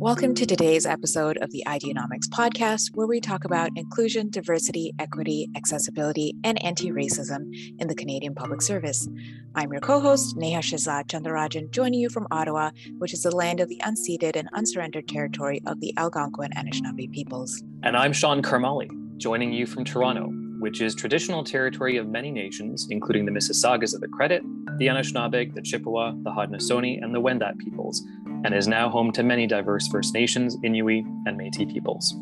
Welcome 0.00 0.34
to 0.36 0.46
today's 0.46 0.86
episode 0.86 1.36
of 1.42 1.50
the 1.50 1.62
Ideonomics 1.66 2.26
podcast, 2.32 2.94
where 2.94 3.06
we 3.06 3.20
talk 3.20 3.44
about 3.44 3.68
inclusion, 3.76 4.30
diversity, 4.30 4.94
equity, 4.98 5.50
accessibility, 5.54 6.34
and 6.42 6.60
anti 6.64 6.90
racism 6.90 7.54
in 7.78 7.86
the 7.86 7.94
Canadian 7.94 8.34
public 8.34 8.62
service. 8.62 9.06
I'm 9.54 9.70
your 9.70 9.82
co 9.82 10.00
host, 10.00 10.38
Niha 10.38 10.60
Shahzad 10.60 11.08
Chandarajan, 11.08 11.70
joining 11.70 12.00
you 12.00 12.08
from 12.08 12.26
Ottawa, 12.30 12.70
which 12.96 13.12
is 13.12 13.22
the 13.24 13.36
land 13.36 13.60
of 13.60 13.68
the 13.68 13.78
unceded 13.84 14.36
and 14.36 14.48
unsurrendered 14.54 15.06
territory 15.06 15.60
of 15.66 15.80
the 15.80 15.92
Algonquin 15.98 16.50
and 16.56 16.66
Anishinaabe 16.66 17.12
peoples. 17.12 17.62
And 17.82 17.94
I'm 17.94 18.14
Sean 18.14 18.40
Karmali, 18.40 18.88
joining 19.18 19.52
you 19.52 19.66
from 19.66 19.84
Toronto, 19.84 20.32
which 20.60 20.80
is 20.80 20.94
traditional 20.94 21.42
territory 21.42 21.96
of 21.96 22.06
many 22.06 22.30
nations, 22.30 22.86
including 22.90 23.24
the 23.24 23.32
Mississaugas 23.32 23.94
of 23.94 24.00
the 24.00 24.08
Credit, 24.08 24.42
the 24.76 24.86
Anishinaabe, 24.86 25.54
the 25.54 25.62
Chippewa, 25.62 26.12
the 26.22 26.30
Haudenosaunee, 26.30 27.02
and 27.02 27.14
the 27.14 27.20
Wendat 27.20 27.58
peoples, 27.58 28.02
and 28.44 28.54
is 28.54 28.68
now 28.68 28.88
home 28.88 29.10
to 29.12 29.22
many 29.22 29.46
diverse 29.46 29.88
First 29.88 30.14
Nations, 30.14 30.56
Inuit, 30.62 31.04
and 31.26 31.40
Métis 31.40 31.72
peoples. 31.72 32.14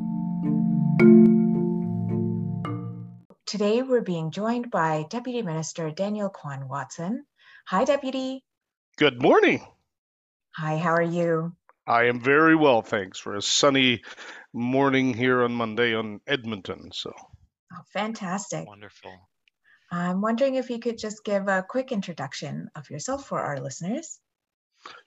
Today, 3.46 3.82
we're 3.82 4.02
being 4.02 4.30
joined 4.30 4.70
by 4.70 5.06
Deputy 5.10 5.42
Minister 5.42 5.90
Daniel 5.90 6.28
Quan-Watson. 6.28 7.24
Hi, 7.66 7.84
Deputy. 7.84 8.44
Good 8.98 9.20
morning. 9.20 9.66
Hi, 10.54 10.76
how 10.76 10.92
are 10.92 11.02
you? 11.02 11.52
I 11.86 12.04
am 12.04 12.20
very 12.20 12.54
well, 12.54 12.82
thanks, 12.82 13.18
for 13.18 13.34
a 13.34 13.42
sunny 13.42 14.02
morning 14.52 15.14
here 15.14 15.42
on 15.42 15.52
Monday 15.52 15.94
on 15.94 16.20
Edmonton. 16.26 16.90
So, 16.92 17.12
oh, 17.78 17.82
fantastic. 17.92 18.66
Wonderful. 18.66 19.12
I'm 19.90 20.20
wondering 20.20 20.56
if 20.56 20.68
you 20.68 20.78
could 20.78 20.98
just 20.98 21.24
give 21.24 21.48
a 21.48 21.64
quick 21.66 21.92
introduction 21.92 22.68
of 22.74 22.90
yourself 22.90 23.26
for 23.26 23.40
our 23.40 23.58
listeners. 23.58 24.20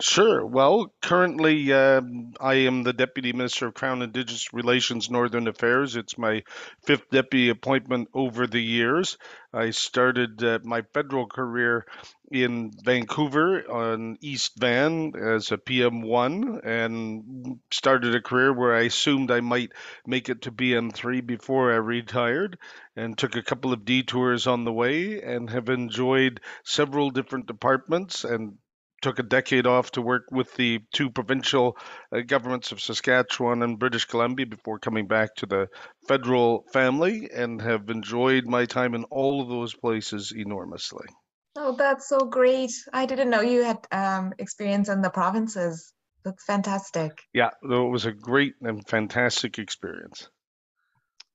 Sure. 0.02 0.46
Well, 0.46 0.94
currently, 1.02 1.72
uh, 1.72 2.02
I 2.40 2.54
am 2.56 2.84
the 2.84 2.94
Deputy 2.94 3.34
Minister 3.34 3.68
of 3.68 3.74
Crown 3.74 4.02
Indigenous 4.02 4.54
Relations 4.54 5.10
Northern 5.10 5.48
Affairs. 5.48 5.96
It's 5.96 6.18
my 6.18 6.44
fifth 6.84 7.10
deputy 7.10 7.50
appointment 7.50 8.10
over 8.14 8.48
the 8.48 8.62
years. 8.62 9.18
I 9.54 9.70
started 9.72 10.44
uh, 10.44 10.60
my 10.64 10.82
federal 10.94 11.28
career 11.28 11.86
in 12.32 12.72
Vancouver 12.84 13.70
on 13.72 14.18
East 14.22 14.54
Van 14.58 15.14
as 15.16 15.52
a 15.52 15.58
PM1 15.58 16.60
and 16.64 17.60
started 17.72 18.14
a 18.16 18.22
career 18.22 18.52
where 18.54 18.76
I 18.76 18.82
assumed 18.82 19.32
I 19.32 19.42
might 19.42 19.72
make 20.06 20.30
it 20.30 20.42
to 20.44 20.52
PM3 20.52 21.22
before 21.22 21.72
I 21.72 21.78
retired 21.78 22.58
and 22.96 23.18
took 23.18 23.36
a 23.36 23.44
couple 23.44 23.72
of 23.74 23.86
detours 23.86 24.48
on 24.48 24.64
the 24.66 24.74
way 24.74 25.22
and 25.22 25.50
have 25.50 25.70
enjoyed 25.70 26.40
several 26.64 27.10
different 27.10 27.48
departments 27.48 28.24
and 28.24 28.58
took 29.02 29.20
a 29.20 29.24
decade 29.24 29.68
off 29.68 29.92
to 29.92 30.02
work 30.02 30.26
with 30.32 30.54
the 30.56 30.80
two 30.94 31.10
provincial 31.10 31.78
uh, 32.12 32.22
governments 32.22 32.72
of 32.72 32.82
Saskatchewan 32.82 33.64
and 33.64 33.80
British 33.80 34.06
Columbia 34.06 34.46
before 34.46 34.80
coming 34.80 35.08
back 35.08 35.36
to 35.36 35.46
the 35.46 35.68
federal 36.08 36.64
family 36.72 37.30
and 37.34 37.62
have 37.62 37.90
enjoyed 37.90 38.46
my 38.46 38.66
time 38.66 38.94
in 38.94 39.04
all 39.06 39.42
of 39.42 39.50
those 39.50 39.74
places 39.74 40.32
enormously. 40.36 41.08
Oh, 41.56 41.76
that's 41.76 42.08
so 42.08 42.20
great. 42.20 42.72
I 42.94 43.06
didn't 43.06 43.30
know 43.30 43.42
you 43.42 43.64
had 43.64 43.86
um, 43.92 44.34
experience 44.38 44.88
in 44.88 45.02
the 45.02 45.10
provinces. 45.10 45.92
That's 46.24 46.44
fantastic. 46.44 47.24
Yeah, 47.34 47.50
it 47.64 47.68
was 47.68 48.06
a 48.06 48.12
great 48.12 48.54
and 48.62 48.88
fantastic 48.88 49.58
experience. 49.58 50.30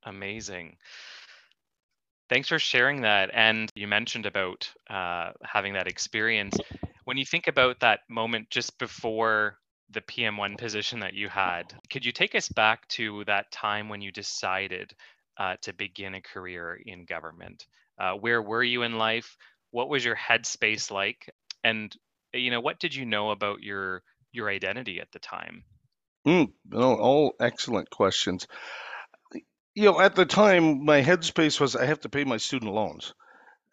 Amazing. 0.04 0.76
Thanks 2.28 2.48
for 2.48 2.58
sharing 2.58 3.02
that. 3.02 3.30
And 3.32 3.70
you 3.74 3.86
mentioned 3.86 4.26
about 4.26 4.70
uh, 4.88 5.32
having 5.42 5.74
that 5.74 5.86
experience 5.86 6.56
when 7.06 7.16
you 7.16 7.24
think 7.24 7.46
about 7.46 7.80
that 7.80 8.00
moment 8.10 8.50
just 8.50 8.78
before 8.80 9.58
the 9.90 10.00
PM1 10.00 10.58
position 10.58 11.00
that 11.00 11.14
you 11.14 11.28
had, 11.28 11.72
could 11.88 12.04
you 12.04 12.10
take 12.10 12.34
us 12.34 12.48
back 12.48 12.86
to 12.88 13.24
that 13.26 13.50
time 13.52 13.88
when 13.88 14.00
you 14.00 14.10
decided 14.10 14.92
uh, 15.38 15.54
to 15.62 15.72
begin 15.72 16.16
a 16.16 16.20
career 16.20 16.78
in 16.84 17.04
government? 17.04 17.64
Uh, 17.96 18.14
where 18.14 18.42
were 18.42 18.62
you 18.62 18.82
in 18.82 18.98
life? 18.98 19.36
What 19.70 19.88
was 19.88 20.04
your 20.04 20.16
headspace 20.16 20.90
like? 20.90 21.32
And 21.62 21.96
you 22.34 22.50
know, 22.50 22.60
what 22.60 22.80
did 22.80 22.92
you 22.92 23.06
know 23.06 23.30
about 23.30 23.62
your 23.62 24.02
your 24.32 24.50
identity 24.50 25.00
at 25.00 25.12
the 25.12 25.20
time? 25.20 25.62
Mm, 26.26 26.52
no, 26.68 26.96
all 26.96 27.34
excellent 27.38 27.88
questions. 27.88 28.48
You 29.76 29.84
know, 29.84 30.00
at 30.00 30.16
the 30.16 30.26
time, 30.26 30.84
my 30.84 31.02
headspace 31.02 31.60
was 31.60 31.76
I 31.76 31.86
have 31.86 32.00
to 32.00 32.08
pay 32.08 32.24
my 32.24 32.38
student 32.38 32.72
loans, 32.72 33.14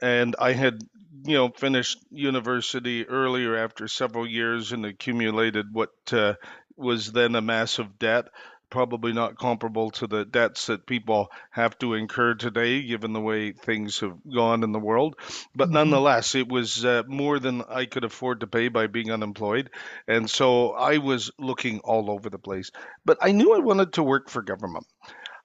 and 0.04 0.36
I 0.38 0.52
had 0.52 0.82
you 1.26 1.36
know, 1.36 1.50
finished 1.50 2.00
university 2.12 3.08
earlier 3.08 3.56
after 3.56 3.88
several 3.88 4.28
years 4.28 4.74
and 4.74 4.86
accumulated 4.86 5.68
what 5.72 5.92
uh, 6.12 6.34
was 6.76 7.12
then 7.12 7.36
a 7.36 7.42
massive 7.42 7.98
debt, 7.98 8.26
probably 8.70 9.14
not 9.14 9.38
comparable 9.38 9.92
to 9.92 10.08
the 10.08 10.26
debts 10.26 10.66
that 10.66 10.86
people 10.86 11.32
have 11.52 11.78
to 11.78 11.94
incur 11.94 12.34
today, 12.34 12.82
given 12.82 13.14
the 13.14 13.22
way 13.22 13.54
things 13.54 14.02
have 14.02 14.18
gone 14.30 14.64
in 14.64 14.74
the 14.74 14.80
world. 14.80 15.16
But 15.56 15.66
mm-hmm. 15.66 15.76
nonetheless, 15.76 16.36
it 16.36 16.50
was 16.50 16.84
uh, 16.84 17.04
more 17.08 17.40
than 17.40 17.62
I 17.62 17.86
could 17.86 18.04
afford 18.04 18.42
to 18.42 18.48
pay 18.48 18.68
by 18.68 18.88
being 18.88 19.12
unemployed. 19.12 19.70
And 20.08 20.30
so 20.30 20.72
I 20.72 20.98
was 20.98 21.32
looking 21.40 21.80
all 21.80 22.12
over 22.12 22.30
the 22.30 22.40
place. 22.40 22.72
But 23.06 23.20
I 23.22 23.32
knew 23.32 23.56
I 23.56 23.60
wanted 23.60 23.94
to 23.94 24.04
work 24.04 24.30
for 24.30 24.42
government. 24.42 24.88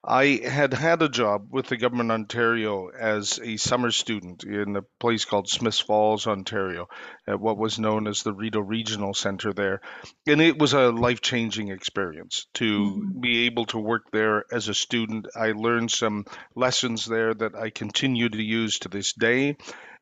I 0.05 0.41
had 0.45 0.73
had 0.75 1.03
a 1.03 1.09
job 1.09 1.49
with 1.51 1.67
the 1.67 1.77
government 1.77 2.11
of 2.11 2.15
Ontario 2.15 2.89
as 2.89 3.41
a 3.43 3.57
summer 3.57 3.91
student 3.91 4.45
in 4.45 4.77
a 4.77 4.83
place 5.01 5.25
called 5.25 5.49
Smiths 5.49 5.81
Falls, 5.81 6.27
Ontario, 6.27 6.89
at 7.27 7.41
what 7.41 7.59
was 7.59 7.81
known 7.81 8.07
as 8.07 8.23
the 8.23 8.33
Rideau 8.33 8.61
Regional 8.61 9.13
Center 9.13 9.53
there. 9.53 9.81
And 10.27 10.41
it 10.41 10.59
was 10.59 10.73
a 10.73 10.91
life 10.91 11.21
changing 11.21 11.69
experience 11.69 12.47
to 12.55 12.65
mm-hmm. 12.65 13.21
be 13.21 13.47
able 13.47 13.67
to 13.67 13.79
work 13.79 14.11
there 14.13 14.45
as 14.53 14.69
a 14.69 14.75
student. 14.75 15.27
I 15.35 15.53
learned 15.53 15.91
some 15.91 16.27
lessons 16.55 17.05
there 17.05 17.35
that 17.35 17.57
I 17.57 17.71
continue 17.71 18.29
to 18.29 18.43
use 18.43 18.79
to 18.81 18.89
this 18.89 19.13
day. 19.13 19.57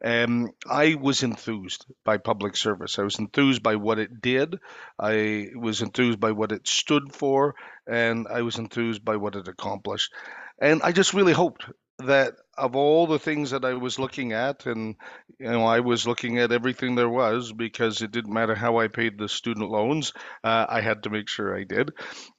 Um, 0.04 0.50
I 0.68 0.94
was 0.94 1.22
enthused 1.22 1.86
by 2.04 2.18
public 2.18 2.56
service. 2.56 2.98
I 2.98 3.02
was 3.02 3.18
enthused 3.18 3.62
by 3.62 3.76
what 3.76 3.98
it 3.98 4.20
did. 4.20 4.58
I 4.98 5.48
was 5.54 5.82
enthused 5.82 6.20
by 6.20 6.32
what 6.32 6.52
it 6.52 6.68
stood 6.68 7.14
for, 7.14 7.54
and 7.86 8.26
I 8.28 8.42
was 8.42 8.58
enthused 8.58 9.04
by 9.04 9.16
what 9.16 9.36
it 9.36 9.48
accomplished. 9.48 10.12
And 10.60 10.82
I 10.82 10.92
just 10.92 11.14
really 11.14 11.32
hoped 11.32 11.66
that 11.98 12.34
of 12.58 12.76
all 12.76 13.06
the 13.06 13.18
things 13.18 13.50
that 13.50 13.64
I 13.64 13.74
was 13.74 13.98
looking 13.98 14.32
at, 14.32 14.66
and 14.66 14.96
you 15.38 15.50
know, 15.50 15.64
I 15.64 15.80
was 15.80 16.06
looking 16.06 16.38
at 16.38 16.52
everything 16.52 16.94
there 16.94 17.08
was 17.08 17.52
because 17.52 18.02
it 18.02 18.10
didn't 18.10 18.32
matter 18.32 18.54
how 18.54 18.78
I 18.78 18.88
paid 18.88 19.18
the 19.18 19.28
student 19.28 19.70
loans, 19.70 20.12
uh, 20.44 20.66
I 20.68 20.80
had 20.80 21.02
to 21.04 21.10
make 21.10 21.28
sure 21.28 21.56
I 21.56 21.64
did. 21.64 21.92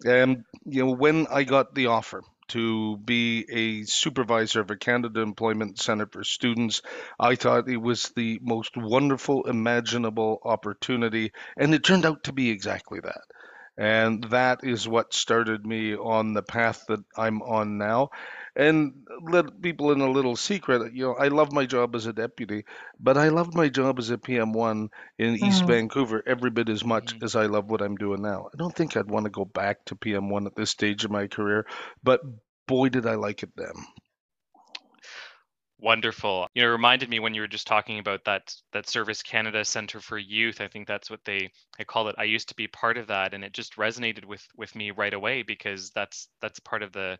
And 0.05 0.43
you 0.65 0.85
know, 0.85 0.91
when 0.93 1.27
I 1.27 1.43
got 1.43 1.73
the 1.73 1.87
offer 1.87 2.21
to 2.49 2.97
be 2.97 3.45
a 3.49 3.83
supervisor 3.85 4.61
of 4.61 4.71
a 4.71 4.77
Canada 4.77 5.21
Employment 5.21 5.79
Center 5.79 6.07
for 6.07 6.23
Students. 6.23 6.81
I 7.19 7.35
thought 7.35 7.69
it 7.69 7.77
was 7.77 8.09
the 8.15 8.39
most 8.41 8.77
wonderful, 8.77 9.47
imaginable 9.47 10.39
opportunity, 10.43 11.31
and 11.57 11.73
it 11.73 11.83
turned 11.83 12.05
out 12.05 12.23
to 12.25 12.33
be 12.33 12.49
exactly 12.49 12.99
that. 13.01 13.21
And 13.77 14.23
that 14.31 14.61
is 14.63 14.87
what 14.87 15.13
started 15.13 15.65
me 15.65 15.95
on 15.95 16.33
the 16.33 16.41
path 16.41 16.85
that 16.87 17.03
I'm 17.15 17.43
on 17.43 17.77
now. 17.77 18.09
And 18.57 19.05
let 19.21 19.61
people 19.61 19.91
in 19.91 20.01
a 20.01 20.09
little 20.09 20.35
secret, 20.35 20.91
you 20.91 21.05
know, 21.05 21.13
I 21.13 21.27
love 21.27 21.51
my 21.51 21.67
job 21.67 21.95
as 21.95 22.07
a 22.07 22.13
deputy, 22.13 22.65
but 22.99 23.15
I 23.15 23.29
loved 23.29 23.53
my 23.53 23.69
job 23.69 23.99
as 23.99 24.09
a 24.09 24.17
PM1 24.17 24.89
in 25.19 25.35
East 25.35 25.63
mm. 25.63 25.67
Vancouver 25.67 26.23
every 26.25 26.49
bit 26.49 26.67
as 26.67 26.83
much 26.83 27.17
mm. 27.17 27.23
as 27.23 27.35
I 27.35 27.45
love 27.45 27.69
what 27.69 27.83
I'm 27.83 27.95
doing 27.95 28.23
now. 28.23 28.49
I 28.51 28.57
don't 28.57 28.75
think 28.75 28.97
I'd 28.97 29.11
want 29.11 29.25
to 29.25 29.29
go 29.29 29.45
back 29.45 29.85
to 29.85 29.95
PM1 29.95 30.47
at 30.47 30.55
this 30.55 30.71
stage 30.71 31.05
of 31.05 31.11
my 31.11 31.27
career, 31.27 31.67
but 32.01 32.21
boy, 32.67 32.89
did 32.89 33.05
I 33.05 33.13
like 33.13 33.43
it 33.43 33.51
then. 33.55 33.73
Wonderful. 35.79 36.47
You 36.55 36.63
know, 36.63 36.69
reminded 36.69 37.07
me 37.09 37.19
when 37.19 37.35
you 37.35 37.41
were 37.41 37.47
just 37.47 37.67
talking 37.67 37.99
about 37.99 38.25
that 38.25 38.51
that 38.73 38.89
Service 38.89 39.21
Canada 39.21 39.63
Center 39.63 39.99
for 39.99 40.17
Youth. 40.17 40.59
I 40.59 40.67
think 40.67 40.87
that's 40.87 41.11
what 41.11 41.23
they 41.23 41.51
they 41.77 41.83
call 41.83 42.07
it. 42.07 42.15
I 42.17 42.23
used 42.23 42.49
to 42.49 42.55
be 42.55 42.67
part 42.67 42.97
of 42.97 43.07
that, 43.07 43.35
and 43.35 43.43
it 43.43 43.53
just 43.53 43.75
resonated 43.75 44.25
with 44.25 44.43
with 44.55 44.75
me 44.75 44.89
right 44.89 45.13
away 45.13 45.43
because 45.43 45.91
that's 45.91 46.29
that's 46.41 46.59
part 46.59 46.81
of 46.81 46.93
the 46.93 47.19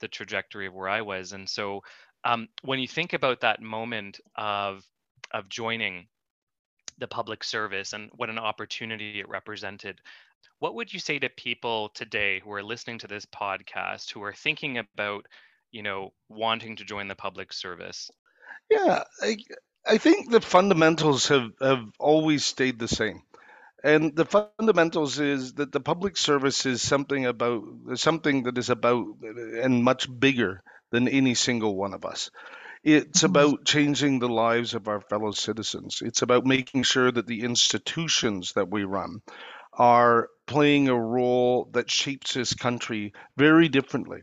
the 0.00 0.08
trajectory 0.08 0.66
of 0.66 0.74
where 0.74 0.88
I 0.88 1.02
was. 1.02 1.32
And 1.32 1.48
so, 1.48 1.82
um, 2.24 2.48
when 2.62 2.78
you 2.78 2.88
think 2.88 3.12
about 3.12 3.40
that 3.40 3.62
moment 3.62 4.20
of 4.36 4.84
of 5.32 5.48
joining 5.48 6.06
the 6.98 7.08
public 7.08 7.44
service 7.44 7.92
and 7.92 8.10
what 8.14 8.30
an 8.30 8.38
opportunity 8.38 9.20
it 9.20 9.28
represented, 9.28 10.00
what 10.60 10.74
would 10.74 10.92
you 10.92 11.00
say 11.00 11.18
to 11.18 11.28
people 11.28 11.90
today 11.94 12.40
who 12.40 12.52
are 12.52 12.62
listening 12.62 12.98
to 13.00 13.06
this 13.06 13.26
podcast 13.26 14.10
who 14.12 14.22
are 14.22 14.32
thinking 14.32 14.78
about 14.78 15.26
you 15.76 15.82
know, 15.82 16.12
wanting 16.28 16.76
to 16.76 16.84
join 16.84 17.06
the 17.06 17.14
public 17.14 17.52
service? 17.52 18.10
Yeah, 18.70 19.04
I, 19.22 19.36
I 19.86 19.98
think 19.98 20.30
the 20.30 20.40
fundamentals 20.40 21.28
have, 21.28 21.50
have 21.60 21.84
always 21.98 22.44
stayed 22.44 22.78
the 22.78 22.88
same. 22.88 23.22
And 23.86 24.16
the 24.16 24.24
fundamentals 24.24 25.20
is 25.20 25.52
that 25.54 25.70
the 25.70 25.78
public 25.78 26.16
service 26.16 26.66
is 26.66 26.82
something 26.82 27.24
about 27.24 27.62
something 27.94 28.42
that 28.42 28.58
is 28.58 28.68
about 28.68 29.06
and 29.22 29.84
much 29.84 30.08
bigger 30.18 30.64
than 30.90 31.06
any 31.06 31.34
single 31.34 31.76
one 31.76 31.94
of 31.94 32.04
us. 32.04 32.32
It's 32.82 33.18
mm-hmm. 33.18 33.26
about 33.26 33.64
changing 33.64 34.18
the 34.18 34.28
lives 34.28 34.74
of 34.74 34.88
our 34.88 35.00
fellow 35.00 35.30
citizens. 35.30 36.02
It's 36.02 36.22
about 36.22 36.44
making 36.44 36.82
sure 36.82 37.12
that 37.12 37.28
the 37.28 37.42
institutions 37.42 38.54
that 38.56 38.68
we 38.68 38.82
run 38.82 39.22
are 39.72 40.30
playing 40.48 40.88
a 40.88 41.00
role 41.00 41.68
that 41.74 41.88
shapes 41.88 42.34
this 42.34 42.54
country 42.54 43.12
very 43.36 43.68
differently 43.68 44.22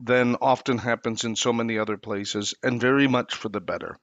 than 0.00 0.36
often 0.40 0.78
happens 0.78 1.24
in 1.24 1.36
so 1.36 1.52
many 1.52 1.78
other 1.78 1.98
places, 1.98 2.54
and 2.62 2.80
very 2.80 3.06
much 3.06 3.34
for 3.34 3.50
the 3.50 3.60
better. 3.60 3.98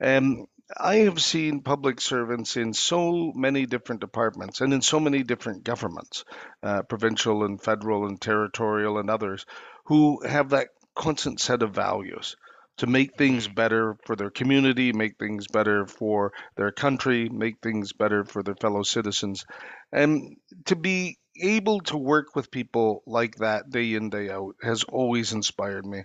And 0.00 0.48
I 0.78 0.96
have 0.96 1.22
seen 1.22 1.60
public 1.62 2.00
servants 2.00 2.56
in 2.56 2.72
so 2.72 3.32
many 3.34 3.66
different 3.66 4.00
departments 4.00 4.60
and 4.60 4.72
in 4.72 4.80
so 4.82 4.98
many 4.98 5.22
different 5.22 5.64
governments, 5.64 6.24
uh, 6.62 6.82
provincial 6.82 7.44
and 7.44 7.62
federal 7.62 8.06
and 8.06 8.20
territorial 8.20 8.98
and 8.98 9.10
others, 9.10 9.44
who 9.86 10.24
have 10.26 10.50
that 10.50 10.68
constant 10.94 11.40
set 11.40 11.62
of 11.62 11.74
values 11.74 12.36
to 12.78 12.86
make 12.86 13.16
things 13.16 13.46
better 13.46 13.96
for 14.04 14.16
their 14.16 14.30
community, 14.30 14.92
make 14.92 15.18
things 15.18 15.46
better 15.46 15.86
for 15.86 16.32
their 16.56 16.72
country, 16.72 17.28
make 17.28 17.60
things 17.62 17.92
better 17.92 18.24
for 18.24 18.42
their 18.42 18.56
fellow 18.56 18.82
citizens. 18.82 19.44
And 19.92 20.36
to 20.66 20.76
be 20.76 21.18
able 21.40 21.80
to 21.80 21.96
work 21.96 22.34
with 22.34 22.50
people 22.50 23.02
like 23.06 23.36
that 23.36 23.70
day 23.70 23.94
in, 23.94 24.10
day 24.10 24.30
out 24.30 24.54
has 24.62 24.84
always 24.84 25.32
inspired 25.32 25.84
me. 25.84 26.04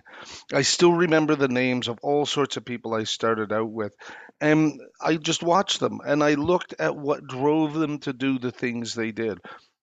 I 0.52 0.62
still 0.62 0.92
remember 0.92 1.36
the 1.36 1.48
names 1.48 1.88
of 1.88 1.98
all 2.02 2.26
sorts 2.26 2.56
of 2.56 2.64
people 2.64 2.94
I 2.94 3.04
started 3.04 3.52
out 3.52 3.70
with, 3.70 3.94
and 4.40 4.80
I 5.00 5.16
just 5.16 5.42
watched 5.42 5.80
them 5.80 6.00
and 6.04 6.22
I 6.22 6.34
looked 6.34 6.74
at 6.78 6.96
what 6.96 7.26
drove 7.26 7.74
them 7.74 7.98
to 8.00 8.12
do 8.12 8.38
the 8.38 8.52
things 8.52 8.94
they 8.94 9.12
did. 9.12 9.38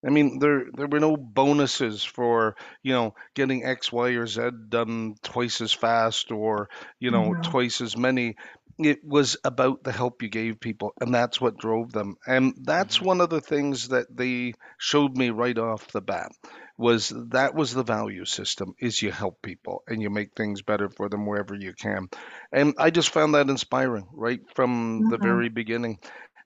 I 0.06 0.10
mean, 0.10 0.40
there 0.40 0.66
there 0.74 0.88
were 0.88 1.00
no 1.00 1.18
bonuses 1.18 2.04
for 2.04 2.56
you 2.84 2.94
know 2.94 3.16
getting 3.34 3.66
X, 3.66 3.92
Y, 3.92 4.10
or 4.10 4.28
Z 4.28 4.50
done 4.70 5.16
twice 5.24 5.60
as 5.60 5.74
fast 5.74 6.32
or 6.32 6.70
you 7.00 7.10
know 7.10 7.32
mm-hmm. 7.32 7.42
twice 7.42 7.82
as 7.82 7.98
many. 7.98 8.36
It 8.80 9.04
was 9.04 9.38
about 9.44 9.84
the 9.84 9.92
help 9.92 10.22
you 10.22 10.30
gave 10.30 10.60
people, 10.60 10.94
and 11.02 11.14
that's 11.14 11.42
what 11.42 11.58
drove 11.58 11.92
them. 11.92 12.18
And 12.28 12.54
that's 12.62 12.98
mm-hmm. 12.98 13.06
one 13.06 13.22
of 13.22 13.30
the 13.30 13.42
things 13.42 13.90
that 13.90 14.08
they 14.16 14.54
showed 14.78 15.16
me 15.18 15.30
right 15.30 15.58
off 15.58 15.88
the 15.88 16.02
bat 16.02 16.32
was 16.78 17.12
that 17.32 17.56
was 17.56 17.74
the 17.74 17.84
value 17.84 18.26
system 18.26 18.76
is 18.80 19.02
you 19.02 19.12
help 19.12 19.42
people 19.42 19.84
and 19.88 20.02
you 20.02 20.10
make 20.10 20.36
things 20.36 20.62
better 20.62 20.90
for 20.90 21.10
them 21.10 21.26
wherever 21.26 21.56
you 21.56 21.74
can 21.74 22.08
and 22.52 22.76
i 22.78 22.92
just 22.92 23.10
found 23.10 23.34
that 23.34 23.50
inspiring 23.50 24.08
right 24.14 24.42
from 24.54 25.02
mm-hmm. 25.02 25.10
the 25.10 25.18
very 25.18 25.50
beginning 25.50 25.98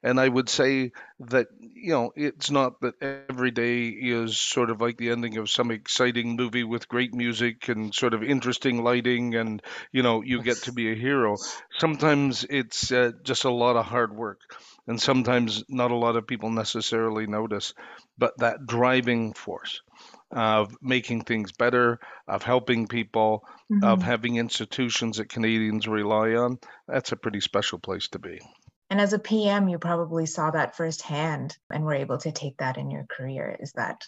and 0.03 0.19
I 0.19 0.27
would 0.27 0.49
say 0.49 0.91
that, 1.19 1.47
you 1.59 1.91
know, 1.91 2.11
it's 2.15 2.49
not 2.49 2.81
that 2.81 2.95
every 3.29 3.51
day 3.51 3.87
is 3.87 4.39
sort 4.39 4.69
of 4.71 4.81
like 4.81 4.97
the 4.97 5.11
ending 5.11 5.37
of 5.37 5.49
some 5.49 5.69
exciting 5.69 6.35
movie 6.35 6.63
with 6.63 6.87
great 6.87 7.13
music 7.13 7.69
and 7.69 7.93
sort 7.93 8.13
of 8.13 8.23
interesting 8.23 8.83
lighting 8.83 9.35
and, 9.35 9.61
you 9.91 10.01
know, 10.01 10.21
you 10.21 10.41
get 10.41 10.57
to 10.63 10.71
be 10.71 10.91
a 10.91 10.95
hero. 10.95 11.37
Sometimes 11.77 12.45
it's 12.49 12.91
uh, 12.91 13.11
just 13.23 13.43
a 13.43 13.51
lot 13.51 13.75
of 13.75 13.85
hard 13.85 14.15
work. 14.15 14.39
And 14.87 14.99
sometimes 14.99 15.63
not 15.69 15.91
a 15.91 15.95
lot 15.95 16.15
of 16.15 16.25
people 16.25 16.49
necessarily 16.49 17.27
notice, 17.27 17.75
but 18.17 18.37
that 18.39 18.65
driving 18.65 19.33
force 19.33 19.81
of 20.31 20.75
making 20.81 21.23
things 21.25 21.51
better, 21.51 21.99
of 22.27 22.41
helping 22.41 22.87
people, 22.87 23.43
mm-hmm. 23.71 23.83
of 23.83 24.01
having 24.01 24.37
institutions 24.37 25.17
that 25.17 25.29
Canadians 25.29 25.87
rely 25.87 26.33
on, 26.33 26.57
that's 26.87 27.11
a 27.11 27.17
pretty 27.17 27.41
special 27.41 27.77
place 27.77 28.07
to 28.09 28.19
be. 28.19 28.39
And 28.91 28.99
as 28.99 29.13
a 29.13 29.19
PM, 29.19 29.69
you 29.69 29.79
probably 29.79 30.25
saw 30.25 30.51
that 30.51 30.75
firsthand 30.75 31.57
and 31.69 31.85
were 31.85 31.93
able 31.93 32.17
to 32.17 32.31
take 32.33 32.57
that 32.57 32.77
in 32.77 32.91
your 32.91 33.05
career. 33.09 33.55
Is 33.57 33.71
that 33.75 34.01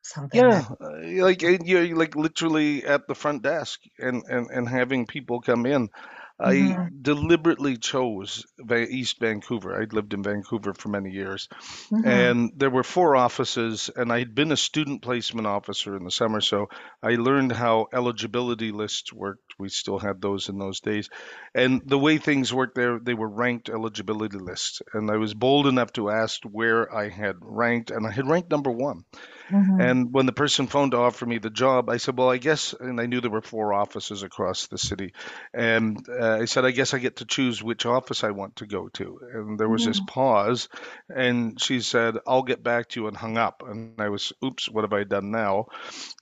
something? 0.00 0.40
Yeah, 0.40 0.64
that... 0.80 1.20
uh, 1.20 1.22
like 1.22 1.42
you're 1.42 1.94
like 1.94 2.16
literally 2.16 2.86
at 2.86 3.06
the 3.06 3.14
front 3.14 3.42
desk 3.42 3.80
and, 3.98 4.22
and, 4.26 4.48
and 4.50 4.66
having 4.66 5.04
people 5.06 5.42
come 5.42 5.66
in. 5.66 5.90
I 6.38 6.54
mm-hmm. 6.54 7.02
deliberately 7.02 7.76
chose 7.76 8.44
East 8.68 9.20
Vancouver. 9.20 9.80
I'd 9.80 9.92
lived 9.92 10.14
in 10.14 10.22
Vancouver 10.22 10.74
for 10.74 10.88
many 10.88 11.10
years. 11.10 11.48
Mm-hmm. 11.90 12.08
And 12.08 12.52
there 12.56 12.70
were 12.70 12.82
four 12.82 13.14
offices, 13.14 13.88
and 13.94 14.12
I'd 14.12 14.34
been 14.34 14.50
a 14.50 14.56
student 14.56 15.02
placement 15.02 15.46
officer 15.46 15.96
in 15.96 16.04
the 16.04 16.10
summer. 16.10 16.40
So 16.40 16.68
I 17.02 17.10
learned 17.10 17.52
how 17.52 17.86
eligibility 17.92 18.72
lists 18.72 19.12
worked. 19.12 19.54
We 19.58 19.68
still 19.68 20.00
had 20.00 20.20
those 20.20 20.48
in 20.48 20.58
those 20.58 20.80
days. 20.80 21.08
And 21.54 21.82
the 21.86 21.98
way 21.98 22.18
things 22.18 22.52
worked 22.52 22.74
there, 22.74 22.98
they 22.98 23.14
were 23.14 23.28
ranked 23.28 23.68
eligibility 23.68 24.38
lists. 24.38 24.82
And 24.92 25.10
I 25.10 25.16
was 25.16 25.34
bold 25.34 25.68
enough 25.68 25.92
to 25.92 26.10
ask 26.10 26.42
where 26.42 26.92
I 26.92 27.10
had 27.10 27.36
ranked, 27.40 27.92
and 27.92 28.04
I 28.04 28.10
had 28.10 28.28
ranked 28.28 28.50
number 28.50 28.70
one. 28.70 29.04
Mm-hmm. 29.50 29.80
And 29.80 30.12
when 30.12 30.26
the 30.26 30.32
person 30.32 30.66
phoned 30.66 30.92
to 30.92 30.98
offer 30.98 31.26
me 31.26 31.38
the 31.38 31.50
job, 31.50 31.90
I 31.90 31.98
said, 31.98 32.16
Well, 32.16 32.30
I 32.30 32.38
guess, 32.38 32.74
and 32.78 33.00
I 33.00 33.06
knew 33.06 33.20
there 33.20 33.30
were 33.30 33.42
four 33.42 33.74
offices 33.74 34.22
across 34.22 34.68
the 34.68 34.78
city. 34.78 35.12
And 35.52 36.06
uh, 36.08 36.38
I 36.40 36.44
said, 36.46 36.64
I 36.64 36.70
guess 36.70 36.94
I 36.94 36.98
get 36.98 37.16
to 37.16 37.26
choose 37.26 37.62
which 37.62 37.84
office 37.84 38.24
I 38.24 38.30
want 38.30 38.56
to 38.56 38.66
go 38.66 38.88
to. 38.94 39.20
And 39.34 39.60
there 39.60 39.68
was 39.68 39.82
mm-hmm. 39.82 39.90
this 39.90 40.00
pause. 40.00 40.68
And 41.14 41.60
she 41.60 41.80
said, 41.80 42.16
I'll 42.26 42.42
get 42.42 42.62
back 42.62 42.88
to 42.90 43.00
you 43.00 43.06
and 43.06 43.16
hung 43.16 43.36
up. 43.36 43.62
And 43.66 44.00
I 44.00 44.08
was, 44.08 44.32
Oops, 44.42 44.70
what 44.70 44.84
have 44.84 44.94
I 44.94 45.04
done 45.04 45.30
now? 45.30 45.66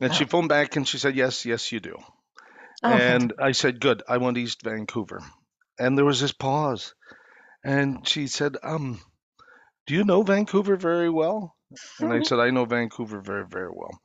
And 0.00 0.10
oh. 0.10 0.14
she 0.14 0.25
phoned 0.25 0.48
back 0.48 0.75
and 0.76 0.86
she 0.86 0.98
said, 0.98 1.14
Yes, 1.14 1.46
yes, 1.46 1.70
you 1.70 1.78
do. 1.78 1.96
Oh, 2.82 2.88
and 2.88 3.32
I 3.38 3.52
said, 3.52 3.80
Good, 3.80 4.02
I 4.08 4.16
want 4.16 4.38
East 4.38 4.62
Vancouver. 4.62 5.20
And 5.78 5.96
there 5.96 6.04
was 6.04 6.20
this 6.20 6.32
pause. 6.32 6.94
And 7.64 8.06
she 8.06 8.26
said, 8.26 8.56
Um, 8.64 9.00
do 9.86 9.94
you 9.94 10.04
know 10.04 10.22
Vancouver 10.22 10.76
very 10.76 11.10
well? 11.10 11.56
And 12.00 12.12
I 12.12 12.22
said, 12.22 12.38
I 12.38 12.50
know 12.50 12.64
Vancouver 12.64 13.20
very, 13.20 13.46
very 13.46 13.70
well. 13.70 14.00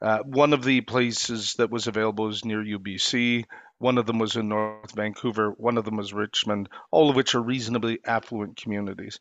Uh, 0.00 0.18
one 0.24 0.52
of 0.52 0.64
the 0.64 0.80
places 0.80 1.54
that 1.54 1.70
was 1.70 1.86
available 1.86 2.28
is 2.28 2.44
near 2.44 2.62
UBC. 2.62 3.44
One 3.82 3.98
of 3.98 4.06
them 4.06 4.20
was 4.20 4.36
in 4.36 4.48
North 4.48 4.94
Vancouver. 4.94 5.50
One 5.50 5.76
of 5.76 5.84
them 5.84 5.96
was 5.96 6.12
Richmond, 6.12 6.68
all 6.92 7.10
of 7.10 7.16
which 7.16 7.34
are 7.34 7.42
reasonably 7.42 7.98
affluent 8.06 8.56
communities. 8.56 9.18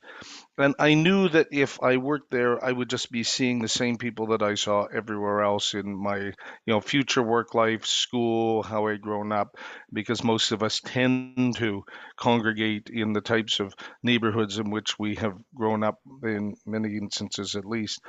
And 0.55 0.75
I 0.77 0.93
knew 0.93 1.29
that 1.29 1.47
if 1.51 1.81
I 1.81 1.97
worked 1.97 2.29
there, 2.29 2.63
I 2.63 2.71
would 2.71 2.87
just 2.87 3.11
be 3.11 3.23
seeing 3.23 3.57
the 3.57 3.67
same 3.67 3.97
people 3.97 4.27
that 4.27 4.43
I 4.43 4.53
saw 4.53 4.83
everywhere 4.83 5.41
else 5.41 5.73
in 5.73 5.95
my, 5.95 6.17
you 6.17 6.33
know, 6.67 6.79
future 6.79 7.23
work 7.23 7.55
life, 7.55 7.87
school, 7.87 8.61
how 8.61 8.85
I'd 8.85 9.01
grown 9.01 9.31
up, 9.31 9.57
because 9.91 10.23
most 10.23 10.51
of 10.51 10.61
us 10.61 10.79
tend 10.79 11.55
to 11.55 11.83
congregate 12.15 12.91
in 12.93 13.13
the 13.13 13.21
types 13.21 13.59
of 13.59 13.73
neighborhoods 14.03 14.59
in 14.59 14.69
which 14.69 14.99
we 14.99 15.15
have 15.15 15.33
grown 15.55 15.83
up 15.83 15.99
in 16.21 16.53
many 16.67 16.97
instances 16.97 17.55
at 17.55 17.65
least. 17.65 17.99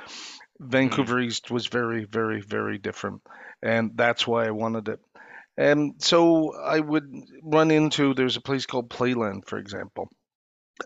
Vancouver 0.59 1.15
mm. 1.15 1.25
East 1.25 1.49
was 1.49 1.65
very, 1.65 2.05
very, 2.05 2.41
very 2.41 2.77
different. 2.77 3.23
And 3.63 3.93
that's 3.95 4.27
why 4.27 4.45
I 4.45 4.51
wanted 4.51 4.87
it. 4.87 4.99
And 5.57 5.95
so 5.99 6.55
I 6.55 6.79
would 6.79 7.11
run 7.43 7.71
into 7.71 8.13
there's 8.13 8.37
a 8.37 8.41
place 8.41 8.65
called 8.65 8.89
Playland, 8.89 9.47
for 9.47 9.57
example. 9.57 10.09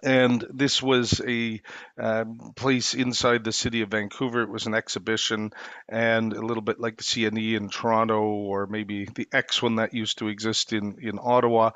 And 0.04 0.46
this 0.54 0.84
was 0.84 1.22
a 1.26 1.62
uh, 1.98 2.26
place 2.58 2.94
inside 2.94 3.44
the 3.44 3.54
city 3.54 3.82
of 3.82 3.90
Vancouver. 3.90 4.42
It 4.42 4.50
was 4.50 4.66
an 4.66 4.74
exhibition, 4.74 5.52
and 5.88 6.34
a 6.34 6.46
little 6.46 6.62
bit 6.62 6.80
like 6.80 6.98
the 6.98 7.04
CNE 7.04 7.56
in 7.56 7.70
Toronto, 7.70 8.22
or 8.22 8.68
maybe 8.68 9.06
the 9.06 9.28
X 9.32 9.62
one 9.62 9.76
that 9.76 9.94
used 9.94 10.18
to 10.18 10.28
exist 10.28 10.74
in, 10.74 10.98
in 11.02 11.20
Ottawa. 11.22 11.72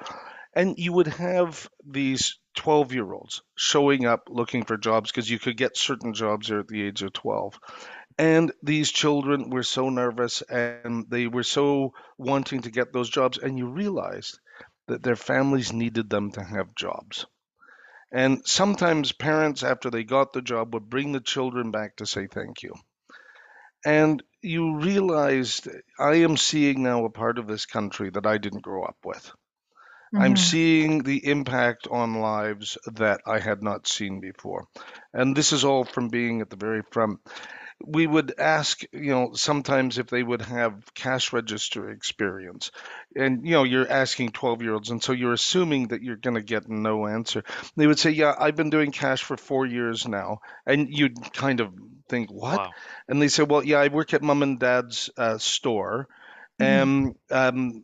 And 0.53 0.77
you 0.77 0.91
would 0.91 1.07
have 1.07 1.69
these 1.85 2.37
12 2.55 2.93
year 2.93 3.11
olds 3.13 3.41
showing 3.55 4.05
up 4.05 4.27
looking 4.29 4.65
for 4.65 4.77
jobs 4.77 5.09
because 5.09 5.29
you 5.29 5.39
could 5.39 5.55
get 5.55 5.77
certain 5.77 6.13
jobs 6.13 6.49
there 6.49 6.59
at 6.59 6.67
the 6.67 6.81
age 6.83 7.01
of 7.03 7.13
12. 7.13 7.57
And 8.21 8.51
these 8.61 8.91
children 8.91 9.49
were 9.49 9.63
so 9.63 9.89
nervous 9.89 10.43
and 10.43 11.07
they 11.09 11.25
were 11.25 11.41
so 11.41 11.93
wanting 12.19 12.61
to 12.61 12.69
get 12.69 12.93
those 12.93 13.09
jobs. 13.09 13.39
And 13.39 13.57
you 13.57 13.65
realized 13.65 14.39
that 14.87 15.01
their 15.01 15.15
families 15.15 15.73
needed 15.73 16.07
them 16.07 16.31
to 16.33 16.43
have 16.43 16.75
jobs. 16.75 17.25
And 18.11 18.45
sometimes 18.45 19.11
parents, 19.11 19.63
after 19.63 19.89
they 19.89 20.03
got 20.03 20.33
the 20.33 20.43
job, 20.43 20.75
would 20.75 20.87
bring 20.87 21.13
the 21.13 21.19
children 21.19 21.71
back 21.71 21.95
to 21.95 22.05
say 22.05 22.27
thank 22.27 22.61
you. 22.61 22.75
And 23.83 24.21
you 24.43 24.77
realized 24.77 25.67
I 25.97 26.17
am 26.17 26.37
seeing 26.37 26.83
now 26.83 27.05
a 27.05 27.09
part 27.09 27.39
of 27.39 27.47
this 27.47 27.65
country 27.65 28.11
that 28.11 28.27
I 28.27 28.37
didn't 28.37 28.61
grow 28.61 28.83
up 28.83 28.97
with. 29.03 29.25
Mm-hmm. 30.13 30.21
I'm 30.21 30.37
seeing 30.37 31.01
the 31.01 31.25
impact 31.25 31.87
on 31.89 32.21
lives 32.21 32.77
that 32.85 33.21
I 33.25 33.39
had 33.39 33.63
not 33.63 33.87
seen 33.87 34.19
before. 34.19 34.67
And 35.11 35.35
this 35.35 35.53
is 35.53 35.65
all 35.65 35.85
from 35.85 36.09
being 36.09 36.41
at 36.41 36.51
the 36.51 36.55
very 36.55 36.83
front 36.91 37.19
we 37.85 38.07
would 38.07 38.33
ask, 38.37 38.81
you 38.91 39.11
know, 39.11 39.33
sometimes 39.33 39.97
if 39.97 40.07
they 40.07 40.23
would 40.23 40.41
have 40.41 40.93
cash 40.93 41.33
register 41.33 41.89
experience. 41.89 42.71
And, 43.15 43.45
you 43.45 43.51
know, 43.51 43.63
you're 43.63 43.89
asking 43.89 44.31
12 44.31 44.61
year 44.61 44.73
olds, 44.73 44.89
and 44.89 45.03
so 45.03 45.13
you're 45.13 45.33
assuming 45.33 45.87
that 45.89 46.01
you're 46.01 46.15
going 46.15 46.35
to 46.35 46.41
get 46.41 46.69
no 46.69 47.07
answer. 47.07 47.43
They 47.75 47.87
would 47.87 47.99
say, 47.99 48.11
Yeah, 48.11 48.33
I've 48.37 48.55
been 48.55 48.69
doing 48.69 48.91
cash 48.91 49.23
for 49.23 49.37
four 49.37 49.65
years 49.65 50.07
now. 50.07 50.41
And 50.65 50.89
you'd 50.89 51.33
kind 51.33 51.59
of 51.59 51.73
think, 52.09 52.31
What? 52.31 52.57
Wow. 52.57 52.69
And 53.07 53.21
they 53.21 53.27
say, 53.27 53.43
Well, 53.43 53.63
yeah, 53.63 53.79
I 53.79 53.87
work 53.87 54.13
at 54.13 54.21
mom 54.21 54.43
and 54.43 54.59
dad's 54.59 55.09
uh, 55.17 55.37
store. 55.37 56.07
Mm-hmm. 56.59 56.63
And 56.63 57.15
um, 57.31 57.83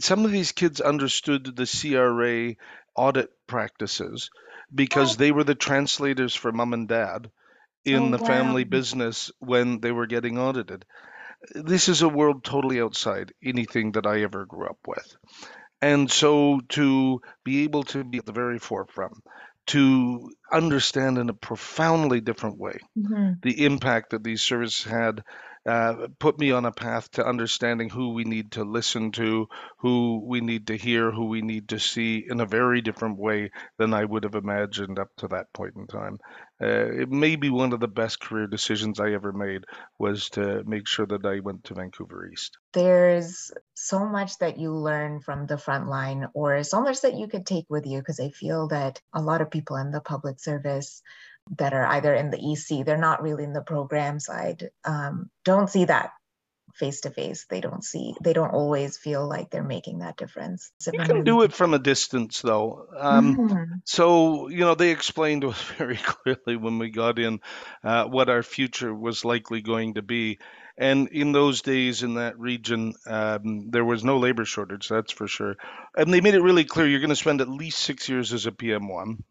some 0.00 0.24
of 0.24 0.30
these 0.30 0.52
kids 0.52 0.80
understood 0.80 1.56
the 1.56 1.66
CRA 1.66 2.56
audit 2.96 3.30
practices 3.46 4.30
because 4.74 5.16
they 5.16 5.32
were 5.32 5.44
the 5.44 5.54
translators 5.54 6.34
for 6.34 6.52
mom 6.52 6.72
and 6.72 6.88
dad 6.88 7.30
in 7.84 8.14
oh, 8.14 8.16
the 8.16 8.22
wow. 8.22 8.26
family 8.26 8.64
business 8.64 9.30
when 9.38 9.80
they 9.80 9.92
were 9.92 10.06
getting 10.06 10.38
audited. 10.38 10.84
This 11.54 11.88
is 11.88 12.02
a 12.02 12.08
world 12.08 12.44
totally 12.44 12.80
outside 12.80 13.32
anything 13.42 13.92
that 13.92 14.06
I 14.06 14.22
ever 14.22 14.46
grew 14.46 14.66
up 14.66 14.78
with. 14.86 15.16
And 15.82 16.10
so 16.10 16.60
to 16.70 17.20
be 17.44 17.64
able 17.64 17.84
to 17.84 18.04
be 18.04 18.18
at 18.18 18.26
the 18.26 18.32
very 18.32 18.58
forefront, 18.58 19.22
to 19.66 20.30
understand 20.52 21.18
in 21.18 21.28
a 21.30 21.34
profoundly 21.34 22.20
different 22.20 22.58
way 22.58 22.78
Mm-hmm. 22.98 23.32
the 23.42 23.64
impact 23.64 24.10
that 24.10 24.22
these 24.22 24.42
services 24.42 24.84
had 24.84 25.22
uh, 25.66 26.08
put 26.18 26.38
me 26.38 26.50
on 26.52 26.66
a 26.66 26.72
path 26.72 27.10
to 27.12 27.26
understanding 27.26 27.88
who 27.88 28.12
we 28.12 28.24
need 28.24 28.52
to 28.52 28.64
listen 28.64 29.12
to, 29.12 29.48
who 29.78 30.22
we 30.26 30.40
need 30.40 30.66
to 30.66 30.76
hear, 30.76 31.10
who 31.10 31.26
we 31.26 31.40
need 31.40 31.68
to 31.70 31.78
see 31.78 32.24
in 32.28 32.40
a 32.40 32.46
very 32.46 32.82
different 32.82 33.18
way 33.18 33.50
than 33.78 33.94
I 33.94 34.04
would 34.04 34.24
have 34.24 34.34
imagined 34.34 34.98
up 34.98 35.08
to 35.18 35.28
that 35.28 35.52
point 35.54 35.74
in 35.76 35.86
time. 35.86 36.18
Uh, 36.62 37.02
it 37.02 37.10
may 37.10 37.36
be 37.36 37.50
one 37.50 37.72
of 37.72 37.80
the 37.80 37.88
best 37.88 38.20
career 38.20 38.46
decisions 38.46 39.00
I 39.00 39.12
ever 39.12 39.32
made 39.32 39.64
was 39.98 40.30
to 40.30 40.62
make 40.64 40.86
sure 40.86 41.06
that 41.06 41.26
I 41.26 41.40
went 41.40 41.64
to 41.64 41.74
Vancouver 41.74 42.28
East. 42.28 42.58
There's 42.72 43.50
so 43.74 44.06
much 44.06 44.38
that 44.38 44.58
you 44.58 44.72
learn 44.72 45.20
from 45.20 45.46
the 45.46 45.58
front 45.58 45.88
line, 45.88 46.28
or 46.32 46.62
so 46.62 46.80
much 46.80 47.00
that 47.00 47.14
you 47.14 47.26
could 47.26 47.44
take 47.44 47.66
with 47.68 47.86
you, 47.86 47.98
because 47.98 48.20
I 48.20 48.30
feel 48.30 48.68
that 48.68 49.00
a 49.12 49.20
lot 49.20 49.40
of 49.40 49.50
people 49.50 49.76
in 49.76 49.90
the 49.90 50.00
public 50.00 50.40
service 50.40 51.02
that 51.58 51.74
are 51.74 51.86
either 51.86 52.14
in 52.14 52.30
the 52.30 52.38
EC, 52.38 52.86
they're 52.86 52.96
not 52.96 53.22
really 53.22 53.44
in 53.44 53.52
the 53.52 53.60
program 53.60 54.20
side, 54.20 54.70
um, 54.84 55.30
don't 55.44 55.68
see 55.68 55.84
that 55.86 56.12
face 56.74 57.02
to 57.02 57.10
face. 57.10 57.46
They 57.48 57.60
don't 57.60 57.84
see, 57.84 58.14
they 58.22 58.32
don't 58.32 58.50
always 58.50 58.96
feel 58.96 59.26
like 59.28 59.50
they're 59.50 59.62
making 59.62 60.00
that 60.00 60.16
difference. 60.16 60.72
You 60.92 61.00
can 61.00 61.24
do 61.24 61.42
it 61.42 61.52
from 61.52 61.74
a 61.74 61.78
distance, 61.78 62.42
though. 62.42 62.86
Um, 62.96 63.36
Mhm. 63.36 63.80
So, 63.86 64.48
you 64.48 64.60
know, 64.60 64.74
they 64.74 64.90
explained 64.90 65.42
to 65.42 65.48
us 65.48 65.62
very 65.62 65.96
clearly 65.96 66.56
when 66.56 66.78
we 66.78 66.90
got 66.90 67.18
in 67.18 67.40
uh, 67.82 68.04
what 68.04 68.28
our 68.30 68.42
future 68.42 68.94
was 68.94 69.24
likely 69.24 69.60
going 69.60 69.94
to 69.94 70.02
be. 70.02 70.38
And 70.76 71.08
in 71.08 71.30
those 71.32 71.62
days 71.62 72.02
in 72.02 72.14
that 72.14 72.38
region, 72.38 72.94
um, 73.06 73.70
there 73.70 73.84
was 73.84 74.02
no 74.02 74.18
labor 74.18 74.44
shortage, 74.44 74.88
that's 74.88 75.12
for 75.12 75.28
sure. 75.28 75.56
And 75.96 76.12
they 76.12 76.20
made 76.20 76.34
it 76.34 76.42
really 76.42 76.64
clear 76.64 76.86
you're 76.86 76.98
going 77.00 77.10
to 77.10 77.16
spend 77.16 77.40
at 77.40 77.48
least 77.48 77.78
six 77.78 78.08
years 78.08 78.32
as 78.32 78.46
a 78.46 78.52
PM1 78.52 79.22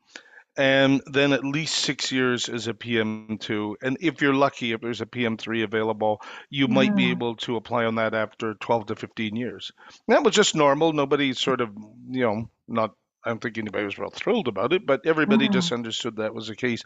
and 0.55 1.01
then 1.05 1.33
at 1.33 1.43
least 1.43 1.75
six 1.75 2.11
years 2.11 2.49
as 2.49 2.67
a 2.67 2.73
PM2. 2.73 3.75
And 3.81 3.97
if 4.01 4.21
you're 4.21 4.33
lucky, 4.33 4.71
if 4.71 4.81
there's 4.81 5.01
a 5.01 5.05
PM3 5.05 5.63
available, 5.63 6.21
you 6.49 6.67
might 6.67 6.95
be 6.95 7.09
able 7.11 7.35
to 7.37 7.55
apply 7.55 7.85
on 7.85 7.95
that 7.95 8.13
after 8.13 8.53
12 8.55 8.87
to 8.87 8.95
15 8.95 9.35
years. 9.35 9.71
That 10.07 10.23
was 10.23 10.35
just 10.35 10.55
normal. 10.55 10.93
Nobody 10.93 11.33
sort 11.33 11.61
of, 11.61 11.69
you 12.09 12.21
know, 12.21 12.49
not. 12.67 12.95
I 13.25 13.29
don't 13.29 13.41
think 13.41 13.57
anybody 13.57 13.85
was 13.85 13.97
real 13.97 14.09
thrilled 14.09 14.47
about 14.47 14.73
it, 14.73 14.85
but 14.85 15.05
everybody 15.05 15.47
just 15.47 15.71
understood 15.71 16.17
that 16.17 16.33
was 16.33 16.47
the 16.47 16.55
case. 16.55 16.83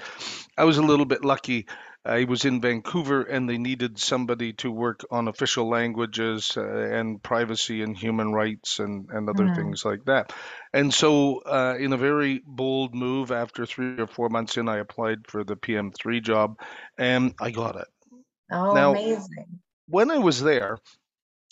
I 0.58 0.65
was 0.65 0.77
a 0.77 0.84
little 0.84 1.06
bit 1.06 1.25
lucky. 1.25 1.65
I 2.06 2.24
was 2.25 2.46
in 2.46 2.62
Vancouver 2.62 3.24
and 3.24 3.50
they 3.50 3.58
needed 3.58 3.98
somebody 4.00 4.53
to 4.53 4.72
work 4.72 5.03
on 5.12 5.27
official 5.27 5.67
languages 5.67 6.53
uh, 6.56 6.62
and 6.63 7.22
privacy 7.22 7.82
and 7.82 7.98
human 7.98 8.32
rights 8.34 8.79
and, 8.79 9.10
and 9.10 9.27
other 9.29 9.46
Mm. 9.46 9.56
things 9.56 9.84
like 9.84 10.06
that. 10.06 10.32
And 10.74 10.94
so, 10.94 11.39
uh, 11.39 11.75
in 11.79 11.91
a 11.91 11.98
very 11.98 12.41
bold 12.46 12.94
move, 12.94 13.32
after 13.32 13.65
three 13.65 14.00
or 14.00 14.08
four 14.08 14.29
months 14.29 14.58
in, 14.58 14.70
I 14.70 14.77
applied 14.77 15.27
for 15.27 15.44
the 15.44 15.56
PM3 15.56 16.22
job 16.22 16.60
and 16.98 17.34
I 17.41 17.51
got 17.51 17.75
it. 17.75 17.88
Oh, 18.51 18.74
Now- 18.74 18.91
amazing. 18.91 19.60
When 19.89 20.12
I 20.12 20.17
was 20.20 20.41
there, 20.41 20.77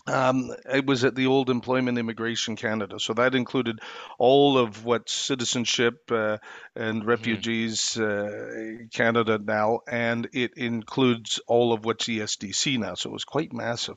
um, 0.08 0.52
it 0.72 0.86
was 0.86 1.04
at 1.04 1.16
the 1.16 1.26
old 1.28 1.50
Employment 1.50 1.98
Immigration 1.98 2.56
Canada. 2.56 3.00
So 3.00 3.14
that 3.14 3.34
included 3.34 3.80
all 4.20 4.58
of 4.58 4.86
what 4.86 5.10
citizenship 5.10 6.12
uh, 6.12 6.38
and 6.76 7.06
refugees 7.06 7.98
uh, 7.98 8.86
Canada 8.94 9.40
now, 9.44 9.80
and 9.88 10.30
it 10.34 10.54
includes 10.58 11.40
all 11.48 11.74
of 11.74 11.86
what's 11.86 12.08
ESDC 12.08 12.78
now. 12.78 12.94
So 12.94 13.10
it 13.10 13.14
was 13.14 13.26
quite 13.26 13.52
massive. 13.54 13.96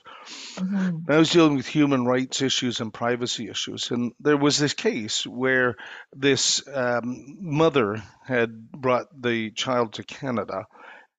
Mhm. 0.56 1.10
I 1.10 1.18
was 1.18 1.30
dealing 1.30 1.56
with 1.56 1.66
human 1.66 2.06
rights 2.06 2.40
issues 2.40 2.80
and 2.80 2.92
privacy 2.92 3.48
issues, 3.50 3.90
and 3.90 4.12
there 4.20 4.36
was 4.36 4.58
this 4.58 4.74
case 4.74 5.26
where 5.26 5.76
this 6.14 6.62
um, 6.72 7.36
mother 7.40 8.02
had 8.24 8.70
brought 8.70 9.06
the 9.20 9.50
child 9.50 9.94
to 9.94 10.04
Canada 10.04 10.66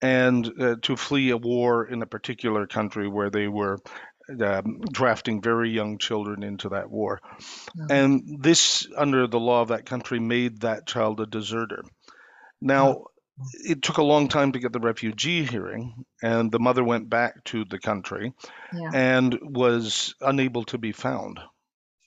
and 0.01 0.49
uh, 0.61 0.75
to 0.81 0.95
flee 0.95 1.29
a 1.29 1.37
war 1.37 1.85
in 1.85 2.01
a 2.01 2.07
particular 2.07 2.65
country 2.67 3.07
where 3.07 3.29
they 3.29 3.47
were 3.47 3.79
um, 4.41 4.81
drafting 4.91 5.41
very 5.41 5.69
young 5.69 5.97
children 5.97 6.43
into 6.43 6.69
that 6.69 6.89
war. 6.89 7.19
And 7.89 8.37
this, 8.41 8.87
under 8.95 9.27
the 9.27 9.39
law 9.39 9.61
of 9.61 9.69
that 9.69 9.85
country, 9.85 10.19
made 10.19 10.61
that 10.61 10.85
child 10.87 11.19
a 11.19 11.25
deserter. 11.25 11.83
Now, 12.61 13.05
it 13.53 13.81
took 13.81 13.97
a 13.97 14.03
long 14.03 14.27
time 14.27 14.51
to 14.51 14.59
get 14.59 14.73
the 14.73 14.79
refugee 14.79 15.45
hearing, 15.45 16.05
and 16.21 16.51
the 16.51 16.59
mother 16.59 16.83
went 16.83 17.09
back 17.09 17.43
to 17.45 17.63
the 17.65 17.79
country 17.79 18.33
Yeah. 18.73 18.91
and 18.93 19.37
was 19.41 20.13
unable 20.19 20.65
to 20.65 20.77
be 20.77 20.91
found. 20.91 21.39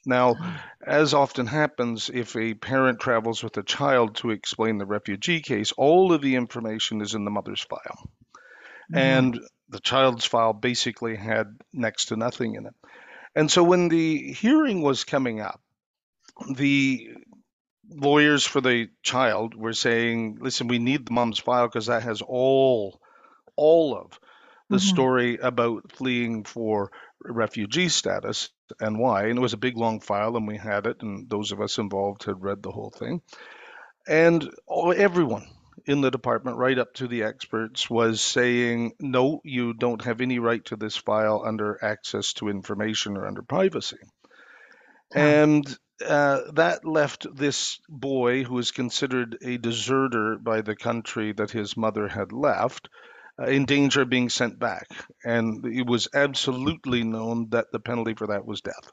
Now, 0.05 0.35
as 0.85 1.14
often 1.14 1.47
happens, 1.47 2.11
if 2.12 2.35
a 2.37 2.55
parent 2.55 2.99
travels 3.00 3.43
with 3.43 3.57
a 3.57 3.62
child 3.62 4.17
to 4.17 4.31
explain 4.31 4.79
the 4.79 4.85
refugee 4.87 5.41
case, 5.41 5.73
all 5.73 6.12
of 6.12 6.21
the 6.21 6.35
information 6.35 7.00
is 7.00 7.14
in 7.14 7.25
the 7.25 7.31
mother's 7.31 7.62
file. 7.62 8.11
Mhm. 8.93 8.97
And 8.99 9.41
the 9.73 9.81
child's 9.81 10.26
file 10.26 10.52
basically 10.55 11.17
had 11.17 11.47
next 11.73 12.07
to 12.07 12.17
nothing 12.17 12.57
in 12.57 12.67
it. 12.67 12.75
And 13.35 13.50
so 13.50 13.64
when 13.64 13.88
the 13.88 14.33
hearing 14.33 14.83
was 14.83 15.05
coming 15.05 15.41
up, 15.41 15.61
the 16.55 17.09
lawyers 17.88 18.45
for 18.45 18.61
the 18.61 18.88
child 19.02 19.55
were 19.55 19.73
saying, 19.73 20.38
listen, 20.41 20.69
we 20.69 20.79
need 20.79 21.07
the 21.07 21.12
mom's 21.12 21.38
file 21.38 21.69
because 21.69 21.87
that 21.87 22.02
has 22.05 22.23
all 22.23 23.00
all 23.57 23.97
of 23.97 24.19
the 24.71 24.79
Mhm. 24.79 24.81
story 24.81 25.37
about 25.38 25.93
fleeing 25.93 26.45
for 26.45 26.91
refugee 27.23 27.88
status 27.88 28.50
and 28.81 28.99
why. 28.99 29.26
And 29.26 29.38
it 29.38 29.43
was 29.43 29.52
a 29.52 29.59
big 29.59 29.76
long 29.76 30.00
file, 30.00 30.37
and 30.37 30.49
we 30.49 30.57
had 30.57 30.87
it, 30.87 31.02
and 31.02 31.29
those 31.29 31.52
of 31.52 31.61
us 31.61 31.79
involved 31.79 32.25
had 32.25 32.43
read 32.43 32.62
the 32.62 32.73
whole 32.73 32.91
thing. 32.91 33.23
And 34.07 34.50
all, 34.67 34.93
everyone 34.97 35.47
in 35.87 36.00
the 36.00 36.11
department, 36.11 36.57
right 36.57 36.79
up 36.79 36.95
to 36.95 37.09
the 37.09 37.25
experts, 37.25 37.91
was 37.91 38.21
saying, 38.21 38.93
no, 39.00 39.41
you 39.45 39.75
don't 39.75 40.05
have 40.05 40.21
any 40.21 40.38
right 40.38 40.64
to 40.67 40.76
this 40.76 40.97
file 40.97 41.43
under 41.45 41.79
access 41.83 42.33
to 42.35 42.49
information 42.49 43.17
or 43.17 43.26
under 43.26 43.43
privacy. 43.43 43.99
Yeah. 45.14 45.43
And 45.43 45.79
uh, 46.07 46.41
that 46.55 46.85
left 46.85 47.26
this 47.35 47.79
boy, 47.88 48.45
who 48.45 48.55
was 48.55 48.71
considered 48.71 49.38
a 49.43 49.59
deserter 49.59 50.37
by 50.37 50.62
the 50.62 50.76
country 50.76 51.33
that 51.33 51.50
his 51.50 51.76
mother 51.76 52.09
had 52.09 52.33
left, 52.33 52.88
uh, 53.41 53.47
in 53.47 53.64
danger 53.64 54.02
of 54.02 54.11
being 54.11 54.29
sent 54.29 54.59
back. 54.59 54.88
And 55.25 55.64
it 55.67 55.87
was 55.87 56.09
absolutely 56.14 57.05
known 57.05 57.49
that 57.50 57.67
the 57.73 57.81
penalty 57.81 58.14
for 58.14 58.29
that 58.29 58.47
was 58.47 58.61
death. 58.61 58.93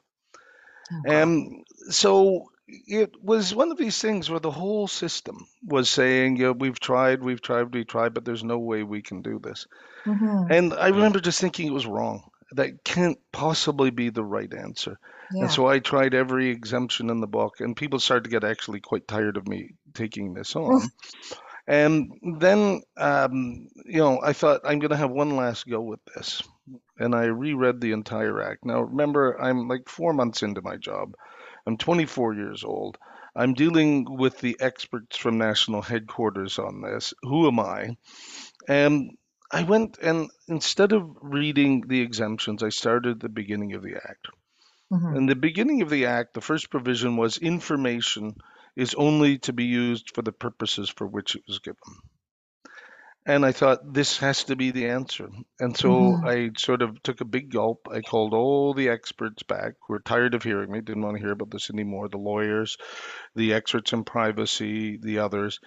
Oh, 0.92 1.02
God. 1.04 1.14
And 1.14 1.64
so 1.88 2.50
it 2.86 3.22
was 3.22 3.54
one 3.54 3.70
of 3.70 3.78
these 3.78 4.00
things 4.00 4.30
where 4.30 4.40
the 4.40 4.50
whole 4.50 4.88
system 4.88 5.46
was 5.64 5.90
saying, 5.90 6.36
"Yeah, 6.36 6.50
we've 6.50 6.78
tried, 6.78 7.22
we've 7.22 7.40
tried, 7.40 7.74
we've 7.74 7.86
tried, 7.86 8.14
but 8.14 8.24
there's 8.24 8.44
no 8.44 8.58
way 8.58 8.82
we 8.82 9.02
can 9.02 9.22
do 9.22 9.38
this. 9.38 9.66
Mhm. 10.04 10.50
And 10.50 10.74
I 10.74 10.88
remember 10.88 11.20
just 11.20 11.40
thinking 11.40 11.66
it 11.66 11.74
was 11.74 11.86
wrong. 11.86 12.30
That 12.52 12.82
can't 12.84 13.18
possibly 13.32 13.90
be 13.90 14.10
the 14.10 14.24
right 14.24 14.52
answer. 14.52 14.98
Yeah. 15.32 15.42
And 15.42 15.50
so 15.50 15.66
I 15.66 15.78
tried 15.78 16.14
every 16.14 16.50
exemption 16.50 17.10
in 17.10 17.20
the 17.20 17.26
book, 17.26 17.60
and 17.60 17.76
people 17.76 18.00
started 18.00 18.24
to 18.24 18.30
get 18.30 18.44
actually 18.44 18.80
quite 18.80 19.06
tired 19.06 19.36
of 19.36 19.46
me 19.46 19.74
taking 19.94 20.34
this 20.34 20.56
on. 20.56 20.82
and 21.66 22.12
then, 22.40 22.82
um, 22.96 23.68
you 23.84 23.98
know, 23.98 24.20
I 24.22 24.32
thought 24.32 24.62
I'm 24.64 24.80
going 24.80 24.90
to 24.90 24.96
have 24.96 25.10
one 25.10 25.36
last 25.36 25.68
go 25.68 25.80
with 25.80 26.00
this. 26.14 26.42
And 26.98 27.14
I 27.14 27.24
reread 27.24 27.80
the 27.80 27.92
entire 27.92 28.42
act. 28.42 28.64
Now, 28.64 28.82
remember, 28.82 29.40
I'm 29.40 29.68
like 29.68 29.88
four 29.88 30.12
months 30.12 30.42
into 30.42 30.62
my 30.62 30.76
job. 30.76 31.14
I'm 31.70 31.76
24 31.76 32.34
years 32.34 32.64
old. 32.64 32.98
I'm 33.36 33.54
dealing 33.54 34.04
with 34.18 34.40
the 34.40 34.56
experts 34.58 35.16
from 35.16 35.38
national 35.38 35.82
headquarters 35.82 36.58
on 36.58 36.80
this. 36.80 37.14
Who 37.22 37.46
am 37.46 37.60
I? 37.60 37.96
And 38.68 39.16
I 39.52 39.62
went 39.62 39.98
and 39.98 40.30
instead 40.48 40.90
of 40.90 41.16
reading 41.22 41.84
the 41.86 42.00
exemptions, 42.00 42.64
I 42.64 42.70
started 42.70 43.10
at 43.12 43.20
the 43.20 43.28
beginning 43.28 43.74
of 43.74 43.84
the 43.84 43.94
act. 43.94 44.26
Mhm. 44.92 45.16
In 45.16 45.26
the 45.26 45.36
beginning 45.36 45.82
of 45.82 45.90
the 45.90 46.06
act, 46.06 46.34
the 46.34 46.40
first 46.40 46.70
provision 46.70 47.16
was 47.16 47.38
information 47.38 48.34
is 48.74 48.94
only 48.94 49.38
to 49.38 49.52
be 49.52 49.66
used 49.66 50.12
for 50.12 50.22
the 50.22 50.32
purposes 50.32 50.88
for 50.88 51.06
which 51.06 51.36
it 51.36 51.44
was 51.46 51.60
given. 51.60 51.94
And 53.30 53.46
I 53.46 53.52
thought 53.52 53.94
this 53.94 54.18
has 54.18 54.42
to 54.44 54.56
be 54.56 54.72
the 54.72 54.88
answer. 54.88 55.28
And 55.60 55.76
so 55.76 55.88
Mhm. 55.88 56.24
I 56.24 56.50
sort 56.58 56.82
of 56.82 57.00
took 57.04 57.20
a 57.20 57.24
big 57.24 57.50
gulp. 57.50 57.86
I 57.88 58.00
called 58.00 58.34
all 58.34 58.74
the 58.74 58.88
experts 58.88 59.44
back 59.44 59.74
who 59.86 59.92
were 59.94 60.00
tired 60.00 60.34
of 60.34 60.42
hearing 60.42 60.72
me, 60.72 60.80
didn't 60.80 61.04
want 61.04 61.16
to 61.16 61.22
hear 61.22 61.30
about 61.30 61.50
this 61.52 61.70
anymore 61.70 62.08
the 62.08 62.18
lawyers, 62.18 62.76
the 63.36 63.54
experts 63.54 63.92
in 63.92 64.02
privacy, 64.02 64.96
the 64.96 65.20
others. 65.20 65.60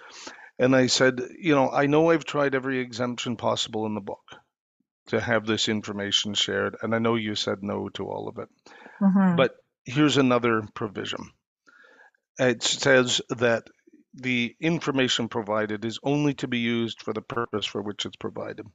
And 0.58 0.76
I 0.76 0.88
said, 0.88 1.22
you 1.38 1.54
know, 1.54 1.70
I 1.70 1.86
know 1.86 2.10
I've 2.10 2.26
tried 2.26 2.54
every 2.54 2.80
exemption 2.80 3.38
possible 3.38 3.86
in 3.86 3.94
the 3.94 4.02
book 4.02 4.36
to 5.06 5.18
have 5.18 5.46
this 5.46 5.66
information 5.70 6.34
shared. 6.34 6.76
And 6.82 6.94
I 6.94 6.98
know 6.98 7.14
you 7.14 7.34
said 7.34 7.62
no 7.62 7.88
to 7.94 8.04
all 8.04 8.28
of 8.28 8.36
it. 8.36 8.48
Mhm. 9.00 9.36
But 9.38 9.56
here's 9.86 10.18
another 10.18 10.68
provision. 10.74 11.30
It 12.38 12.62
says 12.62 13.22
that 13.30 13.64
the 14.14 14.56
information 14.60 15.28
provided 15.28 15.84
is 15.84 15.98
only 16.02 16.34
to 16.34 16.48
be 16.48 16.58
used 16.58 17.02
for 17.02 17.12
the 17.12 17.22
purpose 17.22 17.66
for 17.66 17.82
which 17.82 18.06
it's 18.06 18.16
provided. 18.16 18.66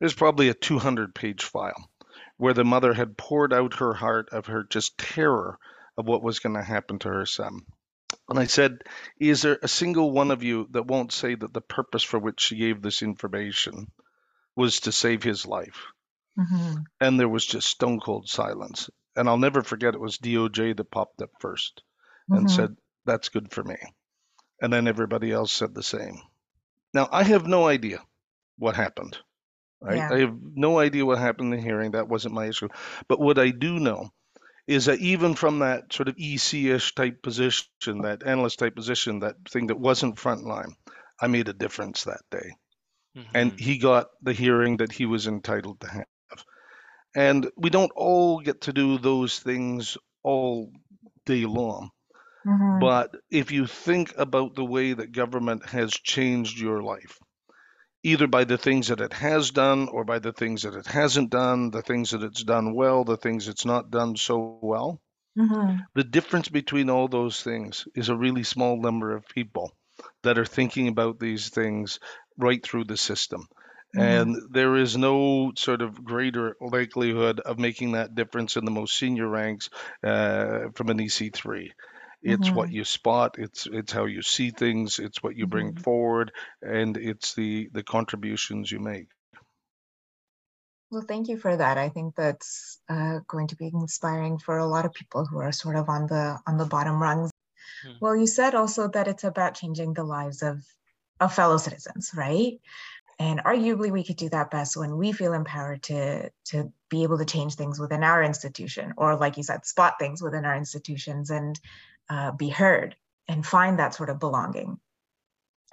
There's 0.00 0.14
probably 0.14 0.48
a 0.48 0.54
200 0.54 1.14
page 1.14 1.44
file 1.44 1.90
where 2.36 2.54
the 2.54 2.64
mother 2.64 2.92
had 2.94 3.16
poured 3.16 3.52
out 3.52 3.74
her 3.74 3.94
heart 3.94 4.28
of 4.32 4.46
her 4.46 4.64
just 4.64 4.98
terror 4.98 5.58
of 5.96 6.06
what 6.06 6.22
was 6.22 6.40
going 6.40 6.56
to 6.56 6.62
happen 6.62 6.98
to 7.00 7.08
her 7.08 7.26
son. 7.26 7.60
And 8.28 8.38
I 8.38 8.46
said, 8.46 8.82
Is 9.20 9.42
there 9.42 9.58
a 9.62 9.68
single 9.68 10.10
one 10.10 10.30
of 10.30 10.42
you 10.42 10.68
that 10.72 10.86
won't 10.86 11.12
say 11.12 11.34
that 11.34 11.52
the 11.52 11.60
purpose 11.60 12.02
for 12.02 12.18
which 12.18 12.40
she 12.40 12.56
gave 12.56 12.82
this 12.82 13.02
information 13.02 13.90
was 14.56 14.80
to 14.80 14.92
save 14.92 15.22
his 15.22 15.46
life? 15.46 15.86
Mm-hmm. 16.38 16.82
And 17.00 17.18
there 17.20 17.28
was 17.28 17.46
just 17.46 17.68
stone 17.68 18.00
cold 18.00 18.28
silence. 18.28 18.90
And 19.16 19.28
I'll 19.28 19.38
never 19.38 19.62
forget 19.62 19.94
it 19.94 20.00
was 20.00 20.18
DOJ 20.18 20.76
that 20.76 20.90
popped 20.90 21.22
up 21.22 21.30
1st 21.40 21.82
and 22.30 22.46
Mhm. 22.46 22.50
said, 22.50 22.76
That's 23.04 23.28
good 23.28 23.52
for 23.52 23.62
me. 23.62 23.76
And 24.60 24.72
then 24.72 24.88
everybody 24.88 25.32
else 25.32 25.52
said 25.52 25.74
the 25.74 25.82
same. 25.82 26.20
Now, 26.92 27.08
I 27.10 27.24
have 27.24 27.46
no 27.46 27.66
idea 27.66 28.00
what 28.56 28.76
happened. 28.76 29.18
Right? 29.80 29.96
Yeah. 29.96 30.10
I 30.10 30.20
have 30.20 30.36
no 30.40 30.78
idea 30.78 31.04
what 31.04 31.18
happened 31.18 31.52
in 31.52 31.60
the 31.60 31.64
hearing. 31.66 31.90
That 31.90 32.08
wasn't 32.08 32.34
my 32.34 32.46
issue. 32.46 32.68
But 33.08 33.20
what 33.20 33.38
I 33.38 33.50
do 33.50 33.78
know 33.78 34.10
is 34.66 34.86
that 34.86 35.00
even 35.00 35.34
from 35.34 35.58
that 35.58 35.92
sort 35.92 36.08
of 36.08 36.16
EC-ish 36.16 36.94
type 36.94 37.20
position, 37.22 38.02
that 38.02 38.22
analyst 38.24 38.60
type 38.60 38.74
position, 38.74 39.20
that 39.20 39.36
thing 39.50 39.66
that 39.66 39.78
wasn't 39.78 40.16
frontline, 40.16 40.72
I 41.20 41.26
made 41.26 41.48
a 41.48 41.52
difference 41.52 42.04
that 42.04 42.22
day. 42.30 42.56
And 43.34 43.52
Mhm. 43.52 43.60
he 43.60 43.78
got 43.78 44.08
the 44.22 44.32
hearing 44.32 44.78
that 44.78 44.90
he 44.90 45.06
was 45.06 45.26
entitled 45.26 45.80
to 45.80 45.88
have. 45.88 46.06
And 47.14 47.50
we 47.56 47.70
don't 47.70 47.92
all 47.94 48.40
get 48.40 48.62
to 48.62 48.72
do 48.72 48.98
those 48.98 49.38
things 49.38 49.98
all 50.22 50.72
day 51.26 51.44
long. 51.44 51.90
Mhm. 52.44 52.80
But 52.80 53.16
if 53.30 53.52
you 53.52 53.66
think 53.66 54.14
about 54.16 54.54
the 54.54 54.64
way 54.64 54.92
that 54.92 55.12
government 55.12 55.66
has 55.66 55.92
changed 55.92 56.58
your 56.58 56.82
life, 56.82 57.18
either 58.02 58.26
by 58.28 58.44
the 58.44 58.58
things 58.58 58.88
that 58.88 59.00
it 59.00 59.12
has 59.14 59.50
done 59.50 59.88
or 59.88 60.04
by 60.04 60.18
the 60.20 60.32
things 60.32 60.62
that 60.62 60.74
it 60.74 60.86
hasn't 60.86 61.30
done, 61.30 61.70
the 61.70 61.82
things 61.82 62.10
that 62.10 62.22
it's 62.22 62.44
done 62.44 62.74
well, 62.74 63.04
the 63.04 63.16
things 63.16 63.48
it's 63.48 63.64
not 63.66 63.90
done 63.90 64.16
so 64.16 64.58
well, 64.62 65.00
Mhm. 65.36 65.86
the 65.94 66.04
difference 66.04 66.48
between 66.48 66.90
all 66.90 67.08
those 67.08 67.42
things 67.42 67.86
is 67.94 68.08
a 68.08 68.16
really 68.16 68.44
small 68.44 68.80
number 68.80 69.16
of 69.16 69.28
people 69.28 69.72
that 70.22 70.38
are 70.38 70.44
thinking 70.46 70.88
about 70.88 71.18
these 71.20 71.48
things 71.50 71.98
right 72.38 72.62
through 72.64 72.84
the 72.84 72.96
system. 72.96 73.46
Mhm. 73.94 74.26
And 74.26 74.36
there 74.52 74.76
is 74.76 74.96
no 74.96 75.52
sort 75.56 75.82
of 75.82 76.04
greater 76.04 76.56
likelihood 76.60 77.40
of 77.40 77.58
making 77.58 77.92
that 77.92 78.14
difference 78.14 78.56
in 78.56 78.64
the 78.64 78.70
most 78.72 78.96
senior 78.96 79.28
ranks 79.28 79.70
uh, 80.04 80.70
from 80.74 80.90
an 80.90 80.98
EC3. 80.98 81.72
It's 82.24 82.54
what 82.54 82.72
you 82.72 82.84
spot. 82.84 83.36
It's 83.38 83.66
it's 83.66 83.92
how 83.92 84.06
you 84.06 84.22
see 84.22 84.50
things. 84.50 84.98
It's 84.98 85.22
what 85.22 85.36
you 85.36 85.46
bring 85.46 85.72
Mhm. 85.72 85.78
forward, 85.78 86.32
and 86.62 86.96
it's 86.96 87.34
the 87.34 87.68
the 87.72 87.84
contributions 87.84 88.72
you 88.72 88.80
make. 88.80 89.08
Well, 90.90 91.04
thank 91.06 91.28
you 91.28 91.36
for 91.36 91.56
that. 91.56 91.76
I 91.78 91.88
think 91.88 92.14
that's 92.14 92.80
uh, 92.88 93.20
going 93.26 93.48
to 93.48 93.56
be 93.56 93.66
inspiring 93.72 94.38
for 94.38 94.58
a 94.58 94.66
lot 94.66 94.84
of 94.86 94.92
people 94.92 95.26
who 95.26 95.38
are 95.38 95.52
sort 95.52 95.76
of 95.76 95.88
on 95.88 96.06
the 96.06 96.38
on 96.46 96.56
the 96.56 96.66
bottom 96.66 97.02
rungs. 97.02 97.30
Mhm. 97.82 98.00
Well, 98.00 98.16
you 98.16 98.26
said 98.26 98.54
also 98.54 98.88
that 98.88 99.08
it's 99.08 99.24
about 99.24 99.54
changing 99.56 99.94
the 99.94 100.04
lives 100.04 100.42
of 100.42 100.64
of 101.20 101.34
fellow 101.34 101.58
citizens, 101.58 102.12
right? 102.16 102.60
And 103.18 103.40
arguably, 103.40 103.92
we 103.92 104.04
could 104.04 104.16
do 104.16 104.30
that 104.30 104.50
best 104.50 104.76
when 104.76 104.96
we 104.98 105.12
feel 105.12 105.34
empowered 105.34 105.82
to 105.84 106.30
to 106.46 106.72
be 106.90 107.04
able 107.04 107.18
to 107.18 107.26
change 107.26 107.56
things 107.56 107.80
within 107.80 108.04
our 108.04 108.22
institution, 108.22 108.94
or 108.98 109.16
like 109.16 109.36
you 109.38 109.42
said, 109.44 109.66
spot 109.66 109.94
things 110.00 110.22
within 110.22 110.44
our 110.46 110.56
institutions 110.56 111.30
and 111.30 111.60
uh, 112.08 112.32
be 112.32 112.48
heard 112.48 112.96
and 113.28 113.46
find 113.46 113.78
that 113.78 113.94
sort 113.94 114.10
of 114.10 114.18
belonging. 114.18 114.78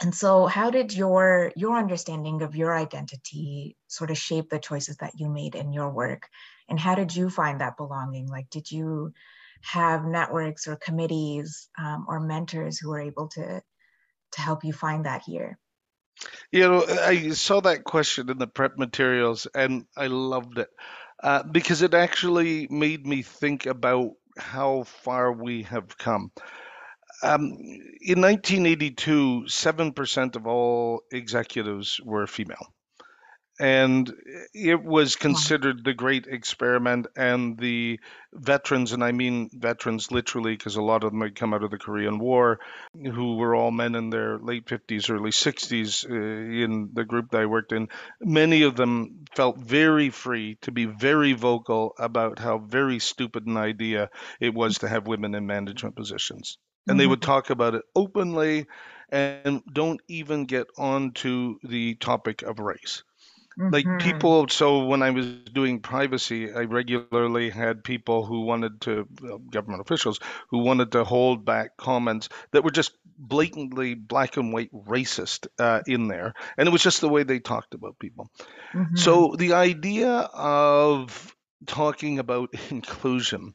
And 0.02 0.16
so, 0.16 0.48
how 0.48 0.72
did 0.72 0.94
your 0.94 1.52
your 1.56 1.78
understanding 1.78 2.42
of 2.42 2.56
your 2.56 2.76
identity 2.76 3.78
sort 3.88 4.10
of 4.10 4.18
shape 4.18 4.50
the 4.50 4.58
choices 4.58 4.98
that 4.98 5.20
you 5.20 5.30
made 5.30 5.56
in 5.56 5.74
your 5.74 5.90
work? 5.90 6.28
And 6.70 6.80
how 6.80 6.96
did 6.96 7.16
you 7.16 7.30
find 7.30 7.62
that 7.62 7.78
belonging? 7.78 8.28
Like, 8.28 8.50
did 8.50 8.72
you 8.72 9.14
have 9.62 10.06
networks 10.06 10.68
or 10.68 10.76
committees 10.76 11.70
um, 11.78 12.06
or 12.08 12.20
mentors 12.20 12.80
who 12.80 12.90
were 12.90 13.00
able 13.02 13.28
to 13.30 13.62
to 14.32 14.42
help 14.42 14.64
you 14.64 14.74
find 14.74 15.06
that 15.06 15.22
here? 15.26 15.60
You 16.52 16.62
know, 16.62 16.86
I 16.88 17.30
saw 17.30 17.62
that 17.62 17.84
question 17.84 18.30
in 18.30 18.38
the 18.38 18.48
prep 18.48 18.78
materials 18.78 19.48
and 19.54 19.86
I 19.96 20.08
loved 20.08 20.58
it 20.58 20.70
uh, 21.24 21.44
because 21.44 21.82
it 21.82 21.94
actually 21.94 22.68
made 22.70 23.06
me 23.06 23.22
think 23.22 23.66
about 23.66 24.12
how 24.38 24.84
far 24.84 25.32
we 25.32 25.64
have 25.64 25.98
come. 25.98 26.32
Um, 27.24 27.44
in 28.02 28.22
1982, 28.22 29.46
7% 29.48 30.36
of 30.36 30.48
all 30.48 31.02
executives 31.12 32.00
were 32.04 32.28
female. 32.28 32.74
And 33.62 34.12
it 34.56 34.84
was 34.84 35.16
considered 35.16 35.84
the 35.84 35.94
great 35.94 36.26
experiment, 36.26 37.06
and 37.16 37.60
the 37.60 38.00
veterans, 38.34 38.92
and 38.92 39.04
I 39.04 39.12
mean 39.12 39.52
veterans 39.54 40.12
literally, 40.12 40.54
because 40.54 40.78
a 40.78 40.82
lot 40.82 41.04
of 41.04 41.12
them 41.12 41.22
had 41.22 41.36
come 41.36 41.54
out 41.54 41.64
of 41.64 41.70
the 41.70 41.78
Korean 41.78 42.18
War, 42.18 42.60
who 42.96 43.36
were 43.36 43.54
all 43.54 43.70
men 43.70 43.94
in 43.94 44.10
their 44.10 44.40
late 44.40 44.66
50s, 44.66 45.12
early 45.12 45.30
60s 45.30 46.10
uh, 46.10 46.64
in 46.66 46.90
the 46.94 47.06
group 47.06 47.30
that 47.30 47.42
I 47.42 47.46
worked 47.46 47.72
in, 47.72 47.90
many 48.20 48.64
of 48.64 48.76
them 48.76 49.26
felt 49.36 49.60
very 49.60 50.10
free 50.10 50.58
to 50.62 50.72
be 50.72 50.86
very 50.86 51.34
vocal 51.34 51.94
about 52.00 52.40
how 52.40 52.58
very 52.58 52.98
stupid 52.98 53.46
an 53.46 53.58
idea 53.58 54.10
it 54.40 54.56
was 54.56 54.80
to 54.80 54.90
have 54.90 55.06
women 55.06 55.36
in 55.36 55.46
management 55.46 55.96
positions. 55.96 56.58
And 56.88 57.00
they 57.00 57.06
would 57.06 57.22
talk 57.22 57.52
about 57.52 57.76
it 57.76 57.84
openly 57.96 58.66
and 59.12 59.62
don't 59.72 60.02
even 60.08 60.46
get 60.46 60.66
onto 60.80 61.60
the 61.64 61.94
topic 61.94 62.42
of 62.42 62.58
race 62.58 63.04
like 63.70 63.88
Mhm. 63.88 63.98
people 63.98 64.48
so 64.50 64.86
when 64.86 65.02
i 65.02 65.10
was 65.10 65.26
doing 65.28 65.80
privacy 65.80 66.52
i 66.54 66.62
regularly 66.62 67.50
had 67.50 67.84
people 67.84 68.26
who 68.26 68.42
wanted 68.42 68.80
to 68.82 69.08
well, 69.22 69.40
government 69.40 69.82
officials 69.82 70.20
who 70.50 70.60
wanted 70.60 70.92
to 70.92 71.04
hold 71.04 71.46
back 71.46 71.76
comments 71.78 72.30
that 72.52 72.64
were 72.64 72.72
just 72.72 72.98
blatantly 73.18 73.94
black 73.94 74.38
and 74.38 74.54
white 74.54 74.72
racist 74.74 75.48
uh, 75.60 75.82
in 75.88 76.08
there 76.08 76.34
and 76.58 76.68
it 76.68 76.72
was 76.72 76.84
just 76.84 77.02
the 77.02 77.10
way 77.10 77.24
they 77.24 77.40
talked 77.40 77.74
about 77.74 77.98
people 78.00 78.30
Mhm. 78.74 78.96
so 78.96 79.36
the 79.38 79.54
idea 79.54 80.10
of 80.34 81.36
talking 81.68 82.20
about 82.20 82.50
inclusion 82.72 83.54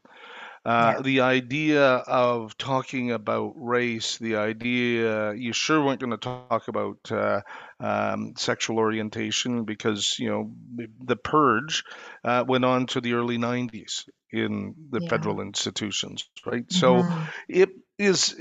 uh, 0.65 0.95
Yeah. 0.95 1.03
the 1.03 1.21
idea 1.21 1.83
of 1.83 2.57
talking 2.59 3.13
about 3.13 3.53
race, 3.57 4.19
the 4.19 4.37
idea 4.37 5.33
you 5.35 5.53
sure 5.53 5.85
weren't 5.85 6.01
going 6.01 6.11
to 6.11 6.17
talk 6.19 6.69
about 6.69 6.99
uh, 7.13 7.41
um, 7.81 8.35
sexual 8.37 8.79
orientation 8.79 9.65
because 9.65 10.17
you 10.19 10.31
know 10.31 10.53
the, 10.77 10.87
the 11.05 11.17
purge 11.17 11.85
uh, 12.25 12.45
went 12.47 12.65
on 12.65 12.87
to 12.89 13.01
the 13.01 13.15
early 13.15 13.39
90s 13.39 14.05
in 14.33 14.75
the 14.91 15.01
Yeah. 15.01 15.09
federal 15.09 15.41
institutions, 15.41 16.25
right? 16.47 16.71
So 16.71 17.05
Mhm. 17.05 17.33
it 17.49 17.71
is 17.99 18.35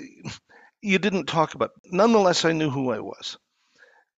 you 0.82 1.00
didn't 1.00 1.26
talk 1.26 1.56
about. 1.56 1.71
Nonetheless, 1.86 2.45
I 2.45 2.54
knew 2.54 2.69
who 2.69 2.91
I 2.91 3.00
was. 3.00 3.38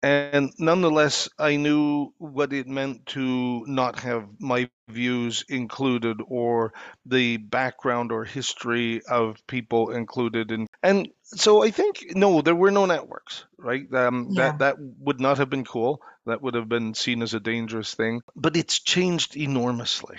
And 0.03 0.51
nonetheless, 0.59 1.29
I 1.39 1.55
knew 1.57 2.13
what 2.17 2.53
it 2.53 2.67
meant 2.67 3.05
to 3.07 3.65
not 3.67 3.99
have 3.99 4.27
my 4.39 4.69
views 4.89 5.43
included 5.49 6.17
or 6.27 6.73
the 7.05 7.37
background 7.37 8.11
or 8.11 8.23
history 8.25 9.01
of 9.05 9.37
people 9.47 9.91
included. 9.91 10.51
And, 10.51 10.66
and 10.83 11.09
so 11.23 11.63
I 11.63 11.71
think, 11.71 12.05
no, 12.15 12.41
there 12.41 12.55
were 12.55 12.71
no 12.71 12.85
networks, 12.85 13.45
right? 13.57 13.91
Um, 13.93 14.27
Yeah. 14.31 14.51
That, 14.51 14.59
that 14.59 14.75
would 14.79 15.19
not 15.19 15.37
have 15.39 15.49
been 15.49 15.65
cool. 15.65 16.01
That 16.25 16.41
would 16.41 16.55
have 16.55 16.69
been 16.69 16.93
seen 16.93 17.21
as 17.21 17.33
a 17.33 17.39
dangerous 17.39 17.93
thing. 17.95 18.21
But 18.35 18.55
it's 18.57 18.79
changed 18.79 19.35
enormously 19.37 20.17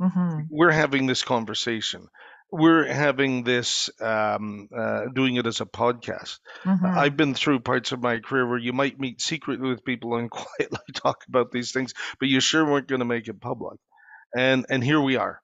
Mhm. 0.00 0.46
we're 0.50 0.70
having 0.72 1.06
this 1.06 1.22
conversation. 1.22 2.06
We're 2.52 2.84
having 2.86 3.44
this, 3.44 3.90
um, 4.00 4.68
uh, 4.76 5.06
doing 5.14 5.36
it 5.36 5.46
as 5.46 5.60
a 5.60 5.66
podcast. 5.66 6.38
Mhm. 6.64 6.96
I've 6.96 7.16
been 7.16 7.34
through 7.34 7.60
parts 7.60 7.92
of 7.92 8.00
my 8.02 8.18
career 8.20 8.46
where 8.46 8.58
you 8.58 8.72
might 8.74 9.00
meet 9.00 9.20
secretly 9.22 9.68
with 9.68 9.84
people 9.84 10.16
and 10.16 10.30
quietly 10.40 10.78
talk 10.94 11.24
about 11.28 11.50
these 11.50 11.72
things, 11.72 11.94
but 12.20 12.28
you 12.28 12.40
sure 12.40 12.64
weren't 12.64 12.88
going 12.88 13.00
to 13.00 13.04
make 13.06 13.28
it 13.28 13.40
public. 13.40 13.78
And 14.36 14.66
and 14.68 14.84
here 14.84 15.00
we 15.00 15.16
are, 15.16 15.40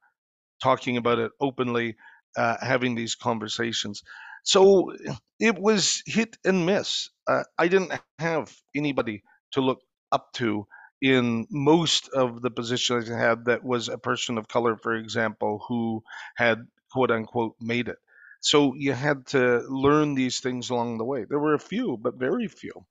talking 0.62 0.96
about 0.96 1.18
it 1.18 1.32
openly, 1.40 1.96
uh, 2.36 2.56
having 2.60 2.94
these 2.94 3.14
conversations. 3.14 4.02
So 4.42 4.92
it 5.40 5.58
was 5.58 6.02
hit 6.06 6.36
and 6.44 6.66
miss. 6.66 7.10
Uh, 7.26 7.44
I 7.58 7.68
didn't 7.68 7.92
have 8.18 8.54
anybody 8.74 9.22
to 9.52 9.60
look 9.60 9.80
up 10.10 10.32
to 10.34 10.66
in 11.00 11.46
most 11.50 12.08
of 12.10 12.42
the 12.42 12.50
positions 12.50 13.10
I 13.10 13.18
had 13.18 13.46
that 13.46 13.64
was 13.64 13.88
a 13.88 13.98
person 13.98 14.38
of 14.38 14.48
color, 14.48 14.76
for 14.76 14.94
example, 14.94 15.64
who 15.68 16.02
had 16.36 16.66
quote 16.92 17.10
unquote 17.10 17.56
made 17.60 17.88
it. 17.88 17.98
So 18.40 18.74
you 18.74 18.92
had 18.92 19.26
to 19.28 19.60
learn 19.68 20.14
these 20.14 20.40
things 20.40 20.70
along 20.70 20.98
the 20.98 21.04
way. 21.04 21.24
There 21.24 21.38
were 21.38 21.54
a 21.54 21.58
few, 21.60 21.96
but 21.96 22.16
very 22.16 22.48
few. 22.48 22.86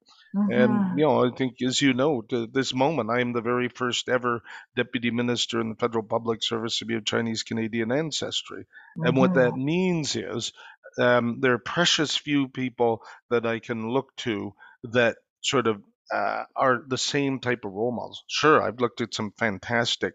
And 0.48 0.84
Mhm. 0.84 0.96
you 0.96 1.04
know, 1.06 1.26
I 1.26 1.32
think, 1.36 1.62
as 1.64 1.82
you 1.82 1.94
know, 1.94 2.22
to 2.24 2.46
this 2.48 2.74
moment, 2.76 3.10
I 3.10 3.22
am 3.22 3.34
the 3.34 3.42
very 3.42 3.70
first 3.70 4.10
ever 4.10 4.42
deputy 4.76 5.10
minister 5.12 5.60
in 5.62 5.70
the 5.70 5.76
federal 5.76 6.04
public 6.04 6.44
service 6.44 6.78
to 6.80 6.86
be 6.86 6.96
of 6.96 7.06
Chinese 7.06 7.44
Canadian 7.44 7.92
ancestry. 7.92 8.68
And 9.04 9.18
what 9.18 9.34
that 9.36 9.56
Mhm. 9.56 9.58
means 9.58 10.16
is 10.16 10.54
um, 11.00 11.40
there 11.42 11.54
are 11.54 11.60
precious 11.60 12.16
few 12.18 12.48
people 12.50 13.04
that 13.30 13.46
I 13.46 13.60
can 13.60 13.90
look 13.90 14.16
to 14.18 14.54
that 14.84 15.18
sort 15.42 15.68
of 15.68 15.82
uh, 16.14 16.44
are 16.56 16.84
the 16.88 16.98
same 16.98 17.40
type 17.40 17.64
of 17.64 17.72
role 17.72 17.92
models. 17.92 18.24
Sure, 18.28 18.62
I've 18.62 18.82
looked 18.82 19.02
at 19.02 19.14
some 19.14 19.32
fantastic 19.40 20.14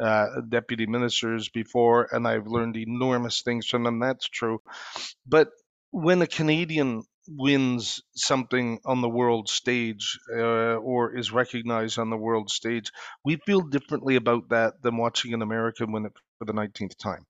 uh, 0.00 0.26
deputy 0.48 0.86
ministers 0.86 1.48
before, 1.48 2.08
and 2.10 2.26
I've 2.26 2.46
learned 2.46 2.76
enormous 2.76 3.42
things 3.42 3.66
from 3.66 3.84
them. 3.84 4.00
That's 4.00 4.28
true. 4.28 4.60
But 5.26 5.48
when 5.90 6.20
a 6.22 6.26
Canadian 6.26 7.04
wins 7.28 8.02
something 8.14 8.80
on 8.84 9.00
the 9.00 9.08
world 9.08 9.48
stage 9.48 10.18
uh, 10.32 10.76
or 10.76 11.16
is 11.16 11.32
recognized 11.32 11.98
on 11.98 12.10
the 12.10 12.16
world 12.16 12.50
stage, 12.50 12.90
we 13.24 13.36
feel 13.46 13.60
differently 13.60 14.16
about 14.16 14.48
that 14.50 14.74
than 14.82 14.96
watching 14.96 15.32
an 15.34 15.42
American 15.42 15.92
win 15.92 16.06
it 16.06 16.12
for 16.38 16.44
the 16.44 16.52
19th 16.52 16.96
time. 16.98 17.24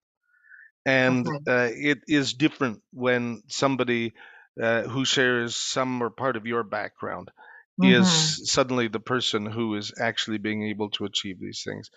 And 0.86 1.26
Okay. 1.26 1.46
uh, 1.48 1.70
it 1.72 2.00
is 2.08 2.34
different 2.34 2.82
when 2.92 3.42
somebody 3.48 4.14
uh, 4.62 4.84
who 4.84 5.04
shares 5.06 5.56
some 5.56 6.02
or 6.02 6.10
part 6.10 6.36
of 6.36 6.46
your 6.46 6.64
background 6.64 7.30
Mhm. 7.78 7.82
is 7.82 8.50
suddenly 8.50 8.88
the 8.88 9.00
person 9.00 9.46
who 9.46 9.76
is 9.76 9.92
actually 10.00 10.38
being 10.38 10.64
able 10.64 10.90
to 10.92 11.06
achieve 11.06 11.40
these 11.40 11.62
things. 11.64 11.90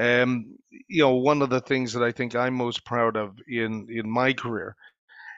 Um, 0.00 0.56
you 0.88 1.02
know, 1.04 1.14
one 1.16 1.42
of 1.42 1.50
the 1.50 1.60
things 1.60 1.94
that 1.94 2.02
I 2.04 2.12
think 2.12 2.34
I'm 2.36 2.54
most 2.54 2.84
proud 2.86 3.16
of 3.16 3.38
in 3.48 3.88
in 3.90 4.10
my 4.10 4.32
career 4.34 4.76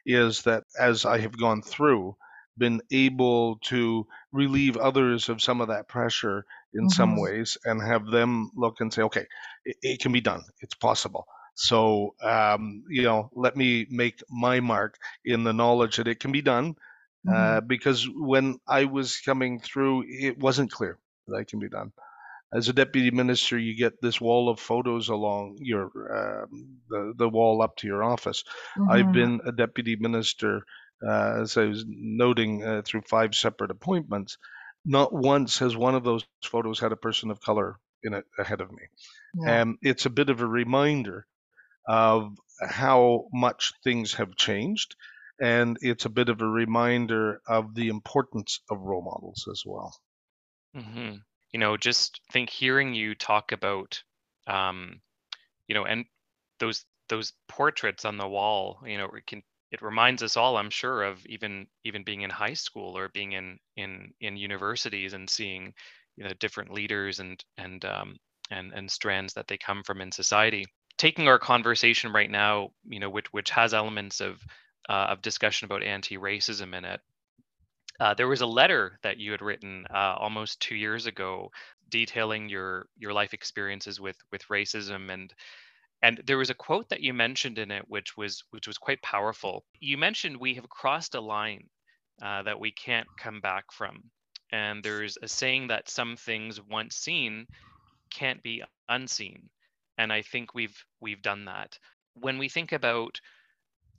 is 0.07 0.43
that 0.43 0.65
as 0.79 1.05
I 1.05 1.19
have 1.19 1.39
gone 1.39 1.63
through, 1.63 2.17
been 2.57 2.81
able 2.93 3.59
to 3.65 4.07
relieve 4.33 4.77
others 4.77 5.29
of 5.29 5.43
some 5.43 5.61
of 5.61 5.69
that 5.69 5.89
pressure 5.89 6.45
in 6.73 6.89
some 6.89 7.17
Mhm. 7.17 7.21
ways 7.21 7.59
and 7.65 7.83
have 7.83 8.07
them 8.07 8.51
look 8.55 8.81
and 8.81 8.93
say, 8.93 9.03
okay, 9.03 9.27
it, 9.65 9.77
it 9.83 10.01
can 10.01 10.13
be 10.13 10.21
done. 10.21 10.43
It's 10.61 10.75
possible. 10.75 11.27
So, 11.55 12.15
um, 12.23 12.85
you 12.89 13.03
know, 13.03 13.31
let 13.35 13.57
me 13.57 13.87
make 13.91 14.23
my 14.31 14.61
mark 14.61 14.99
in 15.25 15.45
the 15.45 15.53
knowledge 15.53 15.97
that 15.97 16.09
it 16.09 16.21
can 16.21 16.33
be 16.33 16.43
done. 16.43 16.77
Mhm. 17.25 17.35
Uh, 17.35 17.61
because 17.61 18.07
when 18.09 18.59
I 18.69 18.85
was 18.85 19.21
coming 19.21 19.61
through, 19.61 20.05
it 20.09 20.39
wasn't 20.39 20.71
clear 20.73 20.99
that 21.29 21.39
it 21.39 21.49
can 21.49 21.61
be 21.61 21.69
done. 21.69 21.93
As 22.53 22.69
a 22.69 22.73
deputy 22.73 23.11
minister, 23.11 23.59
you 23.59 23.77
get 23.77 24.01
this 24.01 24.21
wall 24.21 24.49
of 24.49 24.61
photos 24.61 25.09
along 25.09 25.59
your 25.61 25.91
um, 26.45 26.79
the 26.89 27.13
the 27.17 27.29
wall 27.29 27.63
up 27.63 27.77
to 27.79 27.87
your 27.87 28.03
office. 28.05 28.45
I've 28.89 29.07
Mhm. 29.07 29.13
been 29.13 29.41
a 29.45 29.53
deputy 29.53 29.97
minister, 29.97 30.65
uh, 31.07 31.41
as 31.43 31.57
I 31.57 31.65
was 31.67 31.85
noting, 31.87 32.65
uh, 32.65 32.83
through 32.85 33.03
five 33.03 33.35
separate 33.35 33.71
appointments. 33.71 34.39
Not 34.85 35.13
once 35.13 35.59
has 35.59 35.77
one 35.77 35.95
of 35.95 36.05
those 36.05 36.25
photos 36.45 36.79
had 36.79 36.93
a 36.93 36.97
person 36.97 37.31
of 37.31 37.41
color 37.41 37.79
in 38.03 38.15
it 38.15 38.25
ahead 38.39 38.61
of 38.61 38.71
me. 38.71 38.85
Yeah. 39.35 39.61
And 39.61 39.79
it's 39.83 40.07
a 40.07 40.11
bit 40.11 40.31
of 40.31 40.41
a 40.41 40.47
reminder 40.47 41.27
of 41.87 42.37
how 42.61 43.29
much 43.33 43.73
things 43.85 44.15
have 44.15 44.37
changed. 44.37 44.97
And 45.41 45.79
it's 45.81 46.05
a 46.05 46.11
bit 46.11 46.29
of 46.29 46.41
a 46.41 46.47
reminder 46.49 47.41
of 47.49 47.75
the 47.75 47.89
importance 47.89 48.61
of 48.71 48.81
role 48.81 49.03
models 49.03 49.49
as 49.51 49.63
well. 49.67 49.93
hmm 50.75 51.17
You 51.53 51.61
know, 51.61 51.77
just 51.77 52.21
think 52.33 52.51
hearing 52.51 52.95
you 52.95 53.15
talk 53.15 53.53
about, 53.53 54.03
um, 54.47 55.01
you 55.69 55.75
know, 55.75 55.87
and 55.87 56.07
those 56.61 56.87
those 57.09 57.33
portraits 57.49 58.05
on 58.07 58.19
the 58.19 58.29
wall, 58.29 58.81
you 58.87 58.99
know, 58.99 59.07
it 59.07 59.27
can 59.27 59.43
it 59.73 59.83
reminds 59.83 60.23
us 60.23 60.37
all, 60.37 60.57
I'm 60.59 60.71
sure, 60.71 61.05
of 61.05 61.27
even 61.27 61.69
even 61.85 62.05
being 62.05 62.23
in 62.23 62.31
high 62.31 62.55
school 62.55 62.97
or 62.99 63.09
being 63.11 63.33
in 63.33 63.59
in 63.77 64.15
in 64.21 64.37
universities 64.39 65.15
and 65.15 65.31
seeing, 65.31 65.75
you 66.17 66.25
know, 66.25 66.33
different 66.41 66.73
leaders 66.73 67.21
and 67.21 67.45
and 67.59 67.85
um, 67.85 68.17
and 68.51 68.73
and 68.75 68.91
strands 68.93 69.35
that 69.35 69.49
they 69.49 69.59
come 69.59 69.85
from 69.85 70.01
in 70.03 70.13
society. 70.13 70.67
Taking 70.97 71.29
our 71.29 71.39
conversation 71.39 72.13
right 72.13 72.31
now, 72.31 72.71
you 72.89 73.01
know, 73.01 73.11
which 73.11 73.33
which 73.33 73.51
has 73.51 73.75
elements 73.75 74.21
of 74.21 74.41
uh, 74.89 75.07
of 75.11 75.23
discussion 75.23 75.67
about 75.67 75.83
anti-racism 75.83 76.75
in 76.77 76.85
it 76.85 77.01
uh, 78.01 78.15
there 78.15 78.29
was 78.29 78.41
a 78.41 78.47
letter 78.47 78.99
that 79.03 79.19
you 79.19 79.31
had 79.31 79.43
written 79.43 79.87
uh, 79.93 80.17
almost 80.19 80.61
two 80.61 80.75
years 80.75 81.07
ago 81.07 81.51
detailing 81.89 82.49
your 82.49 82.87
your 82.99 83.13
life 83.13 83.35
experiences 83.35 84.01
with 84.01 84.17
with 84.33 84.47
racism. 84.49 85.13
And 85.13 85.33
and 86.03 86.21
there 86.27 86.39
was 86.39 86.51
a 86.51 86.55
quote 86.55 86.89
that 86.89 87.01
you 87.01 87.15
mentioned 87.15 87.59
in 87.59 87.71
it 87.71 87.85
which 87.89 88.17
was 88.17 88.43
which 88.51 88.67
was 88.67 88.79
quite 88.79 89.03
powerful. 89.03 89.65
You 89.81 89.97
mentioned 89.99 90.37
we 90.37 90.55
have 90.55 90.69
crossed 90.69 91.15
a 91.15 91.21
line 91.21 91.69
uh, 92.23 92.43
that 92.43 92.59
we 92.59 92.73
can't 92.73 93.09
come 93.19 93.41
back 93.41 93.73
from. 93.73 94.03
And 94.51 94.83
there's 94.83 95.19
a 95.23 95.29
saying 95.29 95.69
that 95.69 95.89
some 95.89 96.17
things 96.17 96.61
once 96.61 96.97
seen 96.97 97.47
can't 98.11 98.43
be 98.43 98.63
unseen 98.89 99.51
and 99.99 100.13
i 100.13 100.23
think 100.23 100.55
we've 100.55 100.85
we've 101.01 101.23
done 101.23 101.45
that 101.47 101.79
when 102.15 102.39
we 102.39 102.49
think 102.49 102.73
about 102.73 103.21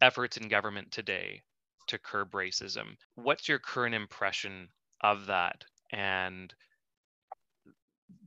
efforts 0.02 0.38
in 0.38 0.48
government 0.48 0.92
today 0.92 1.44
to 1.88 1.98
curb 2.00 2.32
racism. 2.32 2.96
What's 3.16 3.48
your 3.48 3.60
current 3.60 3.96
impression 3.96 4.70
of 5.02 5.28
that? 5.28 5.66
And 5.92 6.54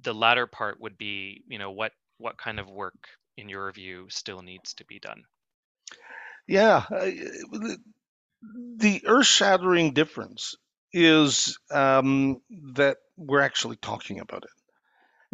the 0.02 0.14
latter 0.14 0.46
part 0.46 0.80
would 0.80 0.96
be, 0.96 1.42
you 1.48 1.58
know, 1.58 1.70
what 1.70 1.92
what 2.18 2.38
kind 2.38 2.58
of 2.58 2.70
work 2.70 3.08
in 3.36 3.48
your 3.48 3.70
view 3.72 4.08
still 4.10 4.42
needs 4.42 4.74
to 4.74 4.84
be 4.84 4.98
done? 4.98 5.24
Yeah, 6.46 6.84
the, 6.90 7.78
the 8.76 9.02
earth-shattering 9.06 9.92
difference 9.94 10.56
is 10.92 11.58
um, 11.70 12.40
that 12.74 12.98
we're 13.16 13.40
actually 13.40 13.76
talking 13.76 14.20
about 14.20 14.44
it. 14.44 14.50